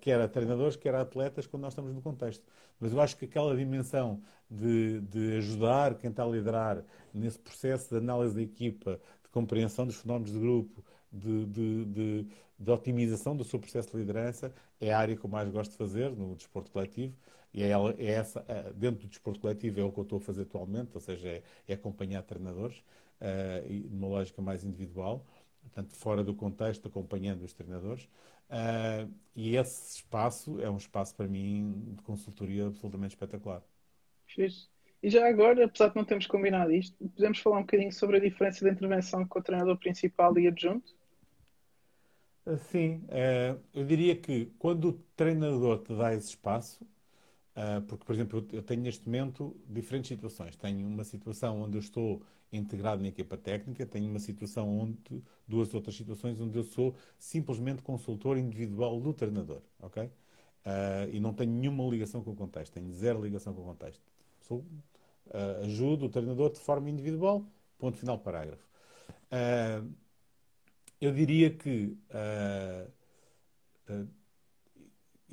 quer 0.00 0.20
a 0.20 0.28
treinadores, 0.28 0.76
quer 0.76 0.94
a 0.94 1.00
atletas, 1.02 1.46
quando 1.46 1.62
nós 1.62 1.72
estamos 1.72 1.94
no 1.94 2.00
contexto. 2.02 2.44
Mas 2.80 2.92
eu 2.92 3.00
acho 3.00 3.16
que 3.16 3.24
aquela 3.24 3.56
dimensão 3.56 4.22
de, 4.50 5.00
de 5.00 5.36
ajudar 5.38 5.94
quem 5.96 6.10
está 6.10 6.24
a 6.24 6.26
liderar 6.26 6.84
nesse 7.12 7.38
processo 7.38 7.90
de 7.90 7.96
análise 7.96 8.34
da 8.34 8.42
equipa, 8.42 9.00
de 9.22 9.28
compreensão 9.30 9.86
dos 9.86 9.96
fenómenos 9.96 10.32
de 10.32 10.38
grupo, 10.38 10.84
de, 11.12 11.46
de, 11.46 11.84
de, 11.86 12.26
de, 12.58 12.70
otimização 12.70 13.36
do 13.36 13.44
seu 13.44 13.58
processo 13.58 13.90
de 13.90 13.98
liderança, 13.98 14.52
é 14.80 14.92
a 14.92 14.98
área 14.98 15.16
que 15.16 15.24
eu 15.24 15.30
mais 15.30 15.48
gosto 15.50 15.72
de 15.72 15.76
fazer 15.76 16.10
no 16.10 16.34
desporto 16.34 16.70
coletivo. 16.70 17.14
E 17.52 17.62
é, 17.62 17.68
ela, 17.68 17.94
é 17.98 18.06
essa, 18.06 18.44
é, 18.48 18.72
dentro 18.72 19.02
do 19.02 19.08
desporto 19.08 19.40
coletivo, 19.40 19.80
é 19.80 19.84
o 19.84 19.92
que 19.92 19.98
eu 19.98 20.02
estou 20.02 20.18
a 20.18 20.20
fazer 20.20 20.42
atualmente, 20.42 20.90
ou 20.94 21.00
seja, 21.00 21.28
é, 21.28 21.42
é 21.68 21.74
acompanhar 21.74 22.22
treinadores, 22.22 22.78
uh, 23.20 23.88
numa 23.90 24.08
lógica 24.08 24.42
mais 24.42 24.64
individual, 24.64 25.24
portanto, 25.62 25.94
fora 25.94 26.24
do 26.24 26.34
contexto, 26.34 26.88
acompanhando 26.88 27.44
os 27.44 27.52
treinadores. 27.52 28.08
Uh, 28.54 29.12
e 29.34 29.56
esse 29.56 29.96
espaço 29.96 30.60
é 30.60 30.70
um 30.70 30.76
espaço 30.76 31.12
para 31.16 31.26
mim 31.26 31.92
de 31.96 32.02
consultoria 32.02 32.68
absolutamente 32.68 33.16
espetacular. 33.16 33.60
Fiz. 34.26 34.70
E 35.02 35.10
já 35.10 35.28
agora, 35.28 35.64
apesar 35.64 35.88
de 35.88 35.96
não 35.96 36.04
termos 36.04 36.28
combinado 36.28 36.70
isto, 36.70 36.96
podemos 37.10 37.40
falar 37.40 37.58
um 37.58 37.62
bocadinho 37.62 37.92
sobre 37.92 38.18
a 38.18 38.20
diferença 38.20 38.64
da 38.64 38.70
intervenção 38.70 39.26
com 39.26 39.40
o 39.40 39.42
treinador 39.42 39.76
principal 39.76 40.38
e 40.38 40.46
adjunto? 40.46 40.94
Ah, 42.46 42.56
sim, 42.56 43.04
uh, 43.08 43.60
eu 43.74 43.84
diria 43.84 44.14
que 44.14 44.46
quando 44.58 44.90
o 44.90 44.92
treinador 45.16 45.82
te 45.82 45.96
dá 45.96 46.14
esse 46.14 46.28
espaço, 46.28 46.86
uh, 47.56 47.82
porque, 47.82 48.04
por 48.04 48.14
exemplo, 48.14 48.46
eu 48.52 48.62
tenho 48.62 48.82
neste 48.82 49.06
momento 49.06 49.56
diferentes 49.68 50.08
situações. 50.08 50.56
Tenho 50.56 50.86
uma 50.86 51.04
situação 51.04 51.62
onde 51.62 51.76
eu 51.76 51.80
estou 51.80 52.22
integrado 52.52 53.02
na 53.02 53.08
equipa 53.08 53.36
técnica, 53.36 53.84
tenho 53.84 54.08
uma 54.08 54.18
situação 54.18 54.68
onde, 54.78 54.98
duas 55.46 55.74
outras 55.74 55.96
situações 55.96 56.40
onde 56.40 56.56
eu 56.56 56.64
sou 56.64 56.94
simplesmente 57.18 57.82
consultor 57.82 58.38
individual 58.38 59.00
do 59.00 59.12
treinador, 59.12 59.60
ok? 59.80 60.04
Uh, 60.04 61.10
e 61.12 61.20
não 61.20 61.34
tenho 61.34 61.52
nenhuma 61.52 61.84
ligação 61.84 62.22
com 62.22 62.30
o 62.30 62.36
contexto, 62.36 62.72
tenho 62.72 62.90
zero 62.92 63.22
ligação 63.22 63.52
com 63.52 63.62
o 63.62 63.64
contexto. 63.64 64.02
Sou, 64.40 64.58
uh, 64.58 65.64
ajudo 65.64 66.06
o 66.06 66.08
treinador 66.08 66.50
de 66.50 66.58
forma 66.58 66.88
individual, 66.88 67.44
ponto 67.78 67.98
final, 67.98 68.18
parágrafo. 68.18 68.64
Eu 71.00 71.12
diria 71.12 71.50
que 71.50 71.98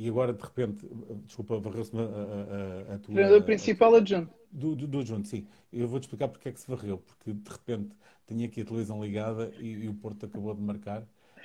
e 0.01 0.09
agora 0.09 0.33
de 0.33 0.41
repente, 0.41 0.89
desculpa, 1.25 1.59
varreu-se 1.59 1.95
a, 1.95 1.99
a, 1.99 2.95
a, 2.95 2.97
tua. 2.97 3.13
Treinador 3.13 3.43
principal 3.43 3.95
adjunto. 3.95 4.33
Do, 4.51 4.75
do, 4.75 4.87
do 4.87 4.99
adjunto, 4.99 5.27
sim. 5.27 5.45
Eu 5.71 5.87
vou-te 5.87 6.03
explicar 6.03 6.27
porque 6.27 6.49
é 6.49 6.51
que 6.51 6.59
se 6.59 6.69
varreu, 6.69 6.97
porque 6.97 7.31
de 7.31 7.51
repente 7.51 7.95
tinha 8.27 8.47
aqui 8.47 8.61
a 8.61 8.65
televisão 8.65 9.03
ligada 9.03 9.53
e, 9.59 9.85
e 9.85 9.87
o 9.87 9.93
Porto 9.93 10.25
acabou 10.25 10.55
de 10.55 10.61
marcar, 10.61 11.03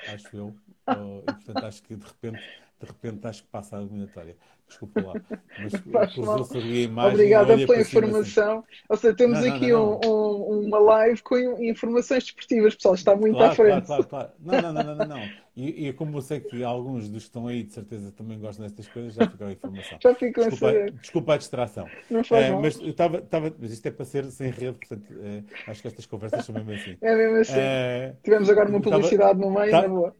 acho 0.09 0.35
eu, 0.35 0.57
oh, 0.89 1.19
e 1.21 1.35
portanto 1.35 1.65
acho 1.65 1.83
que 1.83 1.97
de 1.97 2.07
repente 2.07 2.41
de 2.81 2.87
repente 2.87 3.27
acho 3.27 3.43
que 3.43 3.49
passa 3.49 3.77
a 3.77 3.83
eliminatória. 3.83 4.37
Desculpa 4.67 5.01
lá. 5.01 5.15
Mas 5.59 6.13
cruzou-se 6.15 6.57
ali 6.57 6.79
a 6.79 6.83
imagem. 6.83 7.13
Obrigada 7.13 7.57
pela 7.57 7.81
informação. 7.81 8.59
Assim. 8.59 8.83
Ou 8.89 8.97
seja, 8.97 9.17
temos 9.17 9.41
não, 9.41 9.55
aqui 9.55 9.73
não, 9.73 10.01
não, 10.01 10.11
um, 10.11 10.53
um, 10.53 10.67
uma 10.67 10.79
live 10.79 11.23
com 11.23 11.37
informações 11.63 12.25
desportivas, 12.25 12.75
pessoal. 12.75 12.95
Está 12.95 13.17
muito 13.17 13.37
claro, 13.37 13.53
à 13.53 13.55
frente. 13.55 13.87
Claro, 13.87 14.07
claro, 14.07 14.33
claro. 14.41 14.63
Não, 14.63 14.73
não, 14.73 14.85
não, 14.85 14.95
não, 14.95 15.07
não. 15.07 15.46
E, 15.57 15.89
e, 15.89 15.93
como 15.95 16.19
eu 16.19 16.21
sei 16.21 16.39
que 16.39 16.63
alguns 16.63 17.09
dos 17.09 17.23
que 17.23 17.29
estão 17.29 17.47
aí, 17.47 17.63
de 17.63 17.73
certeza, 17.73 18.13
também 18.13 18.39
gostam 18.39 18.67
destas 18.67 18.87
coisas, 18.89 19.15
já 19.15 19.27
ficou 19.27 19.47
a 19.47 19.53
informação. 19.53 19.99
já 20.03 20.15
ficou 20.15 20.45
desculpa, 20.45 20.67
a 20.67 20.73
saber. 20.73 20.93
Desculpa 20.93 21.35
a 21.35 21.37
distração. 21.39 21.89
Não 22.11 22.23
faz 22.23 22.45
é, 22.45 22.51
mal. 22.51 22.61
Mas, 22.61 22.79
eu 22.79 22.93
tava, 22.93 23.23
tava, 23.23 23.55
mas 23.59 23.73
isto 23.73 23.87
é 23.87 23.91
para 23.91 24.05
ser 24.05 24.25
sem 24.27 24.51
rede, 24.51 24.77
portanto, 24.79 25.15
é, 25.19 25.43
acho 25.67 25.81
que 25.81 25.89
estas 25.89 26.05
conversas 26.05 26.45
são 26.45 26.55
mesmo 26.55 26.73
assim. 26.73 26.99
É 27.01 27.17
mesmo 27.17 27.37
assim. 27.39 27.55
É, 27.57 28.15
Tivemos 28.23 28.51
agora 28.51 28.69
uma 28.69 28.83
publicidade 28.83 29.41
tava, 29.41 29.41
no 29.41 29.59
meio, 29.59 29.73
na 29.73 29.89
boa. 29.89 30.17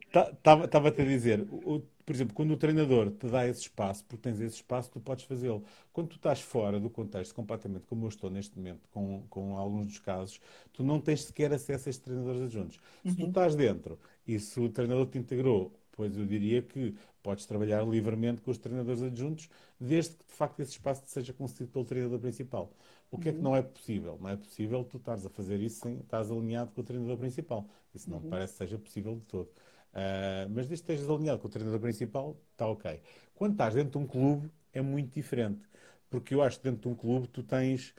Estava-te 0.63 1.01
a 1.03 1.05
dizer, 1.05 1.41
o, 1.51 1.83
por 2.07 2.15
exemplo, 2.15 2.33
quando 2.33 2.51
o 2.51 2.57
treinador 2.57 3.11
te 3.11 3.27
dá 3.27 3.45
esse 3.45 3.59
espaço, 3.59 4.05
porque 4.05 4.29
tens 4.29 4.39
esse 4.39 4.55
espaço, 4.55 4.89
tu 4.89 4.99
podes 4.99 5.25
fazê-lo. 5.25 5.61
Quando 5.97 6.09
tu 6.09 6.17
estás 6.17 6.39
fora 6.41 6.79
do 6.79 6.91
contexto, 6.91 7.33
completamente 7.33 7.87
como 7.87 8.05
eu 8.05 8.09
estou 8.09 8.29
neste 8.29 8.55
momento, 8.55 8.87
com, 8.91 9.23
com 9.31 9.57
alguns 9.57 9.87
dos 9.87 9.97
casos, 9.97 10.39
tu 10.71 10.83
não 10.83 11.01
tens 11.01 11.23
sequer 11.23 11.51
acesso 11.51 11.89
a 11.89 11.89
estes 11.89 11.97
treinadores 11.97 12.39
adjuntos. 12.43 12.79
Uhum. 13.03 13.09
Se 13.09 13.17
tu 13.17 13.23
uhum. 13.23 13.29
estás 13.29 13.55
dentro 13.55 13.97
e 14.27 14.39
se 14.39 14.59
o 14.59 14.69
treinador 14.69 15.07
te 15.07 15.17
integrou, 15.17 15.73
pois 15.93 16.15
eu 16.15 16.23
diria 16.27 16.61
que 16.61 16.93
podes 17.23 17.47
trabalhar 17.47 17.83
livremente 17.83 18.43
com 18.43 18.51
os 18.51 18.59
treinadores 18.59 19.01
adjuntos, 19.01 19.49
desde 19.79 20.17
que 20.17 20.25
de 20.27 20.33
facto 20.33 20.59
esse 20.59 20.73
espaço 20.73 21.01
seja 21.07 21.33
concedido 21.33 21.71
pelo 21.71 21.83
treinador 21.83 22.19
principal. 22.19 22.71
O 23.09 23.17
que 23.17 23.29
uhum. 23.29 23.29
é 23.29 23.31
que 23.33 23.37
uhum. 23.39 23.43
não 23.43 23.55
é 23.55 23.63
possível? 23.63 24.19
Não 24.21 24.29
é 24.29 24.37
possível 24.37 24.83
tu 24.83 24.97
estares 24.97 25.25
a 25.25 25.29
fazer 25.31 25.59
isso 25.59 25.81
sem 25.81 25.97
estás 25.97 26.29
alinhado 26.29 26.69
com 26.73 26.81
o 26.81 26.83
treinador 26.83 27.17
principal. 27.17 27.67
Isso 27.95 28.07
não 28.07 28.19
uhum. 28.19 28.29
parece 28.29 28.53
que 28.53 28.59
seja 28.59 28.77
possível 28.77 29.15
de 29.15 29.21
todo. 29.21 29.47
Uh, 29.47 30.45
mas 30.53 30.67
desde 30.67 30.85
que 30.85 30.93
estejas 30.93 31.09
alinhado 31.09 31.39
com 31.39 31.47
o 31.47 31.49
treinador 31.49 31.79
principal, 31.79 32.37
está 32.51 32.67
ok. 32.67 33.01
Quando 33.33 33.53
estás 33.53 33.73
dentro 33.73 33.97
de 33.99 34.05
um 34.05 34.05
clube, 34.05 34.51
é 34.71 34.81
muito 34.81 35.11
diferente. 35.11 35.67
Porque 36.09 36.33
eu 36.33 36.41
acho 36.41 36.57
que 36.57 36.63
dentro 36.63 36.81
de 36.81 36.87
um 36.87 36.95
clube 36.95 37.27
tu 37.27 37.43
tens 37.43 37.93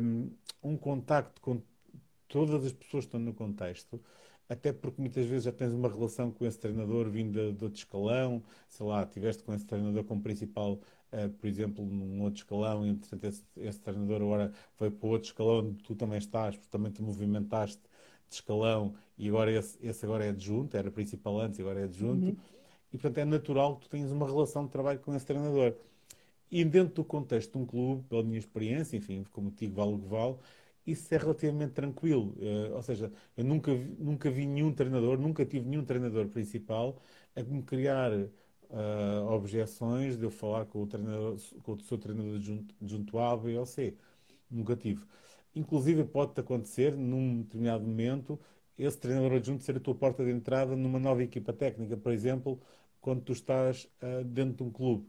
um, 0.00 0.30
um 0.62 0.76
contacto 0.76 1.40
com 1.40 1.62
todas 2.28 2.64
as 2.64 2.72
pessoas 2.72 3.04
que 3.04 3.08
estão 3.08 3.20
no 3.20 3.34
contexto, 3.34 4.00
até 4.48 4.72
porque 4.72 5.00
muitas 5.00 5.26
vezes 5.26 5.44
já 5.44 5.52
tens 5.52 5.72
uma 5.72 5.88
relação 5.88 6.30
com 6.30 6.44
esse 6.44 6.58
treinador 6.58 7.08
vindo 7.08 7.32
de, 7.32 7.52
de 7.52 7.64
outro 7.64 7.78
escalão, 7.78 8.42
sei 8.68 8.86
lá, 8.86 9.04
tiveste 9.06 9.42
com 9.42 9.54
esse 9.54 9.64
treinador 9.64 10.04
como 10.04 10.22
principal, 10.22 10.80
uh, 11.12 11.28
por 11.38 11.46
exemplo, 11.46 11.84
num 11.84 12.22
outro 12.22 12.40
escalão, 12.40 12.86
e 12.86 12.90
entretanto 12.90 13.24
esse, 13.24 13.42
esse, 13.56 13.80
treinador 13.80 14.22
agora 14.22 14.52
foi 14.76 14.90
para 14.90 15.08
outro 15.08 15.26
escalão 15.28 15.58
onde 15.58 15.82
tu 15.82 15.94
também 15.94 16.18
estás, 16.18 16.56
porque 16.56 16.70
também 16.70 16.92
te 16.92 17.02
movimentaste 17.02 17.82
de 18.28 18.34
escalão 18.34 18.94
e 19.16 19.28
agora 19.28 19.50
esse, 19.52 19.78
esse 19.82 20.04
agora 20.04 20.24
é 20.24 20.30
adjunto, 20.30 20.76
era 20.76 20.90
principal 20.90 21.40
antes 21.40 21.58
e 21.58 21.62
agora 21.62 21.80
é 21.80 21.84
adjunto. 21.84 22.26
Uhum. 22.26 22.36
E 22.92 22.98
portanto 22.98 23.18
é 23.18 23.24
natural 23.24 23.76
que 23.76 23.82
tu 23.86 23.90
tenhas 23.90 24.10
uma 24.10 24.26
relação 24.26 24.66
de 24.66 24.70
trabalho 24.70 24.98
com 25.00 25.14
esse 25.14 25.24
treinador. 25.24 25.74
E 26.52 26.64
dentro 26.64 26.94
do 26.96 27.04
contexto 27.04 27.52
de 27.52 27.58
um 27.58 27.66
clube, 27.66 28.04
pela 28.08 28.22
minha 28.22 28.38
experiência, 28.38 28.96
enfim, 28.96 29.24
como 29.32 29.50
digo, 29.50 29.74
vale 29.74 29.94
o 29.94 29.98
que 29.98 30.06
vale, 30.06 30.36
isso 30.86 31.14
é 31.14 31.18
relativamente 31.18 31.72
tranquilo. 31.72 32.34
Uh, 32.38 32.74
ou 32.74 32.82
seja, 32.82 33.10
eu 33.36 33.44
nunca, 33.44 33.72
nunca 33.98 34.30
vi 34.30 34.46
nenhum 34.46 34.72
treinador, 34.74 35.18
nunca 35.18 35.46
tive 35.46 35.66
nenhum 35.68 35.84
treinador 35.84 36.28
principal 36.28 37.00
a 37.34 37.42
me 37.42 37.62
criar 37.62 38.12
uh, 38.12 39.26
objeções 39.30 40.16
de 40.18 40.24
eu 40.24 40.30
falar 40.30 40.66
com 40.66 40.82
o, 40.82 40.86
treinador, 40.86 41.36
com 41.62 41.72
o 41.72 41.80
seu 41.80 41.98
treinador 41.98 42.38
junto, 42.40 42.74
junto 42.82 43.18
A, 43.18 43.36
B 43.36 43.56
ou 43.58 43.66
C. 43.66 43.96
Nunca 44.50 44.76
tive. 44.76 45.04
Inclusive 45.54 46.04
pode-te 46.04 46.40
acontecer, 46.40 46.96
num 46.96 47.42
determinado 47.42 47.84
momento, 47.84 48.38
esse 48.78 48.98
treinador 48.98 49.34
adjunto 49.34 49.62
ser 49.64 49.76
a 49.76 49.80
tua 49.80 49.94
porta 49.94 50.24
de 50.24 50.30
entrada 50.30 50.76
numa 50.76 50.98
nova 50.98 51.22
equipa 51.22 51.52
técnica, 51.52 51.96
por 51.96 52.12
exemplo, 52.12 52.60
quando 53.00 53.22
tu 53.22 53.32
estás 53.32 53.88
uh, 54.02 54.24
dentro 54.24 54.56
de 54.56 54.62
um 54.64 54.70
clube. 54.70 55.06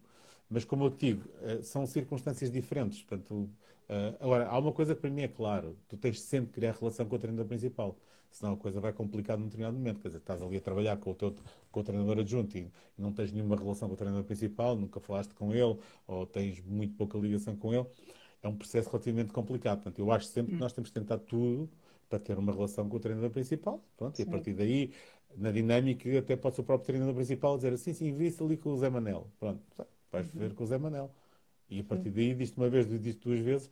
Mas, 0.54 0.66
como 0.66 0.86
eu 0.86 0.92
te 0.92 1.08
digo, 1.08 1.30
uh, 1.42 1.64
são 1.64 1.86
circunstâncias 1.86 2.52
diferentes. 2.52 3.02
Portanto, 3.02 3.34
uh, 3.34 4.18
agora, 4.20 4.48
há 4.48 4.58
uma 4.58 4.72
coisa 4.72 4.94
que 4.96 5.02
para 5.02 5.10
mim 5.10 5.24
é 5.24 5.28
claro: 5.28 5.78
tu 5.88 5.98
tens 5.98 6.22
sempre 6.22 6.50
que 6.50 6.54
criar 6.56 6.74
relação 6.74 7.06
com 7.06 7.16
o 7.16 7.20
treinador 7.20 7.48
principal. 7.48 7.98
Senão 8.30 8.54
a 8.54 8.58
coisa 8.58 8.80
vai 8.80 8.92
complicar 8.92 9.38
num 9.38 9.46
determinado 9.46 9.78
momento. 9.78 10.00
Quer 10.00 10.08
dizer, 10.08 10.18
estás 10.18 10.42
ali 10.42 10.58
a 10.58 10.62
trabalhar 10.62 10.98
com 10.98 11.12
o, 11.12 11.14
teu, 11.14 11.36
com 11.72 11.80
o 11.80 11.84
treinador 11.84 12.18
adjunto 12.18 12.58
e 12.58 12.72
não 12.98 13.14
tens 13.14 13.32
nenhuma 13.32 13.56
relação 13.56 13.88
com 13.88 13.94
o 13.94 13.98
treinador 13.98 14.26
principal, 14.26 14.76
nunca 14.76 15.00
falaste 15.00 15.36
com 15.36 15.54
ele, 15.54 15.78
ou 16.08 16.26
tens 16.26 16.60
muito 16.66 16.96
pouca 16.96 17.16
ligação 17.18 17.56
com 17.56 17.72
ele 17.72 17.86
é 18.44 18.48
um 18.48 18.56
processo 18.56 18.90
relativamente 18.90 19.32
complicado. 19.32 19.78
Portanto, 19.78 20.00
eu 20.00 20.12
acho 20.12 20.28
sempre 20.28 20.54
que 20.54 20.60
nós 20.60 20.74
temos 20.74 20.90
que 20.90 21.00
tentar 21.00 21.18
tudo 21.18 21.70
para 22.10 22.20
ter 22.20 22.38
uma 22.38 22.52
relação 22.52 22.88
com 22.88 22.98
o 22.98 23.00
treinador 23.00 23.32
principal. 23.32 23.84
Pronto, 23.98 24.20
e 24.20 24.24
a 24.24 24.26
partir 24.26 24.54
daí, 24.54 24.92
na 25.36 25.50
dinâmica, 25.50 26.20
até 26.20 26.36
pode 26.36 26.56
ser 26.56 26.62
o 26.62 26.66
próprio 26.66 26.86
treinador 26.86 27.16
principal 27.16 27.56
dizer 27.56 27.74
assim, 27.74 27.94
sim, 27.94 28.12
vi-se 28.14 28.44
ali 28.44 28.58
com 28.58 28.72
o 28.72 28.78
Zé 28.78 28.90
Manel. 28.90 29.28
Pronto, 29.40 29.62
vais 30.14 30.34
uhum. 30.34 30.40
ver 30.40 30.54
com 30.54 30.64
o 30.64 30.68
Zé 30.68 30.78
Manel. 30.78 31.12
E 31.70 31.80
a 31.80 31.84
partir 31.84 32.10
daí, 32.12 32.34
diz-te 32.34 32.58
uma 32.58 32.70
vez, 32.70 32.88
diz-te 32.88 33.24
duas 33.24 33.40
vezes, 33.40 33.70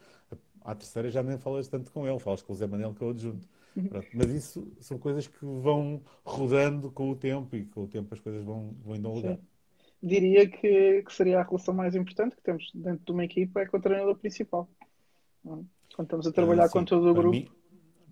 à 0.61 0.75
terceira 0.75 1.09
já 1.09 1.23
nem 1.23 1.37
falas 1.37 1.67
tanto 1.67 1.91
com 1.91 2.07
ele, 2.07 2.19
falas 2.19 2.41
com 2.41 2.51
o 2.51 2.55
Zé 2.55 2.67
Manel, 2.67 2.93
que 2.93 3.03
é 3.03 3.07
o 3.07 3.09
adjunto. 3.11 3.47
Uhum. 3.75 3.87
Pronto, 3.87 4.07
mas 4.13 4.29
isso 4.31 4.67
são 4.81 4.97
coisas 4.97 5.27
que 5.27 5.45
vão 5.45 6.01
rodando 6.25 6.91
com 6.91 7.09
o 7.09 7.15
tempo 7.15 7.55
e 7.55 7.65
com 7.65 7.83
o 7.83 7.87
tempo 7.87 8.13
as 8.13 8.19
coisas 8.19 8.43
vão, 8.43 8.75
vão 8.83 8.95
indo 8.95 9.07
ao 9.07 9.15
lugar. 9.15 9.35
Sim 9.37 9.51
diria 10.01 10.49
que, 10.49 11.03
que, 11.03 11.13
seria 11.13 11.39
a 11.39 11.43
relação 11.43 11.73
mais 11.73 11.95
importante 11.95 12.35
que 12.35 12.41
temos 12.41 12.71
dentro 12.73 13.05
de 13.05 13.11
uma 13.11 13.23
equipa 13.23 13.61
é 13.61 13.65
com 13.65 13.77
o 13.77 13.81
treinador 13.81 14.15
principal. 14.15 14.67
Quando 15.43 15.67
estamos 15.99 16.27
a 16.27 16.31
trabalhar 16.31 16.69
com 16.69 16.83
todo 16.83 17.09
o 17.09 17.13
grupo. 17.13 17.29
Mim, 17.29 17.47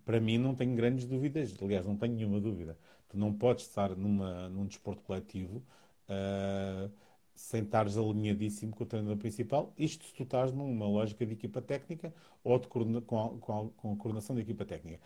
para 0.05 0.19
mim 0.19 0.37
não 0.37 0.53
tenho 0.53 0.75
grandes 0.75 1.05
dúvidas, 1.05 1.55
aliás, 1.61 1.85
não 1.85 1.95
tenho 1.95 2.15
nenhuma 2.15 2.39
dúvida. 2.39 2.77
Tu 3.07 3.17
não 3.17 3.33
podes 3.33 3.65
estar 3.65 3.95
numa, 3.95 4.49
num 4.49 4.65
desporto 4.65 5.01
coletivo 5.01 5.63
uh, 6.07 6.91
sem 7.39 7.63
estares 7.63 7.97
alinhadíssimo 7.97 8.75
com 8.75 8.83
o 8.83 8.87
treinador 8.87 9.17
principal. 9.17 9.73
Isto 9.77 10.05
se 10.05 10.13
tu 10.13 10.23
estás 10.23 10.51
numa 10.51 10.87
lógica 10.87 11.25
de 11.25 11.33
equipa 11.33 11.61
técnica 11.61 12.13
ou 12.43 12.59
de, 12.59 12.67
com, 12.67 12.97
a, 12.97 13.29
com, 13.39 13.59
a, 13.59 13.69
com 13.71 13.93
a 13.93 13.95
coordenação 13.95 14.35
da 14.35 14.41
equipa 14.41 14.65
técnica. 14.65 14.99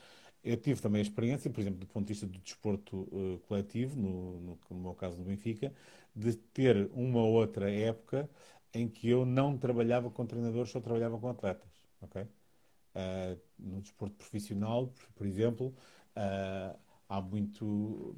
Eu 0.43 0.57
tive 0.57 0.81
também 0.81 0.99
a 0.99 1.03
experiência, 1.03 1.49
por 1.49 1.61
exemplo, 1.61 1.79
do 1.79 1.87
ponto 1.87 2.05
de 2.05 2.13
vista 2.13 2.25
do 2.25 2.37
desporto 2.39 3.07
uh, 3.11 3.39
coletivo, 3.47 3.95
no, 3.97 4.39
no, 4.41 4.59
no, 4.69 4.77
meu 4.77 4.93
caso 4.93 5.17
do 5.17 5.23
Benfica, 5.23 5.71
de 6.13 6.35
ter 6.35 6.89
uma 6.93 7.21
outra 7.23 7.71
época 7.71 8.29
em 8.73 8.89
que 8.89 9.09
eu 9.09 9.25
não 9.25 9.57
trabalhava 9.57 10.09
com 10.09 10.25
treinadores, 10.25 10.71
só 10.71 10.81
trabalhava 10.81 11.17
com 11.19 11.29
atletas. 11.29 11.71
Okay? 12.01 12.23
Uh, 12.23 13.39
no 13.59 13.79
desporto 13.79 14.15
profissional, 14.15 14.87
por, 14.87 15.07
por 15.13 15.27
exemplo, 15.27 15.73
uh, 16.17 16.77
há 17.13 17.21
muito 17.21 18.15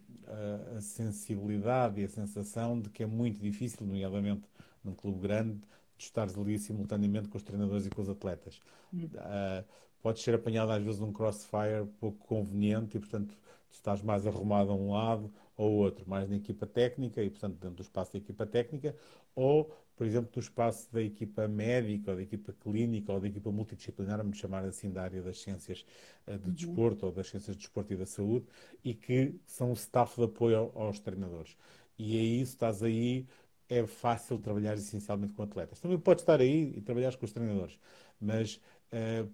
a 0.78 0.80
sensibilidade 0.80 2.00
e 2.00 2.06
a 2.06 2.08
sensação 2.08 2.80
de 2.80 2.90
que 2.90 3.04
é 3.04 3.06
muito 3.06 3.40
difícil, 3.40 3.86
nomeadamente 3.86 4.48
num 4.84 4.94
clube 4.94 5.20
grande, 5.20 5.60
de 5.98 6.04
estar 6.06 6.28
ali 6.30 6.58
simultaneamente 6.58 7.28
com 7.28 7.38
os 7.38 7.44
treinadores 7.44 7.86
e 7.86 7.90
com 7.90 8.02
os 8.02 8.10
atletas. 8.10 8.62
Uh, 8.94 9.66
podes 10.02 10.24
ser 10.24 10.36
apanhado 10.36 10.72
às 10.72 10.82
vezes 10.82 11.00
num 11.00 11.12
crossfire 11.12 11.86
pouco 12.00 12.26
conveniente 12.26 12.96
e, 12.96 13.00
portanto, 13.00 13.38
estás 13.70 14.02
mais 14.02 14.26
arrumado 14.26 14.72
a 14.72 14.76
um 14.76 14.92
lado 14.92 15.34
ou 15.58 15.74
outro, 15.74 16.10
mais 16.10 16.30
na 16.30 16.38
equipa 16.38 16.66
técnica 16.66 17.22
e, 17.22 17.30
portanto, 17.30 17.56
dentro 17.56 17.76
do 17.76 17.82
espaço 17.82 18.14
da 18.14 18.20
equipa 18.20 18.46
técnica, 18.46 18.96
ou, 19.36 19.70
por 19.96 20.06
exemplo, 20.06 20.32
no 20.36 20.42
espaço 20.42 20.92
da 20.92 21.02
equipa 21.02 21.48
médica, 21.48 22.12
ou 22.12 22.18
da 22.18 22.24
equipa 22.24 22.54
clínica, 22.54 23.12
ou 23.12 23.20
da 23.20 23.28
equipa 23.28 23.52
multidisciplinar, 23.52 24.18
vamos 24.18 24.38
chamar 24.38 24.64
assim, 24.66 24.92
da 24.92 25.04
área 25.04 25.22
das 25.22 25.40
ciências 25.40 25.86
uh, 26.28 26.38
do 26.38 26.48
uhum. 26.48 26.54
desporto, 26.54 27.06
ou 27.06 27.12
das 27.12 27.28
ciências 27.28 27.56
do 27.56 27.60
desporto 27.60 27.94
e 27.94 27.98
da 27.98 28.06
saúde, 28.06 28.46
e 28.84 28.94
que 28.94 29.36
são 29.46 29.72
o 29.72 29.74
staff 29.74 30.16
de 30.18 30.26
apoio 30.26 30.72
aos 30.76 31.00
treinadores. 31.00 31.56
E 31.98 32.18
aí, 32.18 32.46
se 32.46 32.54
estás 32.54 32.84
aí, 32.84 33.26
é 33.70 33.86
fácil 33.88 34.38
trabalhar 34.40 34.76
essencialmente 34.76 35.34
com 35.34 35.44
atletas. 35.44 35.80
Também 35.80 35.98
podes 36.00 36.24
estar 36.24 36.40
aí 36.42 36.74
e 36.76 36.82
trabalhar 36.82 37.16
com 37.16 37.26
os 37.26 37.32
treinadores, 37.32 37.80
mas 38.20 38.62
uh, 38.92 39.32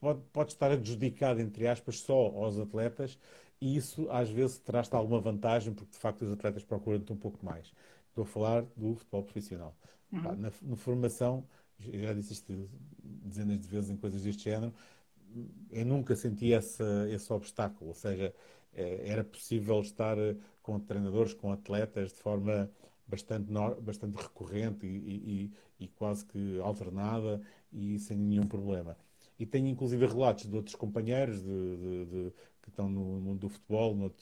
pode, 0.00 0.20
pode 0.32 0.52
estar 0.52 0.70
adjudicado, 0.70 1.40
entre 1.40 1.66
aspas, 1.66 2.00
só 2.00 2.14
aos 2.14 2.58
atletas 2.58 3.18
e 3.62 3.76
isso 3.76 4.08
às 4.10 4.28
vezes 4.28 4.58
traz-te 4.58 4.94
alguma 4.96 5.20
vantagem 5.20 5.72
porque 5.72 5.92
de 5.92 5.98
facto 5.98 6.22
os 6.22 6.32
atletas 6.32 6.64
procuram-te 6.64 7.12
um 7.12 7.16
pouco 7.16 7.44
mais. 7.46 7.72
Estou 8.12 8.24
a 8.24 8.26
falar 8.26 8.62
do 8.76 8.94
futebol 8.94 9.22
profissional. 9.22 9.74
Uhum. 10.12 10.36
na, 10.36 10.52
na, 10.60 10.76
formação, 10.76 11.42
já 11.78 12.12
disse 12.12 12.34
isto 12.34 12.68
dezenas 13.00 13.58
de 13.58 13.66
vezes 13.66 13.88
em 13.88 13.96
coisas 13.96 14.22
deste 14.22 14.44
género, 14.44 14.74
eu 15.70 15.86
nunca 15.86 16.14
senti 16.14 16.48
esse, 16.48 16.82
esse 17.10 17.32
obstáculo, 17.32 17.88
ou 17.88 17.94
seja, 17.94 18.34
eh, 18.74 19.00
era 19.06 19.24
possível 19.24 19.80
estar 19.80 20.18
eh, 20.18 20.36
com 20.62 20.78
treinadores, 20.78 21.32
com 21.32 21.50
atletas 21.50 22.12
de 22.12 22.18
forma 22.18 22.70
bastante, 23.08 23.50
bastante 23.80 24.16
recorrente 24.16 24.86
e, 24.86 25.50
e, 25.80 25.84
e 25.84 25.88
quase 25.88 26.26
que 26.26 26.60
alternada 26.60 27.40
e 27.72 27.98
sem 27.98 28.18
nenhum 28.18 28.46
problema. 28.46 28.94
E 29.38 29.46
tenho 29.46 29.68
inclusive 29.68 30.06
relatos 30.06 30.46
de 30.46 30.54
outros 30.54 30.74
companheiros 30.74 31.42
de, 31.42 31.76
de, 31.76 32.04
de, 32.04 32.32
que 32.60 32.68
estão 32.68 32.90
no 32.90 33.00
mundo 33.20 33.40
do 33.40 33.48
futebol, 33.48 33.94
no, 33.94 34.12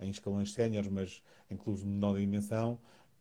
em 0.00 0.08
escalões 0.08 0.52
séniores, 0.54 0.90
mas 0.90 1.22
em 1.50 1.56
clubes 1.56 1.82
de 1.82 1.88
menor 1.88 2.18
dimensão, 2.18 2.78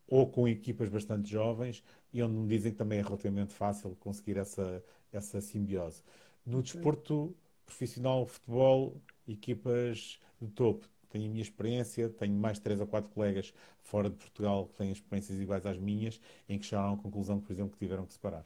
ou 0.08 0.30
com 0.30 0.48
equipas 0.48 0.90
bastante 0.90 1.30
jovens, 1.30 1.84
e 2.14 2.22
onde 2.24 2.34
me 2.36 2.48
dizem 2.48 2.72
que 2.72 2.78
também 2.78 3.00
é 3.00 3.02
relativamente 3.02 3.54
fácil 3.54 3.96
conseguir 4.00 4.38
essa, 4.38 4.84
essa 5.12 5.42
simbiose. 5.42 6.02
No 6.46 6.62
desporto 6.62 7.36
profissional, 7.66 8.26
futebol, 8.26 9.02
equipas 9.28 10.20
de 10.42 10.50
topo. 10.50 10.88
Tenho 11.10 11.26
a 11.28 11.30
minha 11.30 11.42
experiência, 11.42 12.10
tenho 12.10 12.34
mais 12.36 12.60
três 12.60 12.80
ou 12.80 12.88
quatro 12.88 13.10
colegas 13.12 13.54
fora 13.82 14.10
de 14.10 14.16
Portugal 14.18 14.68
que 14.68 14.76
têm 14.76 14.92
experiências 14.92 15.40
iguais 15.40 15.66
às 15.66 15.78
minhas, 15.78 16.20
em 16.48 16.60
que 16.60 16.66
chegaram 16.66 16.94
à 16.94 16.98
conclusão, 16.98 17.40
por 17.40 17.52
exemplo, 17.52 17.72
que 17.72 17.80
tiveram 17.80 18.06
que 18.06 18.14
separar. 18.14 18.46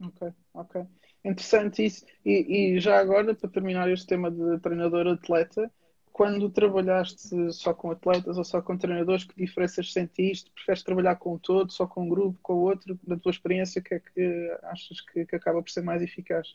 Ok, 0.00 0.32
ok. 0.52 0.86
Interessante 1.24 1.84
isso. 1.84 2.04
E, 2.24 2.74
e 2.76 2.80
já 2.80 2.98
agora, 2.98 3.34
para 3.34 3.48
terminar 3.48 3.90
este 3.90 4.06
tema 4.06 4.30
de 4.30 4.58
treinador-atleta, 4.60 5.70
quando 6.14 6.48
trabalhaste 6.48 7.52
só 7.52 7.74
com 7.74 7.90
atletas 7.90 8.38
ou 8.38 8.44
só 8.44 8.62
com 8.62 8.78
treinadores, 8.78 9.24
que 9.24 9.34
diferenças 9.34 9.92
sentiste? 9.92 10.48
Preferes 10.52 10.84
trabalhar 10.84 11.16
com 11.16 11.34
um 11.34 11.38
todo, 11.38 11.72
só 11.72 11.88
com 11.88 12.04
um 12.04 12.08
grupo, 12.08 12.38
com 12.40 12.54
o 12.54 12.60
outro? 12.60 12.96
Da 13.02 13.16
tua 13.16 13.32
experiência, 13.32 13.80
o 13.80 13.82
que 13.82 13.94
é 13.94 13.98
que 13.98 14.58
achas 14.62 15.00
que, 15.00 15.26
que 15.26 15.34
acaba 15.34 15.60
por 15.60 15.68
ser 15.72 15.82
mais 15.82 16.00
eficaz? 16.00 16.54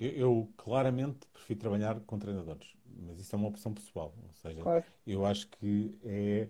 Eu, 0.00 0.10
eu, 0.10 0.48
claramente 0.56 1.28
prefiro 1.32 1.60
trabalhar 1.60 2.00
com 2.00 2.18
treinadores, 2.18 2.66
mas 3.06 3.20
isso 3.20 3.36
é 3.36 3.38
uma 3.38 3.50
opção 3.50 3.72
pessoal. 3.72 4.12
Ou 4.20 4.34
seja, 4.34 4.62
claro. 4.62 4.84
eu 5.06 5.24
acho 5.24 5.46
que 5.50 5.96
é 6.04 6.48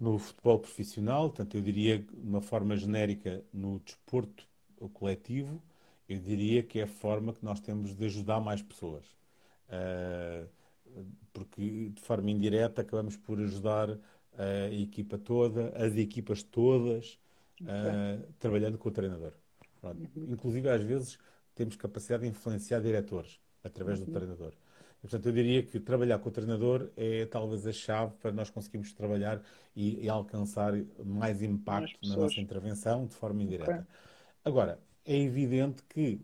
no 0.00 0.18
futebol 0.18 0.58
profissional, 0.58 1.28
portanto, 1.28 1.56
eu 1.56 1.62
diria, 1.62 2.00
de 2.00 2.28
uma 2.28 2.40
forma 2.40 2.76
genérica, 2.76 3.40
no 3.52 3.78
desporto 3.78 4.44
coletivo, 4.92 5.62
eu 6.08 6.18
diria 6.18 6.64
que 6.64 6.80
é 6.80 6.82
a 6.82 6.88
forma 6.88 7.32
que 7.32 7.44
nós 7.44 7.60
temos 7.60 7.94
de 7.94 8.04
ajudar 8.06 8.40
mais 8.40 8.60
pessoas. 8.60 9.04
Uh, 9.68 10.55
porque, 11.32 11.90
de 11.90 12.00
forma 12.00 12.30
indireta, 12.30 12.82
acabamos 12.82 13.16
por 13.16 13.38
ajudar 13.40 13.98
a 14.38 14.70
equipa 14.72 15.18
toda, 15.18 15.68
as 15.76 15.96
equipas 15.96 16.42
todas, 16.42 17.18
uh, 17.62 18.22
trabalhando 18.38 18.78
com 18.78 18.88
o 18.88 18.92
treinador. 18.92 19.32
Uhum. 19.82 20.06
Inclusive, 20.28 20.68
às 20.68 20.82
vezes, 20.82 21.18
temos 21.54 21.76
capacidade 21.76 22.22
de 22.22 22.28
influenciar 22.28 22.80
diretores 22.80 23.40
através 23.62 24.00
uhum. 24.00 24.06
do 24.06 24.12
treinador. 24.12 24.52
Portanto, 25.00 25.26
eu 25.26 25.32
diria 25.32 25.62
que 25.62 25.78
trabalhar 25.78 26.18
com 26.18 26.28
o 26.28 26.32
treinador 26.32 26.90
é 26.96 27.26
talvez 27.26 27.66
a 27.66 27.72
chave 27.72 28.14
para 28.20 28.32
nós 28.32 28.50
conseguirmos 28.50 28.92
trabalhar 28.92 29.42
e, 29.74 30.04
e 30.04 30.08
alcançar 30.08 30.72
mais 31.04 31.42
impacto 31.42 31.98
na 32.08 32.16
nossa 32.16 32.40
intervenção 32.40 33.06
de 33.06 33.14
forma 33.14 33.42
indireta. 33.42 33.70
Okay. 33.70 33.84
Agora, 34.44 34.80
é 35.04 35.16
evidente 35.16 35.82
que 35.88 36.20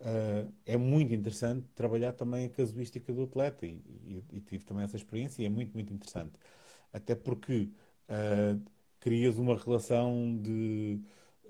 uh, 0.00 0.52
é 0.66 0.76
muito 0.76 1.14
interessante 1.14 1.66
trabalhar 1.74 2.12
também 2.12 2.46
a 2.46 2.48
casuística 2.50 3.12
do 3.12 3.24
atleta 3.24 3.66
e, 3.66 3.80
e, 4.06 4.24
e, 4.32 4.40
tive 4.40 4.64
também 4.64 4.84
essa 4.84 4.96
experiência 4.96 5.42
e 5.42 5.46
é 5.46 5.48
muito, 5.48 5.72
muito 5.74 5.92
interessante. 5.92 6.32
Até 6.92 7.14
porque 7.14 7.70
uh, 8.08 8.60
crias 9.00 9.38
uma 9.38 9.56
relação 9.56 10.38
de, 10.40 11.00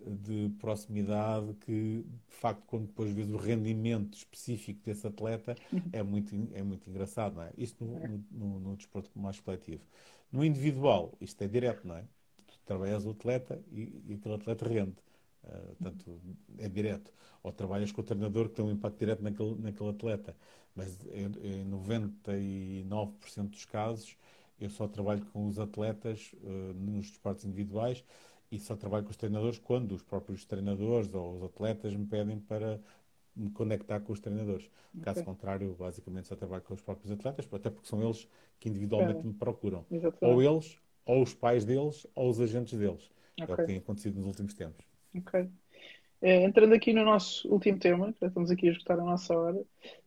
de 0.06 0.50
proximidade 0.58 1.54
que, 1.60 2.04
de 2.28 2.36
facto, 2.36 2.62
quando 2.66 2.86
depois 2.86 3.12
vês 3.12 3.30
o 3.30 3.36
rendimento 3.36 4.16
específico 4.16 4.80
desse 4.84 5.06
atleta, 5.06 5.56
uhum. 5.72 5.82
é 5.92 6.02
muito, 6.02 6.34
é 6.54 6.62
muito 6.62 6.88
engraçado, 6.88 7.36
não 7.36 7.42
é? 7.42 7.52
Isto 7.56 7.84
no, 7.84 8.06
no, 8.06 8.24
no, 8.30 8.60
no 8.60 8.76
desporto 8.76 9.10
mais 9.18 9.40
coletivo. 9.40 9.82
No 10.30 10.44
individual, 10.44 11.16
isto 11.20 11.42
é 11.42 11.48
direto, 11.48 11.86
não 11.86 11.96
é? 11.96 12.04
Tu 12.46 12.58
trabalhas 12.64 13.04
o 13.06 13.10
atleta 13.10 13.62
e, 13.70 14.02
e 14.06 14.14
aquele 14.14 14.34
atleta 14.34 14.68
rende. 14.68 14.96
Uh, 15.44 15.76
portanto, 15.76 16.20
é 16.58 16.68
direto. 16.68 17.12
Ou 17.42 17.52
trabalhas 17.52 17.92
com 17.92 18.00
o 18.00 18.04
treinador 18.04 18.48
que 18.48 18.56
tem 18.56 18.64
um 18.64 18.70
impacto 18.70 18.98
direto 18.98 19.22
naquele, 19.22 19.54
naquele 19.56 19.90
atleta. 19.90 20.36
Mas 20.74 20.98
em, 21.12 21.60
em 21.60 21.70
99% 21.70 23.48
dos 23.48 23.64
casos, 23.64 24.16
eu 24.60 24.68
só 24.70 24.88
trabalho 24.88 25.24
com 25.26 25.46
os 25.46 25.58
atletas 25.58 26.32
uh, 26.42 26.74
nos 26.74 27.06
esportes 27.06 27.44
individuais 27.44 28.04
e 28.50 28.58
só 28.58 28.74
trabalho 28.76 29.04
com 29.04 29.10
os 29.10 29.16
treinadores 29.16 29.58
quando 29.58 29.92
os 29.92 30.02
próprios 30.02 30.44
treinadores 30.44 31.12
ou 31.14 31.36
os 31.36 31.42
atletas 31.42 31.94
me 31.94 32.06
pedem 32.06 32.38
para 32.38 32.80
me 33.36 33.50
conectar 33.50 34.00
com 34.00 34.12
os 34.12 34.20
treinadores. 34.20 34.68
Okay. 34.90 35.02
Caso 35.02 35.24
contrário, 35.24 35.74
basicamente 35.78 36.26
só 36.26 36.34
trabalho 36.34 36.62
com 36.62 36.74
os 36.74 36.80
próprios 36.80 37.10
atletas, 37.10 37.46
até 37.52 37.70
porque 37.70 37.88
são 37.88 38.02
eles 38.02 38.26
que 38.58 38.68
individualmente 38.68 39.24
me 39.24 39.32
procuram. 39.32 39.86
Exatamente. 39.90 40.34
Ou 40.34 40.42
eles, 40.42 40.76
ou 41.06 41.22
os 41.22 41.34
pais 41.34 41.64
deles, 41.64 42.06
ou 42.14 42.28
os 42.28 42.40
agentes 42.40 42.76
deles. 42.76 43.10
Okay. 43.40 43.46
É 43.48 43.52
o 43.52 43.56
que 43.56 43.66
tem 43.66 43.76
acontecido 43.78 44.16
nos 44.16 44.26
últimos 44.26 44.54
tempos. 44.54 44.84
Ok. 45.14 45.48
É, 46.20 46.42
entrando 46.42 46.74
aqui 46.74 46.92
no 46.92 47.04
nosso 47.04 47.48
último 47.48 47.78
tema, 47.78 48.12
já 48.20 48.26
estamos 48.26 48.50
aqui 48.50 48.68
a 48.68 48.72
esgotar 48.72 48.98
a 48.98 49.04
nossa 49.04 49.38
hora, 49.38 49.62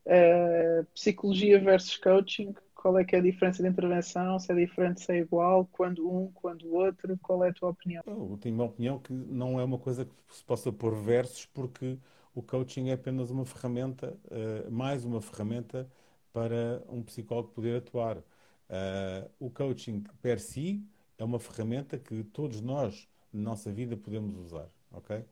é, 0.06 0.84
psicologia 0.94 1.58
versus 1.60 1.96
coaching, 1.98 2.54
qual 2.76 2.98
é 2.98 3.06
que 3.06 3.16
é 3.16 3.20
a 3.20 3.22
diferença 3.22 3.64
de 3.64 3.70
intervenção, 3.70 4.38
se 4.40 4.52
é 4.52 4.56
diferente, 4.56 5.02
se 5.02 5.12
é 5.12 5.20
igual, 5.20 5.66
quando 5.72 6.10
um, 6.10 6.32
quando 6.34 6.68
o 6.68 6.76
outro, 6.76 7.18
qual 7.22 7.44
é 7.46 7.50
a 7.50 7.54
tua 7.54 7.70
opinião? 7.70 8.04
Eu 8.06 8.38
tenho 8.42 8.56
uma 8.56 8.66
opinião 8.66 9.00
que 9.00 9.14
não 9.14 9.60
é 9.60 9.64
uma 9.64 9.78
coisa 9.78 10.04
que 10.04 10.12
se 10.36 10.44
possa 10.44 10.72
pôr 10.72 10.96
versos, 10.96 11.46
porque 11.46 11.98
o 12.34 12.42
coaching 12.42 12.90
é 12.90 12.94
apenas 12.94 13.30
uma 13.30 13.46
ferramenta, 13.46 14.18
uh, 14.26 14.72
mais 14.72 15.06
uma 15.06 15.22
ferramenta 15.22 15.90
para 16.34 16.82
um 16.90 17.04
psicólogo 17.04 17.50
poder 17.50 17.78
atuar. 17.78 18.18
Uh, 18.18 19.30
o 19.40 19.50
coaching 19.50 20.04
per 20.22 20.40
si 20.40 20.84
é 21.18 21.24
uma 21.24 21.40
ferramenta 21.40 21.98
que 22.00 22.24
todos 22.24 22.62
nós, 22.62 23.08
na 23.32 23.52
nossa 23.52 23.72
vida, 23.72 23.96
podemos 23.96 24.36
usar, 24.38 24.70
ok? 24.92 25.24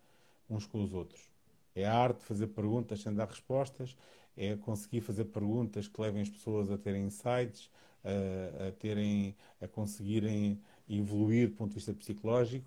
Uns 0.49 0.65
com 0.65 0.83
os 0.83 0.93
outros. 0.93 1.21
É 1.75 1.85
a 1.85 1.95
arte 1.95 2.19
de 2.19 2.25
fazer 2.25 2.47
perguntas 2.47 3.01
sem 3.01 3.13
dar 3.13 3.27
respostas, 3.27 3.95
é 4.35 4.55
conseguir 4.55 5.01
fazer 5.01 5.25
perguntas 5.25 5.87
que 5.87 6.01
levem 6.01 6.21
as 6.21 6.29
pessoas 6.29 6.71
a 6.71 6.77
terem 6.77 7.05
insights, 7.05 7.69
a, 8.03 8.67
a 8.67 8.71
terem, 8.71 9.35
a 9.61 9.67
conseguirem 9.67 10.59
evoluir 10.87 11.49
do 11.49 11.55
ponto 11.55 11.69
de 11.69 11.75
vista 11.75 11.93
psicológico. 11.93 12.65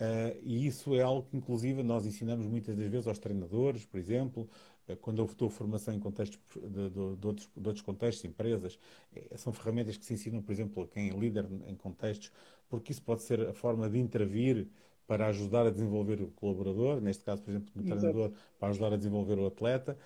Uh, 0.00 0.32
e 0.42 0.66
isso 0.66 0.94
é 0.94 1.02
algo 1.02 1.28
que, 1.28 1.36
inclusive, 1.36 1.82
nós 1.82 2.06
ensinamos 2.06 2.46
muitas 2.46 2.74
das 2.74 2.88
vezes 2.88 3.06
aos 3.06 3.18
treinadores, 3.18 3.84
por 3.84 4.00
exemplo, 4.00 4.48
uh, 4.88 4.96
quando 4.96 5.20
eu 5.20 5.30
dou 5.36 5.50
formação 5.50 5.92
em 5.92 6.00
contextos 6.00 6.40
de, 6.56 6.88
de, 6.88 7.16
de, 7.16 7.26
outros, 7.26 7.50
de 7.54 7.68
outros 7.68 7.82
contextos, 7.82 8.24
empresas, 8.24 8.78
uh, 9.14 9.36
são 9.36 9.52
ferramentas 9.52 9.98
que 9.98 10.04
se 10.06 10.14
ensinam, 10.14 10.40
por 10.40 10.52
exemplo, 10.52 10.84
a 10.84 10.88
quem 10.88 11.10
é 11.10 11.12
líder 11.12 11.46
em 11.66 11.74
contextos, 11.74 12.32
porque 12.66 12.92
isso 12.92 13.02
pode 13.02 13.22
ser 13.22 13.46
a 13.46 13.52
forma 13.52 13.90
de 13.90 13.98
intervir 13.98 14.66
para 15.10 15.26
ajudar 15.26 15.66
a 15.66 15.70
desenvolver 15.70 16.22
o 16.22 16.28
colaborador, 16.28 17.00
neste 17.00 17.24
caso, 17.24 17.42
por 17.42 17.50
exemplo, 17.50 17.72
o 17.74 17.82
treinador, 17.82 18.26
Exato. 18.26 18.36
para 18.60 18.68
ajudar 18.68 18.92
a 18.92 18.96
desenvolver 18.96 19.40
o 19.40 19.46
atleta. 19.48 19.98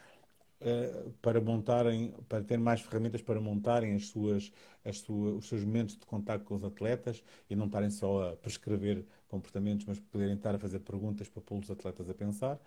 Eh, 0.63 1.11
para 1.21 1.43
montarem, 1.43 2.15
para 2.27 2.43
ter 2.43 2.59
mais 2.59 2.81
ferramentas 2.81 3.21
para 3.21 3.39
montarem 3.39 3.95
as 3.95 4.07
suas, 4.07 4.51
as 4.83 5.01
suas, 5.01 5.35
os 5.41 5.47
seus 5.47 5.63
momentos 5.63 5.99
de 5.99 6.07
contato 6.07 6.43
com 6.45 6.55
os 6.55 6.65
atletas 6.65 7.23
e 7.51 7.55
não 7.55 7.67
estarem 7.67 7.91
só 7.91 8.31
a 8.31 8.37
prescrever 8.37 9.05
comportamentos, 9.29 9.85
mas 9.85 10.01
poderem 10.01 10.37
estar 10.37 10.55
a 10.55 10.59
fazer 10.59 10.79
perguntas 10.79 11.29
para 11.29 11.43
pôr 11.43 11.59
os 11.59 11.71
atletas 11.71 12.09
a 12.09 12.15
pensar. 12.15 12.59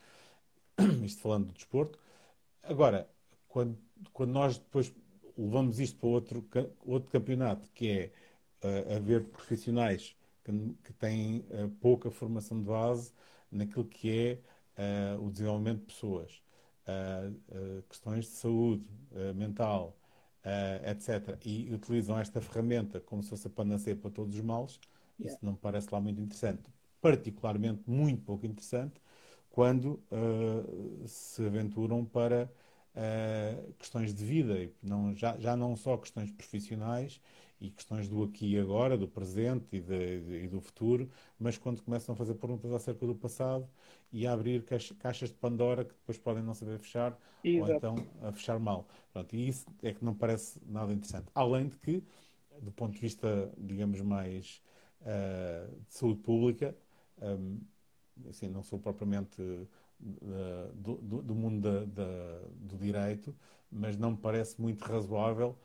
Isto 1.03 1.23
falando 1.23 1.47
do 1.47 1.53
desporto. 1.53 1.97
Agora, 2.61 3.09
quando, 3.47 3.75
quando 4.13 4.31
nós 4.31 4.59
depois 4.59 4.93
levamos 5.35 5.79
isto 5.79 5.97
para 5.97 6.09
outro, 6.09 6.47
outro 6.85 7.09
campeonato, 7.09 7.67
que 7.73 7.89
é 7.89 8.11
uh, 8.63 8.95
haver 8.97 9.23
profissionais 9.23 10.15
que, 10.47 10.75
que 10.83 10.93
têm 10.93 11.45
uh, 11.49 11.69
pouca 11.81 12.09
formação 12.09 12.59
de 12.59 12.65
base 12.65 13.11
naquilo 13.51 13.85
que 13.85 14.41
é 14.77 15.15
uh, 15.17 15.25
o 15.25 15.29
desenvolvimento 15.29 15.79
de 15.79 15.85
pessoas 15.85 16.41
uh, 16.87 17.81
questões 17.89 18.25
de 18.25 18.31
saúde 18.31 18.85
mental, 19.35 19.97
etc., 20.89 21.37
e 21.43 21.73
utilizam 21.73 22.17
esta 22.17 22.39
ferramenta 22.39 23.01
como 23.01 23.21
se 23.21 23.29
fosse 23.29 23.47
a 23.47 23.49
panaceia 23.49 23.95
para 23.95 24.09
todos 24.09 24.35
os 24.35 24.41
males, 24.41 24.79
yeah. 25.19 25.33
isso 25.33 25.37
não 25.41 25.53
me 25.53 25.57
parece 25.57 25.89
lá 25.91 25.99
muito 25.99 26.21
interessante. 26.21 26.63
Particularmente 27.01 27.81
muito 27.85 28.21
pouco 28.23 28.45
interessante 28.45 29.01
quando 29.49 30.01
se 31.05 31.45
aventuram 31.45 32.05
para 32.05 32.49
questões 33.77 34.13
de 34.13 34.23
vida, 34.23 34.71
não, 34.81 35.13
já, 35.15 35.37
já 35.37 35.57
não 35.57 35.75
só 35.75 35.97
questões 35.97 36.31
profissionais 36.31 37.19
e 37.59 37.69
questões 37.71 38.07
do 38.07 38.23
aqui 38.23 38.53
e 38.53 38.59
agora, 38.59 38.97
do 38.97 39.07
presente 39.07 39.77
e, 39.77 39.79
de, 39.79 40.43
e 40.43 40.47
do 40.47 40.61
futuro, 40.61 41.09
mas 41.39 41.57
quando 41.57 41.81
começam 41.81 42.13
a 42.13 42.15
fazer 42.15 42.35
perguntas 42.35 42.71
acerca 42.71 43.05
do 43.05 43.15
passado 43.15 43.67
e 44.11 44.27
a 44.27 44.33
abrir 44.33 44.63
caixas 44.99 45.29
de 45.29 45.35
Pandora 45.35 45.83
que 45.83 45.93
depois 45.93 46.17
podem 46.17 46.43
não 46.43 46.53
saber 46.53 46.77
fechar 46.77 47.17
Exato. 47.43 47.71
ou 47.71 47.77
então 47.77 47.95
a 48.21 48.31
fechar 48.31 48.59
mal. 48.59 48.87
Pronto, 49.11 49.35
e 49.35 49.47
isso 49.47 49.65
é 49.81 49.91
que 49.91 50.05
não 50.05 50.13
parece 50.13 50.59
nada 50.65 50.93
interessante. 50.93 51.27
Além 51.33 51.67
de 51.67 51.77
que, 51.77 52.03
do 52.61 52.71
ponto 52.71 52.93
de 52.93 52.99
vista, 52.99 53.51
digamos, 53.57 54.01
mais 54.01 54.61
uh, 55.01 55.75
de 55.87 55.95
saúde 55.95 56.19
pública, 56.19 56.75
um, 57.21 57.59
assim, 58.29 58.47
não 58.47 58.63
sou 58.63 58.79
propriamente 58.79 59.41
uh, 59.41 59.67
do, 60.75 60.95
do, 60.97 61.21
do, 61.23 61.35
mundo 61.35 61.61
da, 61.61 61.85
da, 61.85 62.41
do 62.55 62.77
direito, 62.77 63.35
mas 63.71 63.97
não 63.97 64.11
me 64.11 64.17
parece 64.17 64.61
muito 64.61 64.81
razoável 64.83 65.57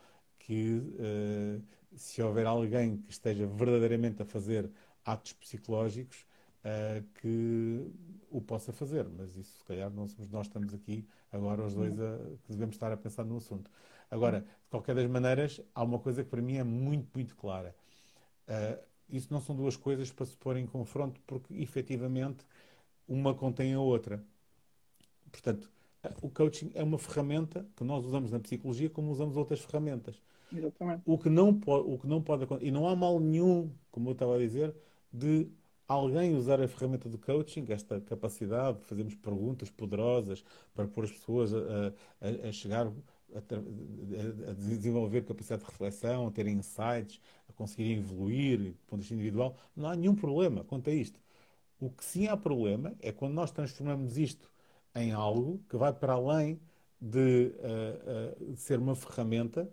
que 0.46 0.78
uh, 0.78 1.62
se 1.96 2.22
houver 2.22 2.46
alguém 2.46 2.96
que 2.98 3.12
esteja 3.12 3.46
verdadeiramente 3.46 4.22
a 4.22 4.24
fazer 4.24 4.70
atos 5.04 5.32
psicológicos, 5.32 6.26
uh, 6.64 7.02
que 7.20 7.90
o 8.30 8.40
possa 8.40 8.72
fazer. 8.72 9.08
Mas 9.08 9.36
isso, 9.36 9.58
se 9.58 9.64
calhar, 9.64 9.90
não 9.90 10.08
somos 10.08 10.28
nós 10.28 10.46
estamos 10.46 10.74
aqui 10.74 11.06
agora 11.30 11.62
os 11.62 11.74
dois 11.74 11.98
a, 12.00 12.18
que 12.44 12.52
devemos 12.52 12.76
estar 12.76 12.92
a 12.92 12.96
pensar 12.96 13.24
no 13.24 13.36
assunto. 13.36 13.70
Agora, 14.10 14.40
de 14.40 14.70
qualquer 14.70 14.94
das 14.94 15.08
maneiras, 15.08 15.60
há 15.74 15.82
uma 15.82 15.98
coisa 15.98 16.22
que 16.22 16.30
para 16.30 16.42
mim 16.42 16.56
é 16.56 16.64
muito, 16.64 17.08
muito 17.14 17.34
clara. 17.36 17.74
Uh, 18.48 18.82
isso 19.08 19.32
não 19.32 19.40
são 19.40 19.54
duas 19.54 19.76
coisas 19.76 20.10
para 20.10 20.26
se 20.26 20.36
pôr 20.36 20.56
em 20.56 20.66
confronto, 20.66 21.20
porque 21.26 21.54
efetivamente 21.54 22.44
uma 23.06 23.34
contém 23.34 23.74
a 23.74 23.80
outra. 23.80 24.24
Portanto, 25.30 25.70
o 26.20 26.28
coaching 26.28 26.70
é 26.74 26.82
uma 26.82 26.98
ferramenta 26.98 27.66
que 27.76 27.84
nós 27.84 28.04
usamos 28.04 28.30
na 28.30 28.40
psicologia 28.40 28.90
como 28.90 29.10
usamos 29.10 29.36
outras 29.36 29.60
ferramentas. 29.60 30.20
Exatamente. 30.52 31.02
O 31.06 31.16
que 31.16 31.30
não 31.30 31.54
pode, 31.54 31.88
o 31.88 31.98
que 31.98 32.06
não 32.06 32.20
pode 32.20 32.46
e 32.60 32.70
não 32.70 32.88
há 32.88 32.94
mal 32.94 33.18
nenhum, 33.20 33.70
como 33.90 34.10
eu 34.10 34.12
estava 34.12 34.34
a 34.34 34.38
dizer, 34.38 34.74
de 35.12 35.48
alguém 35.86 36.34
usar 36.34 36.60
a 36.60 36.68
ferramenta 36.68 37.08
do 37.08 37.18
coaching, 37.18 37.64
esta 37.68 38.00
capacidade 38.00 38.78
de 38.78 38.84
fazermos 38.84 39.14
perguntas 39.14 39.70
poderosas 39.70 40.44
para 40.74 40.86
pôr 40.86 41.04
as 41.04 41.12
pessoas 41.12 41.52
a, 41.54 41.58
a, 42.20 42.48
a 42.48 42.52
chegar 42.52 42.86
a, 42.86 43.38
a, 43.38 44.52
desenvolver 44.54 45.22
capacidade 45.24 45.64
de 45.64 45.70
reflexão, 45.70 46.26
a 46.26 46.30
terem 46.30 46.56
insights, 46.56 47.20
a 47.48 47.52
conseguirem 47.52 47.98
evoluir 47.98 48.58
do 48.58 48.78
ponto 48.86 48.96
de 48.96 49.02
vista 49.02 49.14
individual, 49.14 49.56
não 49.74 49.88
há 49.88 49.96
nenhum 49.96 50.14
problema 50.14 50.64
quanto 50.64 50.90
a 50.90 50.92
isto. 50.92 51.20
O 51.80 51.90
que 51.90 52.04
sim 52.04 52.28
há 52.28 52.36
problema 52.36 52.94
é 53.00 53.10
quando 53.10 53.34
nós 53.34 53.50
transformamos 53.50 54.16
isto 54.16 54.51
em 54.94 55.12
algo 55.12 55.60
que 55.68 55.76
vai 55.76 55.92
para 55.92 56.14
além 56.14 56.60
de, 57.00 57.52
uh, 57.58 58.42
uh, 58.42 58.52
de 58.52 58.60
ser 58.60 58.78
uma 58.78 58.94
ferramenta 58.94 59.68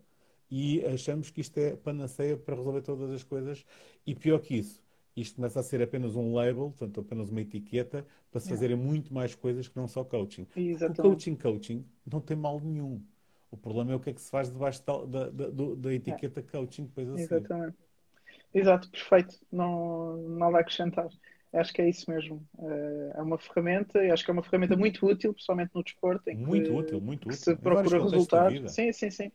e 0.49 0.83
achamos 0.85 1.29
que 1.29 1.41
isto 1.41 1.57
é 1.57 1.75
panaceia 1.75 2.35
para 2.35 2.55
resolver 2.55 2.81
todas 2.81 3.11
as 3.11 3.23
coisas 3.23 3.65
e 4.05 4.15
pior 4.15 4.39
que 4.39 4.57
isso, 4.57 4.81
isto 5.15 5.35
começa 5.35 5.59
a 5.59 5.63
ser 5.63 5.81
apenas 5.81 6.15
um 6.15 6.33
label, 6.33 6.71
portanto, 6.71 7.01
apenas 7.01 7.29
uma 7.29 7.41
etiqueta, 7.41 8.05
para 8.31 8.39
se 8.39 8.47
é. 8.47 8.49
fazerem 8.51 8.77
muito 8.77 9.13
mais 9.13 9.35
coisas 9.35 9.67
que 9.67 9.75
não 9.75 9.87
só 9.87 10.03
coaching. 10.03 10.47
Exatamente. 10.55 11.01
O 11.01 11.03
coaching, 11.03 11.35
coaching, 11.35 11.85
não 12.05 12.21
tem 12.21 12.37
mal 12.37 12.59
nenhum. 12.59 13.01
O 13.51 13.57
problema 13.57 13.91
é 13.91 13.95
o 13.95 13.99
que 13.99 14.11
é 14.11 14.13
que 14.13 14.21
se 14.21 14.29
faz 14.29 14.51
debaixo 14.51 14.83
da, 14.85 15.05
da, 15.05 15.29
da, 15.29 15.75
da 15.75 15.93
etiqueta 15.93 16.39
é. 16.39 16.43
coaching 16.43 16.85
depois 16.85 17.09
assim. 17.09 17.23
Exatamente. 17.23 17.77
Exato, 18.53 18.89
perfeito. 18.89 19.35
Não, 19.51 20.17
nada 20.29 20.57
a 20.57 20.61
acrescentar. 20.61 21.09
Acho 21.51 21.73
que 21.73 21.81
é 21.81 21.89
isso 21.89 22.09
mesmo. 22.11 22.47
Eh, 22.59 23.13
é 23.15 23.21
uma 23.21 23.37
ferramenta, 23.39 23.99
acho 24.13 24.23
que 24.23 24.29
é 24.29 24.33
uma 24.33 24.43
ferramenta 24.43 24.77
muito 24.77 25.03
útil, 25.05 25.33
principalmente 25.33 25.71
no 25.73 25.83
desporto. 25.83 26.31
Muito 26.35 26.69
que, 26.69 26.75
útil, 26.75 27.01
muito 27.01 27.27
útil. 27.27 27.41
Se 27.41 27.55
procura 27.55 28.03
resultados. 28.03 28.71
Sim, 28.71 28.91
sim, 28.91 29.09
sim. 29.09 29.31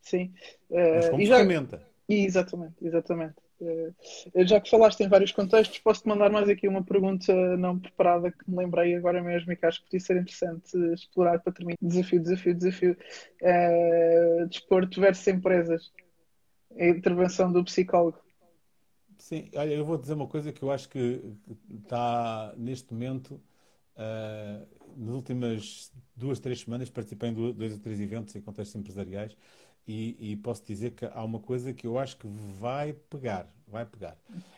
sim. 0.00 0.32
Mas 0.70 1.10
como 1.10 1.22
e 1.22 1.26
ferramenta. 1.26 1.76
Já... 1.76 1.84
Exatamente, 2.08 2.74
exatamente. 2.80 3.34
Uh, 3.60 3.94
já 4.46 4.60
que 4.60 4.70
falaste 4.70 5.00
em 5.00 5.08
vários 5.08 5.32
contextos, 5.32 5.78
posso-te 5.80 6.08
mandar 6.08 6.30
mais 6.30 6.48
aqui 6.48 6.66
uma 6.66 6.82
pergunta 6.82 7.34
não 7.58 7.78
preparada 7.78 8.30
que 8.30 8.50
me 8.50 8.56
lembrei 8.56 8.94
agora 8.94 9.22
mesmo 9.22 9.52
e 9.52 9.56
que 9.56 9.66
acho 9.66 9.80
que 9.80 9.86
podia 9.86 10.00
ser 10.00 10.16
interessante 10.16 10.74
explorar 10.94 11.38
para 11.40 11.52
terminar. 11.52 11.76
Desafio, 11.82 12.22
desafio, 12.22 12.54
desafio. 12.54 12.96
Desporto 14.48 15.00
versus 15.00 15.26
empresas. 15.26 15.92
A 16.78 16.86
intervenção 16.86 17.52
do 17.52 17.62
psicólogo. 17.64 18.18
Sim, 19.28 19.50
olha, 19.54 19.74
eu 19.74 19.84
vou 19.84 19.98
dizer 19.98 20.14
uma 20.14 20.26
coisa 20.26 20.50
que 20.50 20.62
eu 20.62 20.70
acho 20.70 20.88
que 20.88 21.20
está 21.84 22.54
neste 22.56 22.94
momento. 22.94 23.34
Uh, 23.94 24.66
nas 24.96 25.14
últimas 25.14 25.92
duas, 26.16 26.40
três 26.40 26.60
semanas 26.60 26.88
participei 26.88 27.28
em 27.28 27.34
dois 27.34 27.74
ou 27.74 27.78
três 27.78 28.00
eventos 28.00 28.34
em 28.34 28.40
contextos 28.40 28.74
empresariais 28.80 29.36
e, 29.86 30.16
e, 30.32 30.36
posso 30.36 30.64
dizer 30.64 30.92
que 30.92 31.04
há 31.04 31.22
uma 31.22 31.40
coisa 31.40 31.74
que 31.74 31.86
eu 31.86 31.98
acho 31.98 32.16
que 32.16 32.26
vai 32.26 32.94
pegar, 32.94 33.46
vai 33.66 33.84
pegar. 33.84 34.16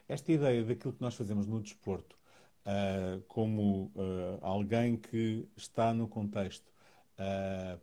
Esta 0.08 0.30
ideia 0.30 0.62
daquilo 0.62 0.92
que 0.92 1.02
nós 1.02 1.16
fazemos 1.16 1.48
no 1.48 1.60
desporto, 1.60 2.16
uh, 2.64 3.20
como 3.26 3.90
uh, 3.96 4.38
alguém 4.40 4.96
que 4.96 5.48
está 5.56 5.92
no 5.92 6.06
contexto 6.06 6.70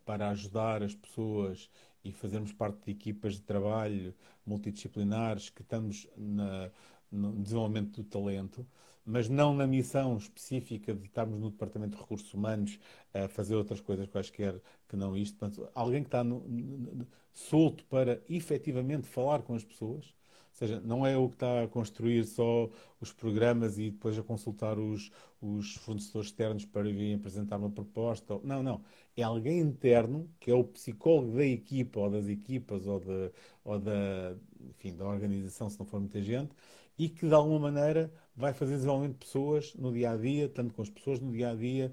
para 0.03 0.29
ajudar 0.29 0.81
as 0.81 0.95
pessoas 0.95 1.69
e 2.07 2.11
fazermos 2.13 2.53
parte 2.53 2.85
de 2.85 2.91
equipas 2.91 3.33
de 3.33 3.41
trabalho 3.41 4.13
multidisciplinares 4.45 5.49
que 5.49 5.61
estamos 5.61 6.07
na, 6.15 6.71
no 7.11 7.33
desenvolvimento 7.41 8.01
do 8.01 8.03
talento, 8.03 8.65
mas 9.05 9.29
não 9.29 9.53
na 9.53 9.67
missão 9.67 10.17
específica 10.17 10.93
de 10.93 11.05
estarmos 11.05 11.39
no 11.39 11.49
Departamento 11.49 11.95
de 11.95 12.01
Recursos 12.01 12.33
Humanos 12.33 12.79
a 13.13 13.27
fazer 13.27 13.55
outras 13.55 13.81
coisas 13.81 14.07
quaisquer 14.07 14.61
que 14.87 14.95
não 14.95 15.15
isto. 15.15 15.37
Portanto, 15.37 15.69
alguém 15.73 16.01
que 16.01 16.07
está 16.07 16.23
no, 16.23 16.39
no, 16.47 17.07
solto 17.33 17.83
para 17.85 18.21
efetivamente 18.29 19.07
falar 19.07 19.41
com 19.43 19.53
as 19.53 19.63
pessoas, 19.63 20.13
seja, 20.57 20.81
não 20.81 21.05
é 21.05 21.17
o 21.17 21.29
que 21.29 21.35
está 21.35 21.63
a 21.63 21.67
construir 21.67 22.25
só 22.25 22.69
os 22.99 23.13
programas 23.13 23.77
e 23.77 23.91
depois 23.91 24.17
a 24.17 24.23
consultar 24.23 24.77
os, 24.79 25.11
os 25.41 25.75
fornecedores 25.75 26.29
externos 26.29 26.65
para 26.65 26.83
virem 26.83 27.15
apresentar 27.15 27.57
uma 27.57 27.69
proposta. 27.69 28.39
Não, 28.43 28.63
não. 28.63 28.81
É 29.15 29.23
alguém 29.23 29.59
interno, 29.59 30.29
que 30.39 30.51
é 30.51 30.53
o 30.53 30.63
psicólogo 30.63 31.35
da 31.35 31.45
equipa, 31.45 31.99
ou 31.99 32.09
das 32.09 32.27
equipas, 32.27 32.87
ou 32.87 32.99
da, 32.99 33.31
ou 33.63 33.79
da, 33.79 34.35
enfim, 34.69 34.95
da 34.95 35.05
organização, 35.07 35.69
se 35.69 35.79
não 35.79 35.85
for 35.85 35.99
muita 35.99 36.21
gente, 36.21 36.51
e 36.97 37.09
que 37.09 37.27
de 37.27 37.33
alguma 37.33 37.59
maneira 37.59 38.11
vai 38.35 38.53
fazer 38.53 38.75
desenvolvimento 38.75 39.13
de 39.13 39.25
pessoas 39.25 39.73
no 39.75 39.91
dia 39.93 40.11
a 40.11 40.17
dia, 40.17 40.49
tanto 40.49 40.73
com 40.73 40.81
as 40.81 40.89
pessoas 40.89 41.19
no 41.19 41.31
dia 41.31 41.51
a 41.51 41.55
dia, 41.55 41.91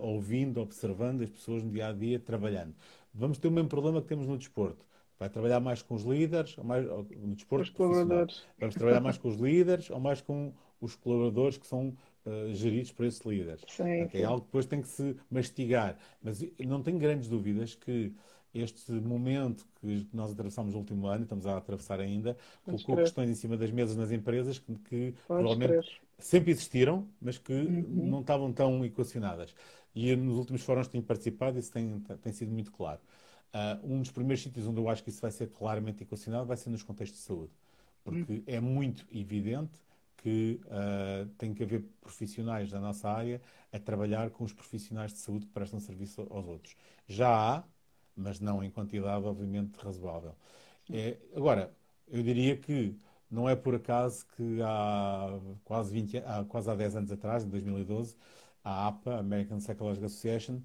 ouvindo, 0.00 0.60
observando 0.60 1.22
as 1.22 1.30
pessoas 1.30 1.62
no 1.62 1.70
dia 1.70 1.88
a 1.88 1.92
dia, 1.92 2.18
trabalhando. 2.18 2.74
Vamos 3.12 3.38
ter 3.38 3.48
o 3.48 3.50
mesmo 3.50 3.68
problema 3.68 4.00
que 4.00 4.08
temos 4.08 4.26
no 4.26 4.38
desporto. 4.38 4.86
Vai 5.22 5.30
trabalhar 5.30 5.60
mais 5.60 5.80
com 5.82 5.94
os 5.94 6.02
líderes, 6.02 6.58
ou 6.58 6.64
mais, 6.64 6.84
no 6.84 7.36
desporto 7.36 7.62
os 7.62 7.70
colaboradores. 7.70 8.44
Vamos 8.58 8.74
trabalhar 8.74 9.00
mais 9.00 9.16
com 9.16 9.28
os 9.28 9.36
líderes 9.36 9.88
ou 9.88 10.00
mais 10.00 10.20
com 10.20 10.52
os 10.80 10.96
colaboradores 10.96 11.56
que 11.56 11.64
são 11.64 11.96
uh, 12.26 12.52
geridos 12.52 12.90
por 12.90 13.06
esses 13.06 13.20
líderes. 13.20 13.62
Sim, 13.68 14.08
é 14.12 14.24
algo 14.24 14.40
que 14.40 14.46
depois 14.46 14.66
tem 14.66 14.82
que 14.82 14.88
se 14.88 15.16
mastigar. 15.30 15.96
Mas 16.20 16.44
não 16.58 16.82
tenho 16.82 16.98
grandes 16.98 17.28
dúvidas 17.28 17.76
que 17.76 18.12
este 18.52 18.90
momento 18.90 19.64
que 19.80 20.08
nós 20.12 20.32
atravessamos 20.32 20.72
no 20.72 20.80
último 20.80 21.06
ano, 21.06 21.20
e 21.20 21.22
estamos 21.22 21.46
a 21.46 21.56
atravessar 21.56 22.00
ainda, 22.00 22.36
colocou 22.64 22.96
questões 22.96 23.30
em 23.30 23.34
cima 23.34 23.56
das 23.56 23.70
mesas 23.70 23.96
nas 23.96 24.10
empresas 24.10 24.58
que, 24.58 24.74
que 24.74 25.14
provavelmente 25.24 26.02
sempre 26.18 26.50
existiram, 26.50 27.06
mas 27.20 27.38
que 27.38 27.52
uhum. 27.52 28.06
não 28.10 28.20
estavam 28.22 28.52
tão 28.52 28.84
equacionadas. 28.84 29.54
E 29.94 30.16
nos 30.16 30.36
últimos 30.36 30.62
fóruns 30.62 30.88
tenho 30.88 31.04
participado 31.04 31.60
isso 31.60 31.70
tem, 31.70 32.00
tem 32.20 32.32
sido 32.32 32.50
muito 32.50 32.72
claro. 32.72 32.98
Uh, 33.54 33.94
um 33.94 34.00
dos 34.00 34.10
primeiros 34.10 34.42
sítios 34.42 34.66
onde 34.66 34.80
eu 34.80 34.88
acho 34.88 35.02
que 35.04 35.10
isso 35.10 35.20
vai 35.20 35.30
ser 35.30 35.48
claramente 35.48 36.02
equacionado 36.02 36.46
vai 36.46 36.56
ser 36.56 36.70
nos 36.70 36.82
contextos 36.82 37.20
de 37.20 37.26
saúde. 37.26 37.52
Porque 38.02 38.32
uhum. 38.32 38.42
é 38.46 38.60
muito 38.60 39.06
evidente 39.12 39.78
que 40.16 40.60
uh, 40.66 41.26
tem 41.36 41.52
que 41.52 41.62
haver 41.62 41.84
profissionais 42.00 42.70
da 42.70 42.80
nossa 42.80 43.10
área 43.10 43.40
a 43.72 43.78
trabalhar 43.78 44.30
com 44.30 44.44
os 44.44 44.52
profissionais 44.52 45.12
de 45.12 45.18
saúde 45.18 45.46
que 45.46 45.52
prestam 45.52 45.80
serviço 45.80 46.26
aos 46.30 46.46
outros. 46.46 46.76
Já 47.08 47.28
há, 47.28 47.64
mas 48.16 48.40
não 48.40 48.62
em 48.62 48.70
quantidade, 48.70 49.24
obviamente, 49.24 49.76
razoável. 49.78 50.34
É, 50.90 51.18
agora, 51.34 51.74
eu 52.08 52.22
diria 52.22 52.56
que 52.56 52.96
não 53.30 53.48
é 53.48 53.56
por 53.56 53.74
acaso 53.74 54.26
que 54.36 54.60
há 54.62 55.40
quase, 55.64 55.92
20, 55.92 56.18
há 56.18 56.44
quase 56.44 56.70
há 56.70 56.74
10 56.74 56.96
anos 56.96 57.12
atrás, 57.12 57.44
em 57.44 57.48
2012, 57.48 58.16
a 58.62 58.88
APA, 58.88 59.18
American 59.18 59.58
Psychological 59.58 60.06
Association, 60.06 60.60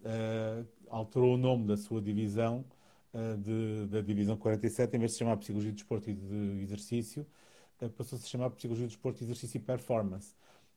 uh, 0.00 0.66
alterou 0.94 1.34
o 1.34 1.36
nome 1.36 1.66
da 1.66 1.76
sua 1.76 2.00
divisão, 2.00 2.64
uh, 3.12 3.36
de, 3.38 3.86
da 3.88 4.00
divisão 4.00 4.36
47, 4.36 4.94
em 4.94 4.98
vez 5.00 5.10
de 5.10 5.14
se 5.14 5.18
chamar 5.18 5.36
Psicologia 5.38 5.72
de 5.72 5.76
Desporto 5.76 6.08
e 6.08 6.14
de 6.14 6.62
Exercício, 6.62 7.26
uh, 7.82 7.90
passou-se 7.90 8.24
a 8.24 8.28
chamar 8.28 8.50
Psicologia 8.50 8.86
de 8.86 8.94
Desporto, 8.94 9.24
Exercício 9.24 9.58
e 9.58 9.60
Performance. 9.60 10.34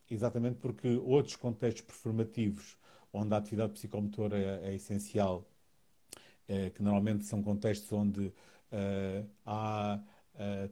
Exatamente 0.09 0.57
porque 0.57 0.88
outros 1.05 1.36
contextos 1.36 1.82
performativos, 1.84 2.78
onde 3.13 3.34
a 3.34 3.38
atividade 3.38 3.74
psicomotora 3.74 4.38
é, 4.38 4.72
é 4.72 4.76
essencial, 4.76 5.45
que 6.74 6.82
normalmente 6.82 7.26
são 7.26 7.43
contextos 7.43 7.91
onde 7.91 8.32
há 9.45 9.99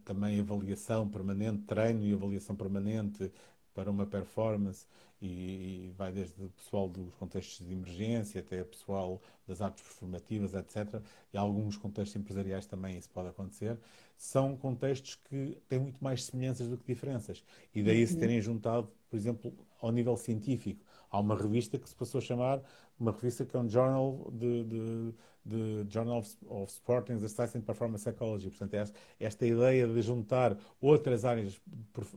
também 0.05 0.39
avaliação 0.39 1.05
permanente, 1.09 1.63
treino 1.63 2.01
e 2.05 2.13
avaliação 2.13 2.55
permanente 2.55 3.29
para 3.73 3.91
uma 3.91 4.05
performance, 4.05 4.87
e, 5.21 5.91
vai 5.97 6.11
desde 6.11 6.43
o 6.43 6.49
pessoal 6.49 6.89
dos 6.89 7.13
contextos 7.15 7.65
de 7.65 7.73
emergência 7.73 8.41
até 8.41 8.61
o 8.61 8.65
pessoal 8.65 9.21
das 9.47 9.61
artes 9.61 9.83
performativas, 9.83 10.53
etc. 10.53 11.01
E 11.33 11.37
alguns 11.37 11.77
contextos 11.77 12.15
empresariais 12.15 12.65
também 12.65 12.97
isso 12.97 13.09
pode 13.09 13.29
acontecer. 13.29 13.77
São 14.17 14.55
contextos 14.55 15.15
que 15.15 15.57
têm 15.67 15.79
muito 15.79 16.03
mais 16.03 16.23
semelhanças 16.25 16.67
do 16.67 16.77
que 16.77 16.85
diferenças. 16.85 17.43
E 17.73 17.83
daí 17.83 18.01
uhum. 18.01 18.07
se 18.07 18.17
terem 18.17 18.41
juntado, 18.41 18.89
por 19.09 19.15
exemplo, 19.15 19.53
ao 19.81 19.91
nível 19.91 20.17
científico. 20.17 20.83
Há 21.09 21.19
uma 21.19 21.35
revista 21.35 21.77
que 21.77 21.87
se 21.87 21.95
passou 21.95 22.19
a 22.19 22.21
chamar, 22.21 22.61
uma 22.99 23.11
revista 23.11 23.45
que 23.45 23.55
é 23.55 23.59
um 23.59 23.69
journal 23.69 24.31
de, 24.33 24.63
de, 24.63 25.13
de 25.45 25.85
Journal 25.93 26.19
of, 26.19 26.37
of 26.47 26.71
Sporting 26.71 27.13
Exercise 27.13 27.57
and 27.57 27.61
Performance 27.61 28.03
Psychology. 28.03 28.49
Portanto, 28.49 28.73
esta, 28.73 28.97
esta 29.19 29.45
ideia 29.45 29.87
de 29.87 30.01
juntar 30.01 30.57
outras 30.81 31.23
áreas 31.23 31.53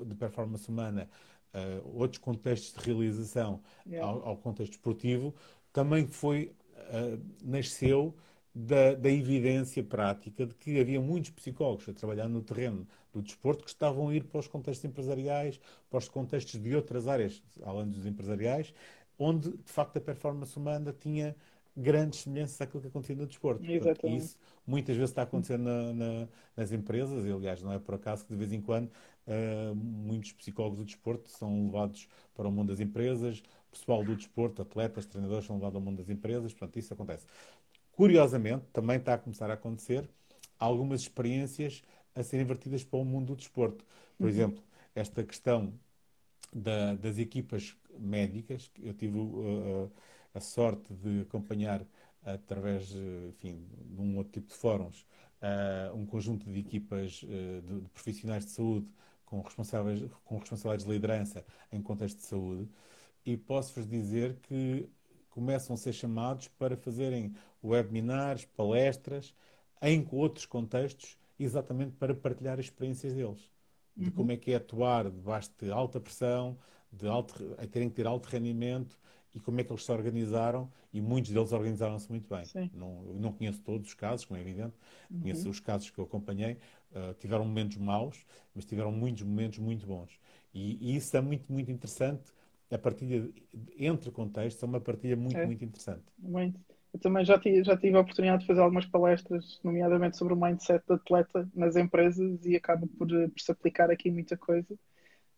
de 0.07 0.15
performance 0.15 0.69
humana 0.69 1.09
uh, 1.55 1.99
outros 1.99 2.19
contextos 2.19 2.73
de 2.73 2.91
realização 2.91 3.61
yeah. 3.87 4.07
ao, 4.07 4.29
ao, 4.29 4.37
contexto 4.37 4.73
esportivo, 4.73 5.35
também 5.73 6.07
foi, 6.07 6.53
uh, 6.75 7.21
nasceu 7.43 8.15
da, 8.55 8.95
da, 8.95 9.11
evidência 9.11 9.83
prática 9.85 10.47
de 10.47 10.55
que 10.55 10.81
havia 10.81 11.01
muitos 11.01 11.31
psicólogos 11.31 11.89
a 11.89 11.93
trabalhar 11.93 12.29
no 12.29 12.43
terreno 12.43 12.87
do 13.13 13.23
desporto 13.23 13.63
que 13.63 13.71
estavam 13.71 14.09
a 14.09 14.15
ir 14.15 14.25
para 14.25 14.41
os 14.41 14.49
contextos 14.49 14.85
empresariais, 14.85 15.61
para 15.89 15.99
os 15.99 16.09
contextos 16.09 16.61
de 16.61 16.75
outras 16.75 17.07
áreas, 17.07 17.43
além 17.63 17.89
dos 17.89 18.05
empresariais, 18.05 18.75
onde, 19.19 19.51
de 19.51 19.71
facto, 19.71 19.97
a 19.99 20.01
performance 20.01 20.57
humana 20.57 20.95
tinha 20.99 21.37
grandes 21.79 22.21
semelhanças 22.21 22.61
àquilo 22.61 22.83
que 22.83 22.89
acontecia 22.89 23.15
no 23.15 23.27
desporto. 23.27 23.65
Exatamente. 23.71 24.25
Isso 24.25 24.37
muitas 24.67 24.97
vezes 24.97 25.11
está 25.11 25.23
acontecendo 25.23 25.63
na, 25.63 25.93
na, 25.93 26.29
nas 26.57 26.73
empresas, 26.73 27.25
e 27.25 27.31
aliás 27.31 27.63
não 27.63 27.73
é 27.73 27.79
por 27.79 27.95
acaso 27.95 28.25
que 28.25 28.33
de 28.33 28.39
vez 28.39 28.53
em 28.53 28.61
quando 28.61 28.89
uh, 28.89 29.75
muitos 29.75 30.33
psicólogos 30.33 30.79
do 30.79 30.85
desporto 30.85 31.31
são 31.31 31.67
levados 31.67 32.09
para 32.35 32.49
o 32.49 32.53
mundo 32.53 32.69
das 32.69 32.81
empresas, 32.81 33.43
pessoal 33.71 34.05
do 34.05 34.17
desporto, 34.17 34.61
atletas, 34.61 35.07
treinadores 35.07 35.47
são 35.47 35.57
levados 35.57 35.77
ao 35.77 35.81
mundo 35.81 35.99
das 35.99 36.09
empresas, 36.09 36.53
portanto 36.53 36.79
isso 36.79 36.93
acontece. 36.93 37.27
Curiosamente, 37.93 38.65
também 38.73 38.97
está 38.97 39.15
a 39.15 39.19
começar 39.19 39.51
a 39.51 39.55
acontecer 39.55 40.09
algumas 40.59 41.01
experiências 41.01 41.83
a 42.15 42.23
serem 42.23 42.45
invertidas 42.45 42.83
para 42.83 42.99
o 42.99 43.05
mundo 43.05 43.27
do 43.27 43.37
desporto. 43.37 43.85
Por 44.17 44.25
uhum. 44.25 44.29
exemplo, 44.29 44.63
esta 44.95 45.23
questão 45.23 45.73
da, 46.53 46.95
das 46.95 47.19
equipas 47.19 47.77
médicas, 47.99 48.71
eu 48.83 48.95
tive 48.95 49.19
uh, 49.19 49.91
a 50.39 50.41
sorte 50.41 50.93
de 50.95 51.21
acompanhar 51.23 51.85
através 52.25 52.95
enfim, 53.29 53.65
de 53.85 54.01
um 54.01 54.17
outro 54.17 54.33
tipo 54.33 54.49
de 54.49 54.55
fóruns 54.55 55.07
uh, 55.43 55.95
um 55.97 56.07
conjunto 56.07 56.51
de 56.51 56.59
equipas 56.59 57.23
uh, 57.23 57.63
de, 57.63 57.81
de, 57.81 57.89
profissionais 57.91 58.45
de 58.45 58.51
saúde 58.51 58.89
com, 59.25 59.41
responsáveis, 59.41 60.03
com 60.25 60.39
responsabilidades 60.39 60.87
de 60.87 60.93
liderança 60.93 61.45
em 61.73 61.81
contexto 61.81 62.19
de 62.19 62.25
saúde 62.25 62.69
e 63.25 63.37
posso-vos 63.37 63.87
dizer 63.87 64.37
que 64.43 64.89
começam 65.31 65.75
a 65.75 65.77
ser 65.77 65.93
chamados 65.93 66.49
para 66.49 66.77
fazerem 66.77 67.35
webinars, 67.63 68.45
palestras 68.45 69.35
em 69.83 70.07
outros 70.11 70.47
contextos, 70.47 71.17
exatamente 71.39 71.93
para 71.93 72.15
partilhar 72.15 72.59
as 72.59 72.67
experiências 72.67 73.13
deles. 73.13 73.51
De 73.97 74.07
uhum. 74.07 74.13
como 74.13 74.33
é 74.33 74.37
que 74.37 74.53
é 74.53 74.57
atuar 74.57 75.11
debaixo 75.11 75.51
de 75.61 75.71
alta 75.71 76.01
pressão, 76.01 76.59
de 76.93 77.07
alto, 77.07 77.55
a 77.59 77.67
terem 77.67 77.89
que 77.89 77.97
ter 77.97 78.07
alto 78.07 78.27
rendimento 78.27 78.99
e 79.39 79.41
como 79.41 79.61
é 79.61 79.65
que 79.65 79.73
eles 79.73 79.85
se 79.85 79.93
organizaram 79.93 80.69
e 80.93 81.01
muitos 81.01 81.31
deles 81.31 81.53
organizaram-se 81.53 82.11
muito 82.11 82.29
bem. 82.29 82.71
Não, 82.75 83.03
não 83.15 83.33
conheço 83.33 83.63
todos 83.63 83.87
os 83.87 83.95
casos, 83.95 84.25
como 84.27 84.39
é 84.39 84.43
evidente, 84.43 84.75
uhum. 85.11 85.21
conheço 85.21 85.49
os 85.49 85.61
casos 85.61 85.91
que 85.91 85.99
eu 85.99 86.05
acompanhei, 86.05 86.59
uh, 86.93 87.15
tiveram 87.19 87.45
momentos 87.45 87.77
maus, 87.77 88.27
mas 88.55 88.65
tiveram 88.65 88.91
muitos 88.91 89.23
momentos 89.23 89.59
muito 89.61 89.87
bons. 89.87 90.11
E, 90.53 90.77
e, 90.81 90.97
isso 90.97 91.17
é 91.17 91.21
muito, 91.21 91.51
muito 91.53 91.71
interessante, 91.71 92.33
a 92.71 92.77
partilha 92.77 93.31
entre 93.79 94.11
contextos 94.11 94.63
é 94.63 94.67
uma 94.67 94.81
partilha 94.81 95.17
muito, 95.17 95.39
é. 95.39 95.47
muito 95.47 95.65
interessante. 95.65 96.03
Muito. 96.19 96.61
Eu 96.93 96.99
também 96.99 97.25
já 97.25 97.39
tive, 97.39 97.63
já 97.63 97.77
tive 97.77 97.97
a 97.97 98.01
oportunidade 98.01 98.41
de 98.41 98.47
fazer 98.47 98.61
algumas 98.61 98.87
palestras, 98.87 99.61
nomeadamente 99.63 100.17
sobre 100.17 100.35
o 100.35 100.37
mindset 100.37 100.85
do 100.87 100.95
atleta 100.95 101.49
nas 101.55 101.77
empresas 101.77 102.45
e 102.45 102.57
acaba 102.57 102.87
por, 102.99 103.07
por 103.07 103.41
se 103.41 103.53
aplicar 103.53 103.91
aqui 103.91 104.11
muita 104.11 104.37
coisa. 104.37 104.75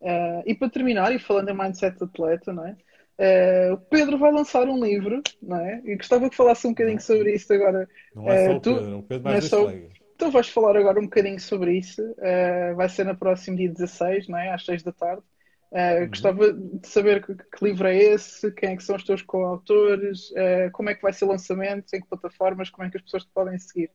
Uh, 0.00 0.42
e 0.46 0.54
para 0.54 0.70
terminar, 0.70 1.14
e 1.14 1.18
falando 1.18 1.50
em 1.50 1.56
mindset 1.56 1.98
de 1.98 2.04
atleta, 2.04 2.52
não 2.52 2.64
é? 2.64 2.76
Uh, 3.20 3.74
o 3.74 3.76
Pedro 3.76 4.16
vai 4.16 4.32
lançar 4.32 4.66
um 4.66 4.82
livro, 4.82 5.22
não 5.42 5.58
é? 5.58 5.82
E 5.84 5.94
gostava 5.94 6.30
que 6.30 6.36
falasse 6.36 6.66
um 6.66 6.70
bocadinho 6.70 7.00
sobre 7.00 7.34
isso 7.34 7.52
agora. 7.52 7.86
Não 8.14 8.30
é 8.30 8.46
só 8.46 8.56
uh, 8.56 8.60
tu, 8.60 8.70
o 8.70 8.76
Pedro, 8.76 8.98
o 8.98 9.02
Pedro 9.02 9.24
mais 9.24 9.44
é 9.44 9.48
só... 9.48 9.72
Vais 10.30 10.48
falar 10.48 10.76
agora 10.76 10.98
um 10.98 11.04
bocadinho 11.04 11.38
sobre 11.38 11.78
isso. 11.78 12.02
Uh, 12.02 12.74
vai 12.76 12.88
ser 12.88 13.04
no 13.04 13.16
próximo 13.16 13.58
dia 13.58 13.70
16, 13.70 14.28
não 14.28 14.38
é? 14.38 14.52
Às 14.52 14.64
6 14.64 14.82
da 14.82 14.92
tarde. 14.92 15.22
Uh, 15.70 16.00
uhum. 16.00 16.08
Gostava 16.08 16.52
de 16.52 16.88
saber 16.88 17.24
que, 17.24 17.34
que, 17.34 17.64
livro 17.64 17.86
é 17.86 17.96
esse, 17.96 18.50
quem 18.52 18.70
é 18.70 18.76
que 18.76 18.82
são 18.82 18.96
os 18.96 19.04
teus 19.04 19.20
coautores, 19.22 20.32
como 20.72 20.88
é 20.88 20.94
que 20.94 21.02
vai 21.02 21.12
ser 21.12 21.26
o 21.26 21.28
lançamento, 21.28 21.94
em 21.94 22.00
que 22.00 22.08
plataformas, 22.08 22.70
como 22.70 22.86
é 22.86 22.90
que 22.90 22.96
as 22.96 23.02
pessoas 23.02 23.24
te 23.24 23.30
podem 23.34 23.58
seguir. 23.58 23.90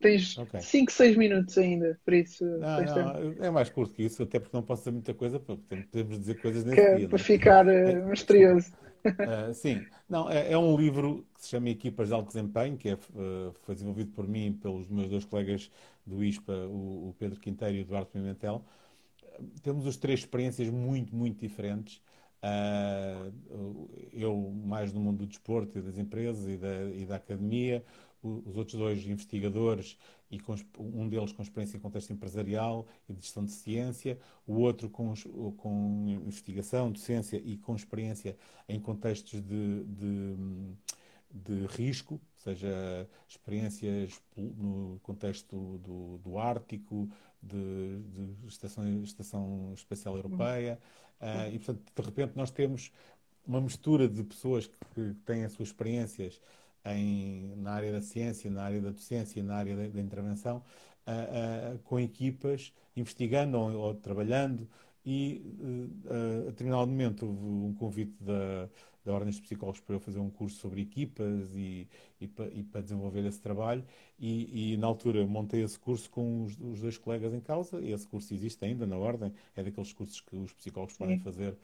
Tens 0.00 0.32
5, 0.34 0.42
okay. 0.42 0.86
6 0.88 1.16
minutos 1.16 1.58
ainda, 1.58 1.98
por 2.04 2.14
isso. 2.14 2.42
Não, 2.42 2.82
não, 2.82 3.44
é 3.44 3.50
mais 3.50 3.68
curto 3.68 3.94
que 3.94 4.02
isso, 4.02 4.22
até 4.22 4.40
porque 4.40 4.56
não 4.56 4.62
posso 4.62 4.80
dizer 4.80 4.92
muita 4.92 5.12
coisa, 5.12 5.38
porque 5.38 5.76
podemos 5.76 6.18
dizer 6.18 6.40
coisas 6.40 6.64
nesse 6.64 6.80
que, 6.80 6.96
dia. 6.96 7.08
Para 7.08 7.18
ficar 7.18 7.66
uh, 7.66 8.06
misterioso. 8.08 8.72
Uh, 9.04 9.52
sim, 9.52 9.84
não, 10.08 10.30
é, 10.30 10.52
é, 10.52 10.58
um 10.58 10.74
livro 10.74 11.26
que 11.34 11.42
se 11.42 11.50
chama 11.50 11.68
Equipas 11.68 12.08
de 12.08 12.14
Alto 12.14 12.28
Desempenho, 12.28 12.78
que 12.78 12.88
é, 12.88 12.94
uh, 12.94 13.54
foi 13.62 13.74
desenvolvido 13.74 14.10
por 14.12 14.26
mim 14.26 14.46
e 14.46 14.50
pelos 14.52 14.88
meus 14.88 15.10
dois 15.10 15.24
colegas 15.26 15.70
do 16.06 16.24
ISPA, 16.24 16.52
o, 16.66 17.10
o 17.10 17.14
Pedro 17.18 17.38
Quinteiro 17.38 17.76
e 17.76 17.80
o 17.80 17.82
Eduardo 17.82 18.06
Pimentel. 18.06 18.64
Temos 19.62 19.86
as 19.86 19.98
três 19.98 20.20
experiências 20.20 20.70
muito, 20.70 21.14
muito 21.14 21.38
diferentes. 21.38 22.00
Uh, 22.42 23.90
eu 24.14 24.50
mais 24.64 24.94
no 24.94 25.00
mundo 25.00 25.18
do 25.18 25.26
desporto 25.26 25.78
e 25.78 25.82
das 25.82 25.98
empresas 25.98 26.48
e 26.48 26.56
da, 26.56 26.84
e 26.84 27.04
da 27.04 27.16
academia, 27.16 27.84
os 28.22 28.56
outros 28.56 28.78
dois 28.78 29.04
investigadores 29.06 29.96
e 30.30 30.38
com, 30.38 30.54
um 30.78 31.08
deles 31.08 31.32
com 31.32 31.42
experiência 31.42 31.76
em 31.76 31.80
contexto 31.80 32.12
empresarial 32.12 32.86
e 33.08 33.12
de 33.12 33.20
gestão 33.20 33.44
de 33.44 33.50
ciência, 33.50 34.18
o 34.46 34.54
outro 34.54 34.88
com, 34.88 35.14
com 35.56 36.06
investigação, 36.08 36.92
docência 36.92 37.40
e 37.44 37.56
com 37.56 37.74
experiência 37.74 38.36
em 38.68 38.78
contextos 38.78 39.40
de, 39.42 39.84
de, 39.84 40.36
de 41.30 41.66
risco, 41.66 42.20
seja 42.36 43.08
experiências 43.28 44.20
no 44.36 45.00
contexto 45.02 45.78
do, 45.78 46.18
do 46.18 46.38
Ártico, 46.38 47.08
de, 47.42 48.02
de 48.02 48.46
estação, 48.46 49.02
estação 49.02 49.72
Espacial 49.74 50.14
Europeia, 50.14 50.78
uh, 51.20 51.52
e 51.52 51.58
portanto, 51.58 51.92
de 51.94 52.02
repente, 52.02 52.36
nós 52.36 52.50
temos 52.50 52.92
uma 53.46 53.60
mistura 53.60 54.08
de 54.08 54.22
pessoas 54.22 54.66
que 54.94 55.14
têm 55.24 55.44
as 55.44 55.52
suas 55.52 55.68
experiências 55.68 56.40
em, 56.84 57.54
na 57.56 57.72
área 57.72 57.92
da 57.92 58.00
ciência, 58.00 58.50
na 58.50 58.62
área 58.62 58.80
da 58.80 58.90
docência, 58.90 59.42
na 59.42 59.56
área 59.56 59.76
da, 59.76 59.88
da 59.88 60.00
intervenção, 60.00 60.62
uh, 61.06 61.74
uh, 61.74 61.78
com 61.80 61.98
equipas, 61.98 62.72
investigando 62.96 63.58
ou, 63.58 63.72
ou 63.72 63.94
trabalhando, 63.94 64.68
e 65.04 65.42
uh, 66.04 66.46
a 66.46 66.50
determinado 66.50 66.86
momento 66.86 67.26
houve 67.26 67.44
um 67.44 67.74
convite 67.74 68.14
da, 68.20 68.68
da 69.04 69.12
Ordem 69.12 69.30
dos 69.30 69.40
Psicólogos 69.40 69.80
para 69.80 69.96
eu 69.96 70.00
fazer 70.00 70.18
um 70.18 70.30
curso 70.30 70.58
sobre 70.58 70.82
equipas 70.82 71.54
e, 71.54 71.88
e, 72.20 72.28
pa, 72.28 72.46
e 72.52 72.62
para 72.62 72.82
desenvolver 72.82 73.24
esse 73.24 73.40
trabalho 73.40 73.84
e, 74.18 74.74
e, 74.74 74.76
na 74.76 74.86
altura 74.86 75.26
montei 75.26 75.62
esse 75.62 75.78
curso 75.78 76.10
com 76.10 76.44
os, 76.44 76.58
os, 76.60 76.80
dois 76.80 76.98
colegas 76.98 77.32
em 77.32 77.40
causa. 77.40 77.80
E 77.80 77.92
esse 77.92 78.06
curso 78.06 78.34
existe 78.34 78.64
ainda 78.64 78.86
na 78.86 78.96
Ordem, 78.96 79.32
é 79.56 79.62
daqueles 79.62 79.92
cursos 79.92 80.20
que 80.20 80.36
os 80.36 80.52
psicólogos 80.52 80.96
podem 80.96 81.18
fazer 81.18 81.56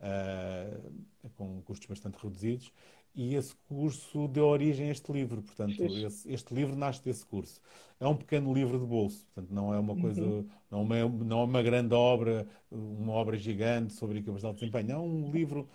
uh, 0.00 1.30
com 1.36 1.62
custos 1.62 1.88
bastante 1.88 2.16
reduzidos 2.22 2.72
e 3.14 3.34
esse 3.34 3.54
curso 3.68 4.26
deu 4.28 4.46
origem 4.46 4.88
a 4.88 4.90
este 4.90 5.12
livro. 5.12 5.40
Portanto, 5.42 5.80
esse, 5.80 6.30
este 6.30 6.52
livro 6.52 6.74
nasce 6.74 7.02
desse 7.04 7.24
curso. 7.24 7.60
É 8.00 8.06
um 8.06 8.16
pequeno 8.16 8.52
livro 8.52 8.78
de 8.78 8.84
bolso, 8.84 9.24
portanto, 9.26 9.54
não 9.54 9.72
é 9.72 9.78
uma 9.78 9.96
coisa, 9.96 10.22
uhum. 10.22 10.48
não, 10.70 10.94
é, 10.94 11.08
não 11.08 11.40
é 11.40 11.44
uma 11.44 11.62
grande 11.62 11.94
obra, 11.94 12.46
uma 12.70 13.12
obra 13.12 13.36
gigante 13.36 13.92
sobre 13.92 14.18
equipas 14.18 14.40
de 14.40 14.46
alto 14.46 14.58
desempenho. 14.58 14.90
É 14.90 14.98
um 14.98 15.30
livro 15.30 15.68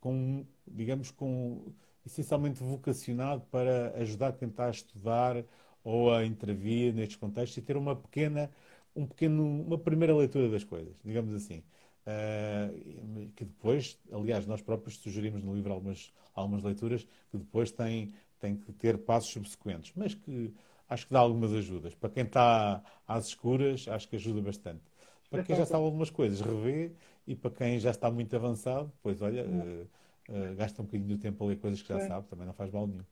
com, 0.00 0.46
digamos, 0.66 1.10
com 1.10 1.72
essencialmente 2.04 2.62
vocacionado 2.62 3.42
para 3.50 3.92
ajudar 3.98 4.32
quem 4.32 4.48
está 4.48 4.66
a 4.66 4.70
estudar 4.70 5.44
ou 5.84 6.12
a 6.12 6.24
intervir 6.24 6.94
nestes 6.94 7.16
contextos 7.16 7.58
e 7.58 7.62
ter 7.62 7.76
uma 7.76 7.94
pequena, 7.94 8.50
um 8.94 9.06
pequeno, 9.06 9.44
uma 9.62 9.78
primeira 9.78 10.16
leitura 10.16 10.48
das 10.48 10.64
coisas, 10.64 10.94
digamos 11.04 11.34
assim. 11.34 11.62
Uh, 12.06 13.28
que 13.34 13.44
depois, 13.44 13.98
aliás, 14.12 14.46
nós 14.46 14.62
próprios 14.62 14.96
sugerimos 14.98 15.42
no 15.42 15.52
livro 15.52 15.72
algumas, 15.72 16.12
algumas 16.34 16.62
leituras 16.62 17.02
que 17.30 17.36
depois 17.36 17.72
têm, 17.72 18.14
têm 18.38 18.56
que 18.56 18.72
ter 18.72 18.96
passos 18.98 19.32
subsequentes, 19.32 19.92
mas 19.96 20.14
que 20.14 20.54
acho 20.88 21.06
que 21.06 21.12
dá 21.12 21.18
algumas 21.18 21.52
ajudas. 21.52 21.94
Para 21.94 22.10
quem 22.10 22.22
está 22.22 22.80
às 23.08 23.26
escuras, 23.26 23.88
acho 23.88 24.08
que 24.08 24.16
ajuda 24.16 24.40
bastante. 24.40 24.82
Para 25.28 25.42
quem 25.42 25.56
já 25.56 25.66
sabe 25.66 25.82
algumas 25.82 26.08
coisas, 26.08 26.40
revê, 26.40 26.92
e 27.26 27.34
para 27.34 27.50
quem 27.50 27.78
já 27.80 27.90
está 27.90 28.10
muito 28.10 28.34
avançado, 28.36 28.92
pois 29.02 29.20
olha, 29.20 29.44
uh, 29.44 29.88
uh, 30.32 30.54
gasta 30.54 30.80
um 30.80 30.84
bocadinho 30.84 31.08
de 31.08 31.18
tempo 31.18 31.42
a 31.42 31.48
ler 31.48 31.56
coisas 31.56 31.82
que 31.82 31.88
já 31.88 31.98
Sim. 31.98 32.06
sabe, 32.06 32.28
também 32.28 32.46
não 32.46 32.54
faz 32.54 32.70
mal 32.70 32.86
nenhum. 32.86 33.04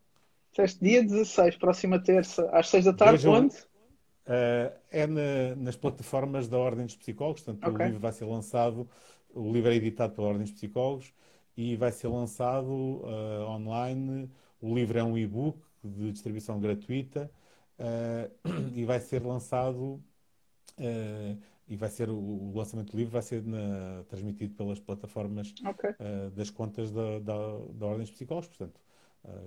Disseste 0.50 0.80
dia 0.80 1.02
16, 1.02 1.56
próxima 1.56 1.98
terça, 1.98 2.48
às 2.52 2.68
6 2.68 2.84
da 2.84 2.92
tarde, 2.92 3.16
Vejam, 3.16 3.32
onde? 3.32 3.56
Uh, 4.24 4.72
é 4.90 5.06
na, 5.06 5.54
nas 5.54 5.76
plataformas 5.76 6.48
da 6.48 6.56
Ordem 6.56 6.86
dos 6.86 6.96
Psicólogos, 6.96 7.42
portanto 7.42 7.68
okay. 7.68 7.84
o 7.84 7.88
livro 7.88 8.00
vai 8.00 8.12
ser 8.12 8.24
lançado, 8.24 8.88
o 9.34 9.52
livro 9.52 9.70
é 9.70 9.74
editado 9.74 10.14
pela 10.14 10.28
Ordem 10.28 10.44
dos 10.44 10.52
Psicólogos 10.52 11.12
e 11.54 11.76
vai 11.76 11.92
ser 11.92 12.08
lançado 12.08 12.70
uh, 12.70 13.44
online. 13.48 14.30
O 14.62 14.74
livro 14.74 14.98
é 14.98 15.04
um 15.04 15.18
e-book 15.18 15.58
de 15.84 16.10
distribuição 16.10 16.58
gratuita 16.58 17.30
uh, 17.78 18.48
e 18.74 18.84
vai 18.86 18.98
ser 18.98 19.22
lançado 19.22 20.02
e 21.68 21.76
vai 21.76 21.88
ser 21.88 22.10
o, 22.10 22.52
lançamento 22.52 22.90
do 22.90 22.96
livro 22.96 23.12
vai 23.12 23.22
ser 23.22 23.44
na, 23.44 24.02
transmitido 24.08 24.54
pelas 24.54 24.80
plataformas 24.80 25.54
okay. 25.64 25.92
das 26.34 26.50
contas 26.50 26.90
da, 26.90 27.20
da, 27.20 27.36
da 27.74 27.86
Ordem 27.86 28.00
dos 28.00 28.10
Psicólogos, 28.10 28.48
portanto 28.48 28.80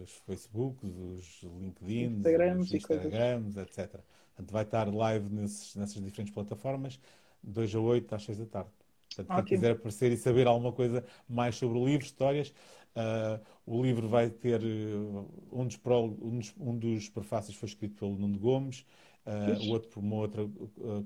os 0.02 0.12
Facebooks, 0.26 0.90
os 0.96 1.44
LinkedIn, 1.60 2.18
Instagrams, 2.20 2.68
os 2.68 2.74
Instagrams 2.74 3.58
etc. 3.58 4.00
Portanto, 4.38 4.52
vai 4.52 4.64
estar 4.64 4.94
live 4.94 5.34
nesses, 5.34 5.76
nessas 5.76 6.04
diferentes 6.04 6.34
plataformas, 6.34 7.00
2 7.42 7.74
a 7.74 7.80
8 7.80 8.16
às 8.16 8.24
6 8.24 8.38
da 8.38 8.46
tarde. 8.46 8.70
Portanto, 9.16 9.36
quem 9.36 9.46
quiser 9.46 9.72
aparecer 9.72 10.12
e 10.12 10.18
saber 10.18 10.46
alguma 10.46 10.72
coisa 10.72 11.04
mais 11.28 11.56
sobre 11.56 11.80
o 11.80 11.86
livro, 11.86 12.06
histórias, 12.06 12.54
uh, 12.96 13.44
o 13.66 13.82
livro 13.82 14.08
vai 14.08 14.30
ter 14.30 14.62
uh, 14.62 15.28
um, 15.52 15.66
dos 15.66 15.78
pro, 15.78 16.04
um, 16.22 16.38
dos, 16.38 16.54
um 16.60 16.78
dos 16.78 17.10
prefácios 17.10 17.58
foi 17.58 17.68
escrito 17.68 17.96
pelo 17.96 18.16
Nuno 18.16 18.38
Gomes, 18.38 18.86
uh, 19.26 19.68
o 19.68 19.72
outro 19.72 19.90
por 19.90 20.02
uma 20.02 20.18
outra 20.18 20.48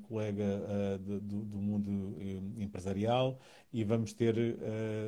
colega 0.09 0.61
de, 0.99 1.19
do, 1.21 1.45
do, 1.45 1.57
mundo 1.57 2.17
empresarial 2.57 3.39
e 3.71 3.83
vamos 3.85 4.11
ter 4.13 4.35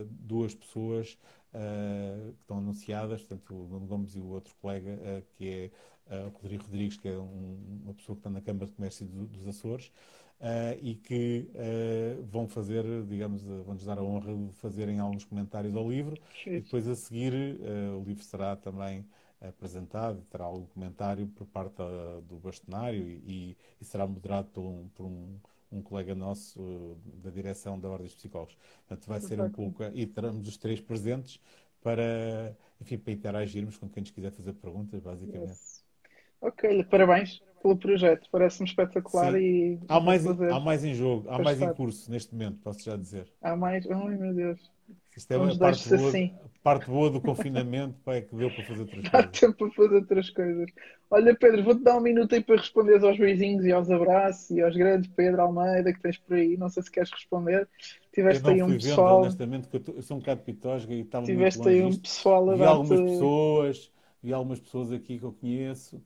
duas 0.09 0.55
pessoas 0.55 1.17
que 1.51 2.39
estão 2.41 2.57
anunciadas, 2.57 3.21
portanto 3.21 3.53
o 3.53 3.67
Nuno 3.67 3.85
Gomes 3.85 4.15
e 4.15 4.19
o 4.19 4.27
outro 4.27 4.55
colega 4.61 5.23
que 5.35 5.49
é 5.49 5.71
uh, 6.07 6.29
Rodrigo 6.41 6.63
Rodrigues, 6.63 6.97
que 6.97 7.07
é 7.07 7.17
um, 7.17 7.81
uma 7.83 7.93
pessoa 7.93 8.15
que 8.15 8.19
está 8.19 8.29
na 8.29 8.41
Câmara 8.41 8.65
de 8.65 8.73
Comércio 8.73 9.05
do, 9.05 9.25
dos 9.27 9.47
Açores, 9.47 9.87
uh, 10.39 10.77
e 10.81 10.95
que 10.95 11.49
uh, 11.53 12.23
vão 12.23 12.47
fazer, 12.47 12.83
digamos, 13.05 13.43
vão-nos 13.43 13.85
dar 13.85 13.97
a 13.97 14.03
honra 14.03 14.35
de 14.35 14.53
fazerem 14.53 14.99
alguns 14.99 15.25
comentários 15.25 15.75
ao 15.75 15.89
livro, 15.89 16.19
e 16.45 16.61
depois 16.61 16.87
a 16.87 16.95
seguir 16.95 17.33
o 17.33 18.03
livro 18.03 18.23
será 18.23 18.55
também 18.55 19.05
apresentado, 19.41 20.21
terá 20.29 20.45
algum 20.45 20.65
comentário 20.67 21.27
por 21.27 21.45
parte 21.47 21.75
do 22.27 22.37
bastonário 22.37 23.09
e, 23.09 23.57
e, 23.79 23.85
será 23.85 24.07
moderado 24.07 24.47
por 24.49 24.61
um, 24.61 24.87
por 24.95 25.05
um, 25.05 25.37
um 25.71 25.81
colega 25.81 26.15
nosso 26.15 26.61
uh, 26.61 26.97
da 27.21 27.29
direção 27.29 27.79
da 27.79 27.89
Ordem 27.89 28.07
dos 28.07 28.15
Psicólogos. 28.15 28.55
Portanto, 28.87 29.07
vai 29.07 29.19
ser 29.19 29.41
um 29.41 29.51
pouco. 29.51 29.83
E 29.93 30.05
teremos 30.05 30.47
os 30.47 30.57
três 30.57 30.79
presentes 30.79 31.39
para, 31.81 32.55
enfim, 32.79 32.97
para 32.97 33.13
interagirmos 33.13 33.77
com 33.77 33.89
quem 33.89 34.01
nos 34.01 34.11
quiser 34.11 34.31
fazer 34.31 34.53
perguntas, 34.53 35.01
basicamente. 35.01 35.49
Yes. 35.49 35.83
Ok, 36.43 36.83
parabéns 36.91 37.41
pelo 37.61 37.77
projeto, 37.77 38.27
parece-me 38.29 38.67
espetacular 38.67 39.31
Sim. 39.31 39.37
e. 39.39 39.79
Há 39.87 39.99
mais, 40.01 40.27
há 40.27 40.59
mais 40.59 40.83
em 40.83 40.93
jogo, 40.93 41.29
há 41.29 41.39
mais 41.39 41.61
em 41.61 41.73
curso 41.73 42.11
neste 42.11 42.33
momento, 42.33 42.57
posso 42.61 42.83
já 42.83 42.97
dizer. 42.97 43.31
Há 43.41 43.55
mais, 43.55 43.89
ai 43.89 44.17
meu 44.17 44.33
Deus. 44.33 44.59
Isto 45.15 45.31
é 45.31 45.35
a 45.35 45.55
parte 45.55 45.89
boa, 45.89 46.09
assim. 46.09 46.33
parte 46.61 46.85
boa 46.87 47.09
do 47.09 47.21
confinamento 47.21 47.95
pá, 48.03 48.15
é 48.15 48.21
que 48.21 48.35
deu 48.35 48.49
para 48.49 48.63
fazer 48.63 48.81
outras 48.81 49.03
Dá 49.03 49.09
coisas. 49.11 49.31
Dá 49.31 49.39
tempo 49.39 49.57
para 49.57 49.71
fazer 49.71 49.95
outras 49.95 50.29
coisas. 50.31 50.65
Olha, 51.09 51.35
Pedro, 51.35 51.63
vou-te 51.63 51.83
dar 51.83 51.97
um 51.97 52.01
minuto 52.01 52.33
aí 52.33 52.43
para 52.43 52.57
responder 52.57 53.01
aos 53.03 53.17
beijinhos 53.17 53.63
e 53.63 53.71
aos 53.71 53.89
abraços 53.89 54.49
e 54.49 54.61
aos 54.61 54.75
grandes 54.75 55.09
Pedro 55.15 55.41
Almeida 55.41 55.93
que 55.93 56.01
tens 56.01 56.17
por 56.17 56.35
aí. 56.35 56.57
Não 56.57 56.67
sei 56.67 56.83
se 56.83 56.91
queres 56.91 57.11
responder. 57.11 57.69
Tiveste 58.11 58.49
aí 58.49 58.63
um 58.63 58.67
vendo, 58.67 58.79
pessoal. 58.79 59.21
honestamente, 59.21 59.67
que 59.67 59.77
eu, 59.77 60.01
sou 60.01 60.17
um 60.17 60.19
bocado 60.19 60.41
pitosga 60.41 60.93
e 60.93 61.01
estava 61.01 61.25
Tiveste 61.25 61.59
muito 61.59 61.69
longe 61.69 61.83
aí 61.83 61.97
um 61.97 61.99
pessoal 61.99 62.49
a 62.49 62.55
dar 62.57 62.69
algumas 62.69 63.01
pessoas, 63.01 63.91
e 64.23 64.33
algumas 64.33 64.59
pessoas 64.59 64.91
aqui 64.91 65.19
que 65.19 65.25
eu 65.25 65.33
conheço. 65.33 66.03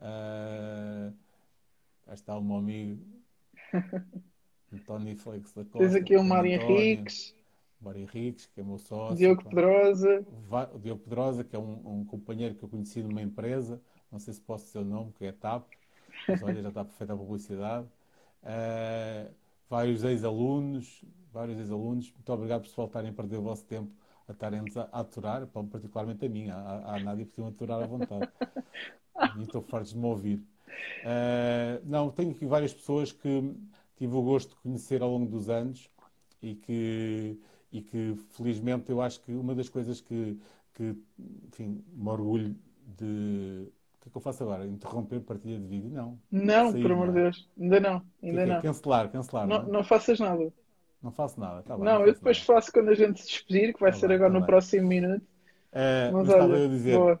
Uh, 0.00 1.12
está 2.12 2.36
o 2.36 2.42
meu 2.42 2.56
amigo 2.56 3.02
António 4.72 5.16
Flex 5.16 5.52
da 5.52 5.64
Costa. 5.64 5.78
Tens 5.78 5.94
aqui 5.94 6.16
o 6.16 6.24
Mário 6.24 6.52
Henriques. 6.52 7.34
Mário 7.80 8.02
Henriques, 8.02 8.46
que 8.46 8.60
é 8.60 8.64
meu 8.64 8.78
sócio. 8.78 9.16
Diogo 9.16 9.42
pronto. 9.42 9.54
Pedrosa. 9.54 10.26
O 10.74 10.78
Diogo 10.78 11.02
Pedrosa, 11.02 11.44
que 11.44 11.54
é 11.54 11.58
um, 11.58 12.00
um 12.00 12.04
companheiro 12.04 12.54
que 12.54 12.62
eu 12.62 12.68
conheci 12.68 13.02
numa 13.02 13.22
empresa, 13.22 13.80
não 14.10 14.18
sei 14.18 14.34
se 14.34 14.40
posso 14.40 14.66
dizer 14.66 14.80
o 14.80 14.84
nome, 14.84 15.12
que 15.12 15.24
é 15.24 15.32
TAP, 15.32 15.66
mas 16.26 16.42
olha, 16.42 16.62
já 16.62 16.68
está 16.68 16.84
perfeita 16.84 17.12
a 17.12 17.16
publicidade. 17.16 17.86
Uh, 18.42 19.32
vários 19.68 20.02
ex-alunos, 20.04 21.04
vários 21.32 21.58
ex-alunos, 21.58 22.12
muito 22.12 22.32
obrigado 22.32 22.62
por 22.62 22.68
se 22.68 22.76
voltarem 22.76 23.10
a 23.10 23.14
perder 23.14 23.36
o 23.36 23.42
vosso 23.42 23.64
tempo 23.64 23.90
a 24.28 24.32
estarem-nos 24.32 24.76
a, 24.76 24.82
aturar, 24.92 25.46
particularmente 25.46 26.26
a 26.26 26.28
mim, 26.28 26.50
a, 26.50 26.94
a 26.94 27.00
Nádia 27.00 27.24
podiam 27.24 27.48
aturar 27.48 27.82
à 27.82 27.86
vontade. 27.86 28.28
E 29.34 29.42
estou 29.42 29.62
farto 29.62 29.88
de 29.90 29.96
me 29.98 30.06
ouvir. 30.06 30.38
Uh, 31.04 31.80
não, 31.84 32.10
tenho 32.10 32.32
aqui 32.32 32.46
várias 32.46 32.74
pessoas 32.74 33.12
que 33.12 33.54
tive 33.96 34.14
o 34.14 34.22
gosto 34.22 34.50
de 34.50 34.56
conhecer 34.62 35.02
ao 35.02 35.10
longo 35.10 35.30
dos 35.30 35.48
anos 35.48 35.90
e 36.42 36.54
que, 36.56 37.40
e 37.72 37.82
que 37.82 38.16
felizmente 38.30 38.90
eu 38.90 39.00
acho 39.02 39.20
que 39.22 39.32
uma 39.34 39.54
das 39.54 39.68
coisas 39.68 40.00
que, 40.00 40.38
que 40.74 40.96
enfim, 41.48 41.84
me 41.92 42.08
orgulho 42.10 42.56
de. 42.86 43.72
O 43.98 44.00
que 44.00 44.08
é 44.08 44.12
que 44.12 44.16
eu 44.16 44.20
faço 44.22 44.42
agora? 44.44 44.66
Interromper 44.66 45.20
partilha 45.22 45.58
de 45.58 45.66
vídeo? 45.66 45.90
Não. 45.90 46.20
Não, 46.30 46.66
Sair, 46.66 46.80
por 46.80 46.92
amor 46.92 47.08
de 47.12 47.14
é? 47.14 47.22
Deus. 47.22 47.48
Ainda 47.60 47.80
não. 47.80 47.96
É 48.32 48.38
Ainda 48.38 48.46
é? 48.46 48.46
não. 48.46 48.62
Cancelar, 48.62 49.10
cancelar, 49.10 49.46
Não, 49.46 49.62
não 49.62 49.68
é? 49.68 49.72
não 49.72 49.84
faças 49.84 50.18
nada. 50.20 50.52
Não 51.02 51.10
faço 51.10 51.40
nada, 51.40 51.60
está 51.60 51.76
bem, 51.76 51.90
Não, 51.90 52.00
não 52.00 52.06
eu 52.06 52.12
depois 52.14 52.38
nada. 52.38 52.44
faço 52.44 52.72
quando 52.72 52.90
a 52.90 52.94
gente 52.94 53.20
se 53.20 53.26
despedir, 53.28 53.72
que 53.74 53.80
vai 53.80 53.92
Está 53.92 53.98
ser 53.98 54.10
bem, 54.10 54.14
agora 54.14 54.30
está 54.30 54.32
no 54.32 54.42
bem. 54.42 54.44
próximo 54.44 54.88
minuto. 54.88 55.26
Uh, 55.72 56.16
Mas 56.16 56.26
mas 56.26 56.30
estava 56.30 56.56
a 56.56 56.58
olha, 56.58 56.68
dizer, 56.68 57.08
boa. 57.08 57.20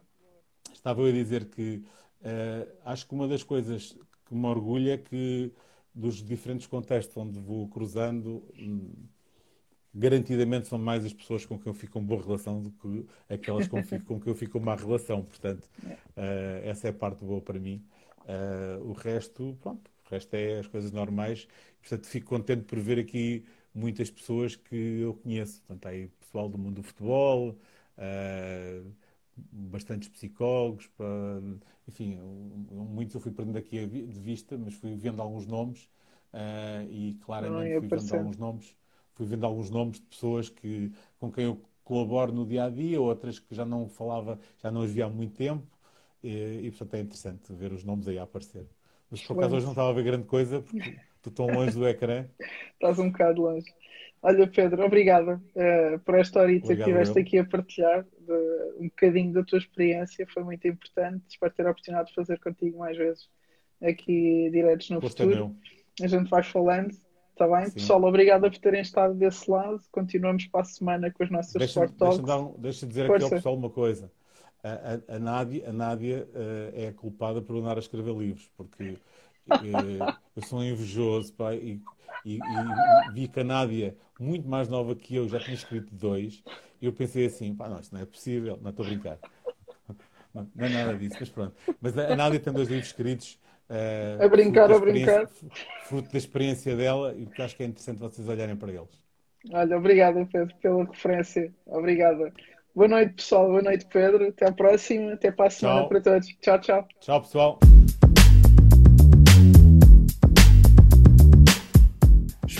Estava 0.78 1.02
eu 1.02 1.06
a 1.06 1.12
dizer 1.12 1.46
que 1.46 1.82
uh, 2.22 2.68
acho 2.84 3.06
que 3.06 3.14
uma 3.14 3.28
das 3.28 3.42
coisas 3.42 3.96
que 4.26 4.34
me 4.34 4.46
orgulha 4.46 4.94
é 4.94 4.98
que 4.98 5.52
dos 5.94 6.22
diferentes 6.22 6.66
contextos 6.66 7.16
onde 7.16 7.38
vou 7.40 7.68
cruzando, 7.68 8.44
hum, 8.58 8.92
garantidamente 9.94 10.68
são 10.68 10.78
mais 10.78 11.04
as 11.04 11.12
pessoas 11.12 11.44
com 11.44 11.58
quem 11.58 11.70
eu 11.70 11.74
fico 11.74 11.94
com 11.94 12.04
boa 12.04 12.22
relação 12.22 12.62
do 12.62 12.70
que 12.70 13.06
aquelas 13.28 13.66
com, 13.66 13.82
com 13.82 14.20
quem 14.20 14.32
eu 14.32 14.34
fico 14.36 14.52
com 14.52 14.60
má 14.60 14.76
relação. 14.76 15.24
Portanto, 15.24 15.68
uh, 15.84 16.60
essa 16.62 16.88
é 16.88 16.90
a 16.90 16.94
parte 16.94 17.24
boa 17.24 17.40
para 17.40 17.58
mim. 17.58 17.84
Uh, 18.20 18.88
o 18.88 18.92
resto, 18.92 19.56
pronto, 19.60 19.90
o 20.06 20.10
resto 20.10 20.34
é 20.34 20.60
as 20.60 20.66
coisas 20.68 20.92
normais. 20.92 21.48
Portanto, 21.80 22.06
fico 22.06 22.28
contente 22.28 22.64
por 22.64 22.78
ver 22.78 22.98
aqui 22.98 23.44
muitas 23.74 24.10
pessoas 24.10 24.54
que 24.54 25.00
eu 25.00 25.14
conheço. 25.14 25.60
Portanto, 25.62 25.86
há 25.86 25.88
aí 25.90 26.08
pessoal 26.20 26.48
do 26.48 26.58
mundo 26.58 26.76
do 26.76 26.82
futebol, 26.82 27.50
uh, 27.96 28.92
bastantes 29.52 30.08
psicólogos, 30.08 30.86
pá, 30.88 31.04
enfim, 31.86 32.16
muitos 32.70 33.14
eu 33.14 33.20
fui 33.20 33.32
perdendo 33.32 33.58
aqui 33.58 33.84
vi- 33.86 34.06
de 34.06 34.20
vista, 34.20 34.56
mas 34.58 34.74
fui 34.74 34.94
vendo 34.94 35.20
alguns 35.22 35.46
nomes 35.46 35.84
uh, 36.32 36.90
e 36.90 37.14
claramente 37.22 37.74
ia 37.74 37.78
fui 37.78 37.88
vendo 37.88 38.12
alguns 38.14 38.36
nomes, 38.36 38.76
fui 39.14 39.26
vendo 39.26 39.44
alguns 39.46 39.70
nomes 39.70 39.98
de 40.00 40.06
pessoas 40.06 40.48
que, 40.48 40.92
com 41.18 41.30
quem 41.32 41.44
eu 41.44 41.62
colaboro 41.84 42.32
no 42.32 42.46
dia 42.46 42.64
a 42.64 42.70
dia, 42.70 43.00
outras 43.00 43.38
que 43.38 43.54
já 43.54 43.64
não 43.64 43.88
falava, 43.88 44.38
já 44.58 44.70
não 44.70 44.82
as 44.82 44.90
via 44.92 45.06
há 45.06 45.08
muito 45.10 45.34
tempo, 45.36 45.66
e, 46.22 46.60
e 46.66 46.70
portanto 46.70 46.94
é 46.94 47.00
interessante 47.00 47.52
ver 47.54 47.72
os 47.72 47.84
nomes 47.84 48.06
aí 48.08 48.18
a 48.18 48.24
aparecer. 48.24 48.68
Mas 49.10 49.22
por 49.22 49.34
acaso 49.34 49.56
hoje 49.56 49.64
não 49.64 49.72
estava 49.72 49.90
a 49.90 49.92
ver 49.92 50.04
grande 50.04 50.26
coisa, 50.26 50.60
porque 50.62 50.90
estou 51.16 51.32
tão 51.32 51.50
longe 51.52 51.74
do 51.74 51.86
ecrã. 51.88 52.28
Estás 52.74 52.98
um 52.98 53.10
bocado 53.10 53.42
longe. 53.42 53.66
Olha, 54.22 54.46
Pedro, 54.50 54.84
obrigada 54.84 55.40
eh, 55.54 55.98
por 55.98 56.16
esta 56.16 56.40
horita 56.40 56.74
que 56.74 56.80
estiveste 56.80 57.18
aqui 57.18 57.38
a 57.38 57.44
partilhar 57.44 58.04
um 58.78 58.84
bocadinho 58.88 59.32
da 59.32 59.42
tua 59.44 59.58
experiência. 59.58 60.26
Foi 60.32 60.42
muito 60.44 60.66
importante. 60.66 61.22
Espero 61.28 61.52
ter 61.52 61.66
a 61.66 61.70
oportunidade 61.70 62.08
de 62.08 62.14
fazer 62.14 62.38
contigo 62.40 62.78
mais 62.78 62.96
vezes 62.96 63.28
aqui 63.82 64.50
diretos 64.50 64.90
no 64.90 65.00
Gosto 65.00 65.22
futuro. 65.22 65.36
meu. 65.48 65.56
A 66.02 66.06
gente 66.06 66.28
vai 66.28 66.42
falando, 66.42 66.90
está 67.32 67.46
bem? 67.48 67.66
Sim. 67.66 67.72
Pessoal, 67.74 68.04
obrigada 68.04 68.50
por 68.50 68.58
terem 68.58 68.80
estado 68.80 69.14
desse 69.14 69.50
lado. 69.50 69.80
Continuamos 69.90 70.46
para 70.46 70.60
a 70.60 70.64
semana 70.64 71.10
com 71.10 71.22
as 71.22 71.30
nossas 71.30 71.52
Deixa-me 71.54 71.86
Sport 71.86 71.98
deixa 71.98 72.22
Talks. 72.22 72.26
dar 72.26 72.38
um- 72.40 72.60
deixa 72.60 72.86
dizer 72.86 73.02
aqui 73.02 73.12
ao 73.14 73.20
Força. 73.20 73.34
pessoal 73.36 73.56
uma 73.56 73.70
coisa. 73.70 74.10
A, 74.62 75.12
a, 75.12 75.16
a 75.16 75.18
Nádia, 75.20 75.68
a 75.68 75.72
Nádia 75.72 76.28
eh, 76.34 76.86
é 76.88 76.92
culpada 76.92 77.40
por 77.40 77.56
andar 77.56 77.76
a 77.76 77.78
escrever 77.80 78.12
livros, 78.12 78.50
porque 78.56 78.96
eu 80.36 80.42
sou 80.42 80.60
um 80.60 80.64
invejoso, 80.64 81.32
pá, 81.34 81.54
e, 81.54 81.80
e- 82.24 82.70
e 82.70 82.74
vi 83.06 83.28
que 83.28 83.40
a 83.40 83.44
Nádia, 83.44 83.96
muito 84.18 84.48
mais 84.48 84.68
nova 84.68 84.94
que 84.94 85.14
eu, 85.14 85.28
já 85.28 85.40
tinha 85.40 85.54
escrito 85.54 85.94
dois, 85.94 86.44
e 86.80 86.86
eu 86.86 86.92
pensei 86.92 87.26
assim, 87.26 87.54
pá, 87.54 87.68
não, 87.68 87.80
isto 87.80 87.92
não 87.94 88.00
é 88.00 88.06
possível, 88.06 88.58
não 88.62 88.70
estou 88.70 88.84
a 88.84 88.88
brincar. 88.88 89.18
Não, 90.34 90.46
não 90.54 90.66
é 90.66 90.68
nada 90.68 90.96
disso, 90.96 91.16
mas 91.18 91.30
pronto. 91.30 91.54
Mas 91.80 91.96
a 91.96 92.14
Nádia 92.14 92.38
tem 92.40 92.52
dois 92.52 92.68
livros 92.68 92.88
escritos, 92.88 93.38
eh, 93.68 94.18
A 94.20 94.28
brincar, 94.28 94.70
a 94.70 94.78
brincar. 94.78 95.26
fruto 95.78 96.10
da 96.12 96.18
experiência 96.18 96.76
dela, 96.76 97.14
e 97.14 97.26
acho 97.42 97.56
que 97.56 97.62
é 97.62 97.66
interessante 97.66 97.98
vocês 97.98 98.28
olharem 98.28 98.56
para 98.56 98.72
eles. 98.72 99.02
Olha, 99.50 99.78
obrigada, 99.78 100.26
Pedro, 100.30 100.54
pela 100.60 100.84
referência. 100.84 101.54
Obrigada. 101.66 102.32
Boa 102.74 102.88
noite, 102.88 103.14
pessoal. 103.14 103.48
Boa 103.48 103.62
noite, 103.62 103.86
Pedro. 103.86 104.28
Até 104.28 104.46
à 104.46 104.52
próxima. 104.52 105.12
Até 105.14 105.32
para 105.32 105.46
a 105.46 105.50
semana 105.50 105.80
Tchau. 105.80 105.88
para 105.88 106.00
todos. 106.00 106.28
Tchau, 106.40 106.60
tchau. 106.60 106.88
Tchau, 107.00 107.20
pessoal. 107.22 107.58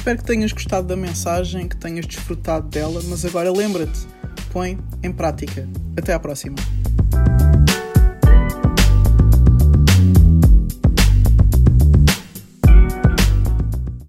Espero 0.08 0.22
que 0.22 0.24
tenhas 0.24 0.52
gostado 0.52 0.86
da 0.86 0.96
mensagem, 0.96 1.68
que 1.68 1.76
tenhas 1.76 2.06
desfrutado 2.06 2.66
dela, 2.68 2.98
mas 3.10 3.26
agora 3.26 3.52
lembra-te, 3.52 4.06
põe 4.50 4.78
em 5.02 5.12
prática. 5.12 5.68
Até 5.98 6.14
à 6.14 6.18
próxima. 6.18 6.56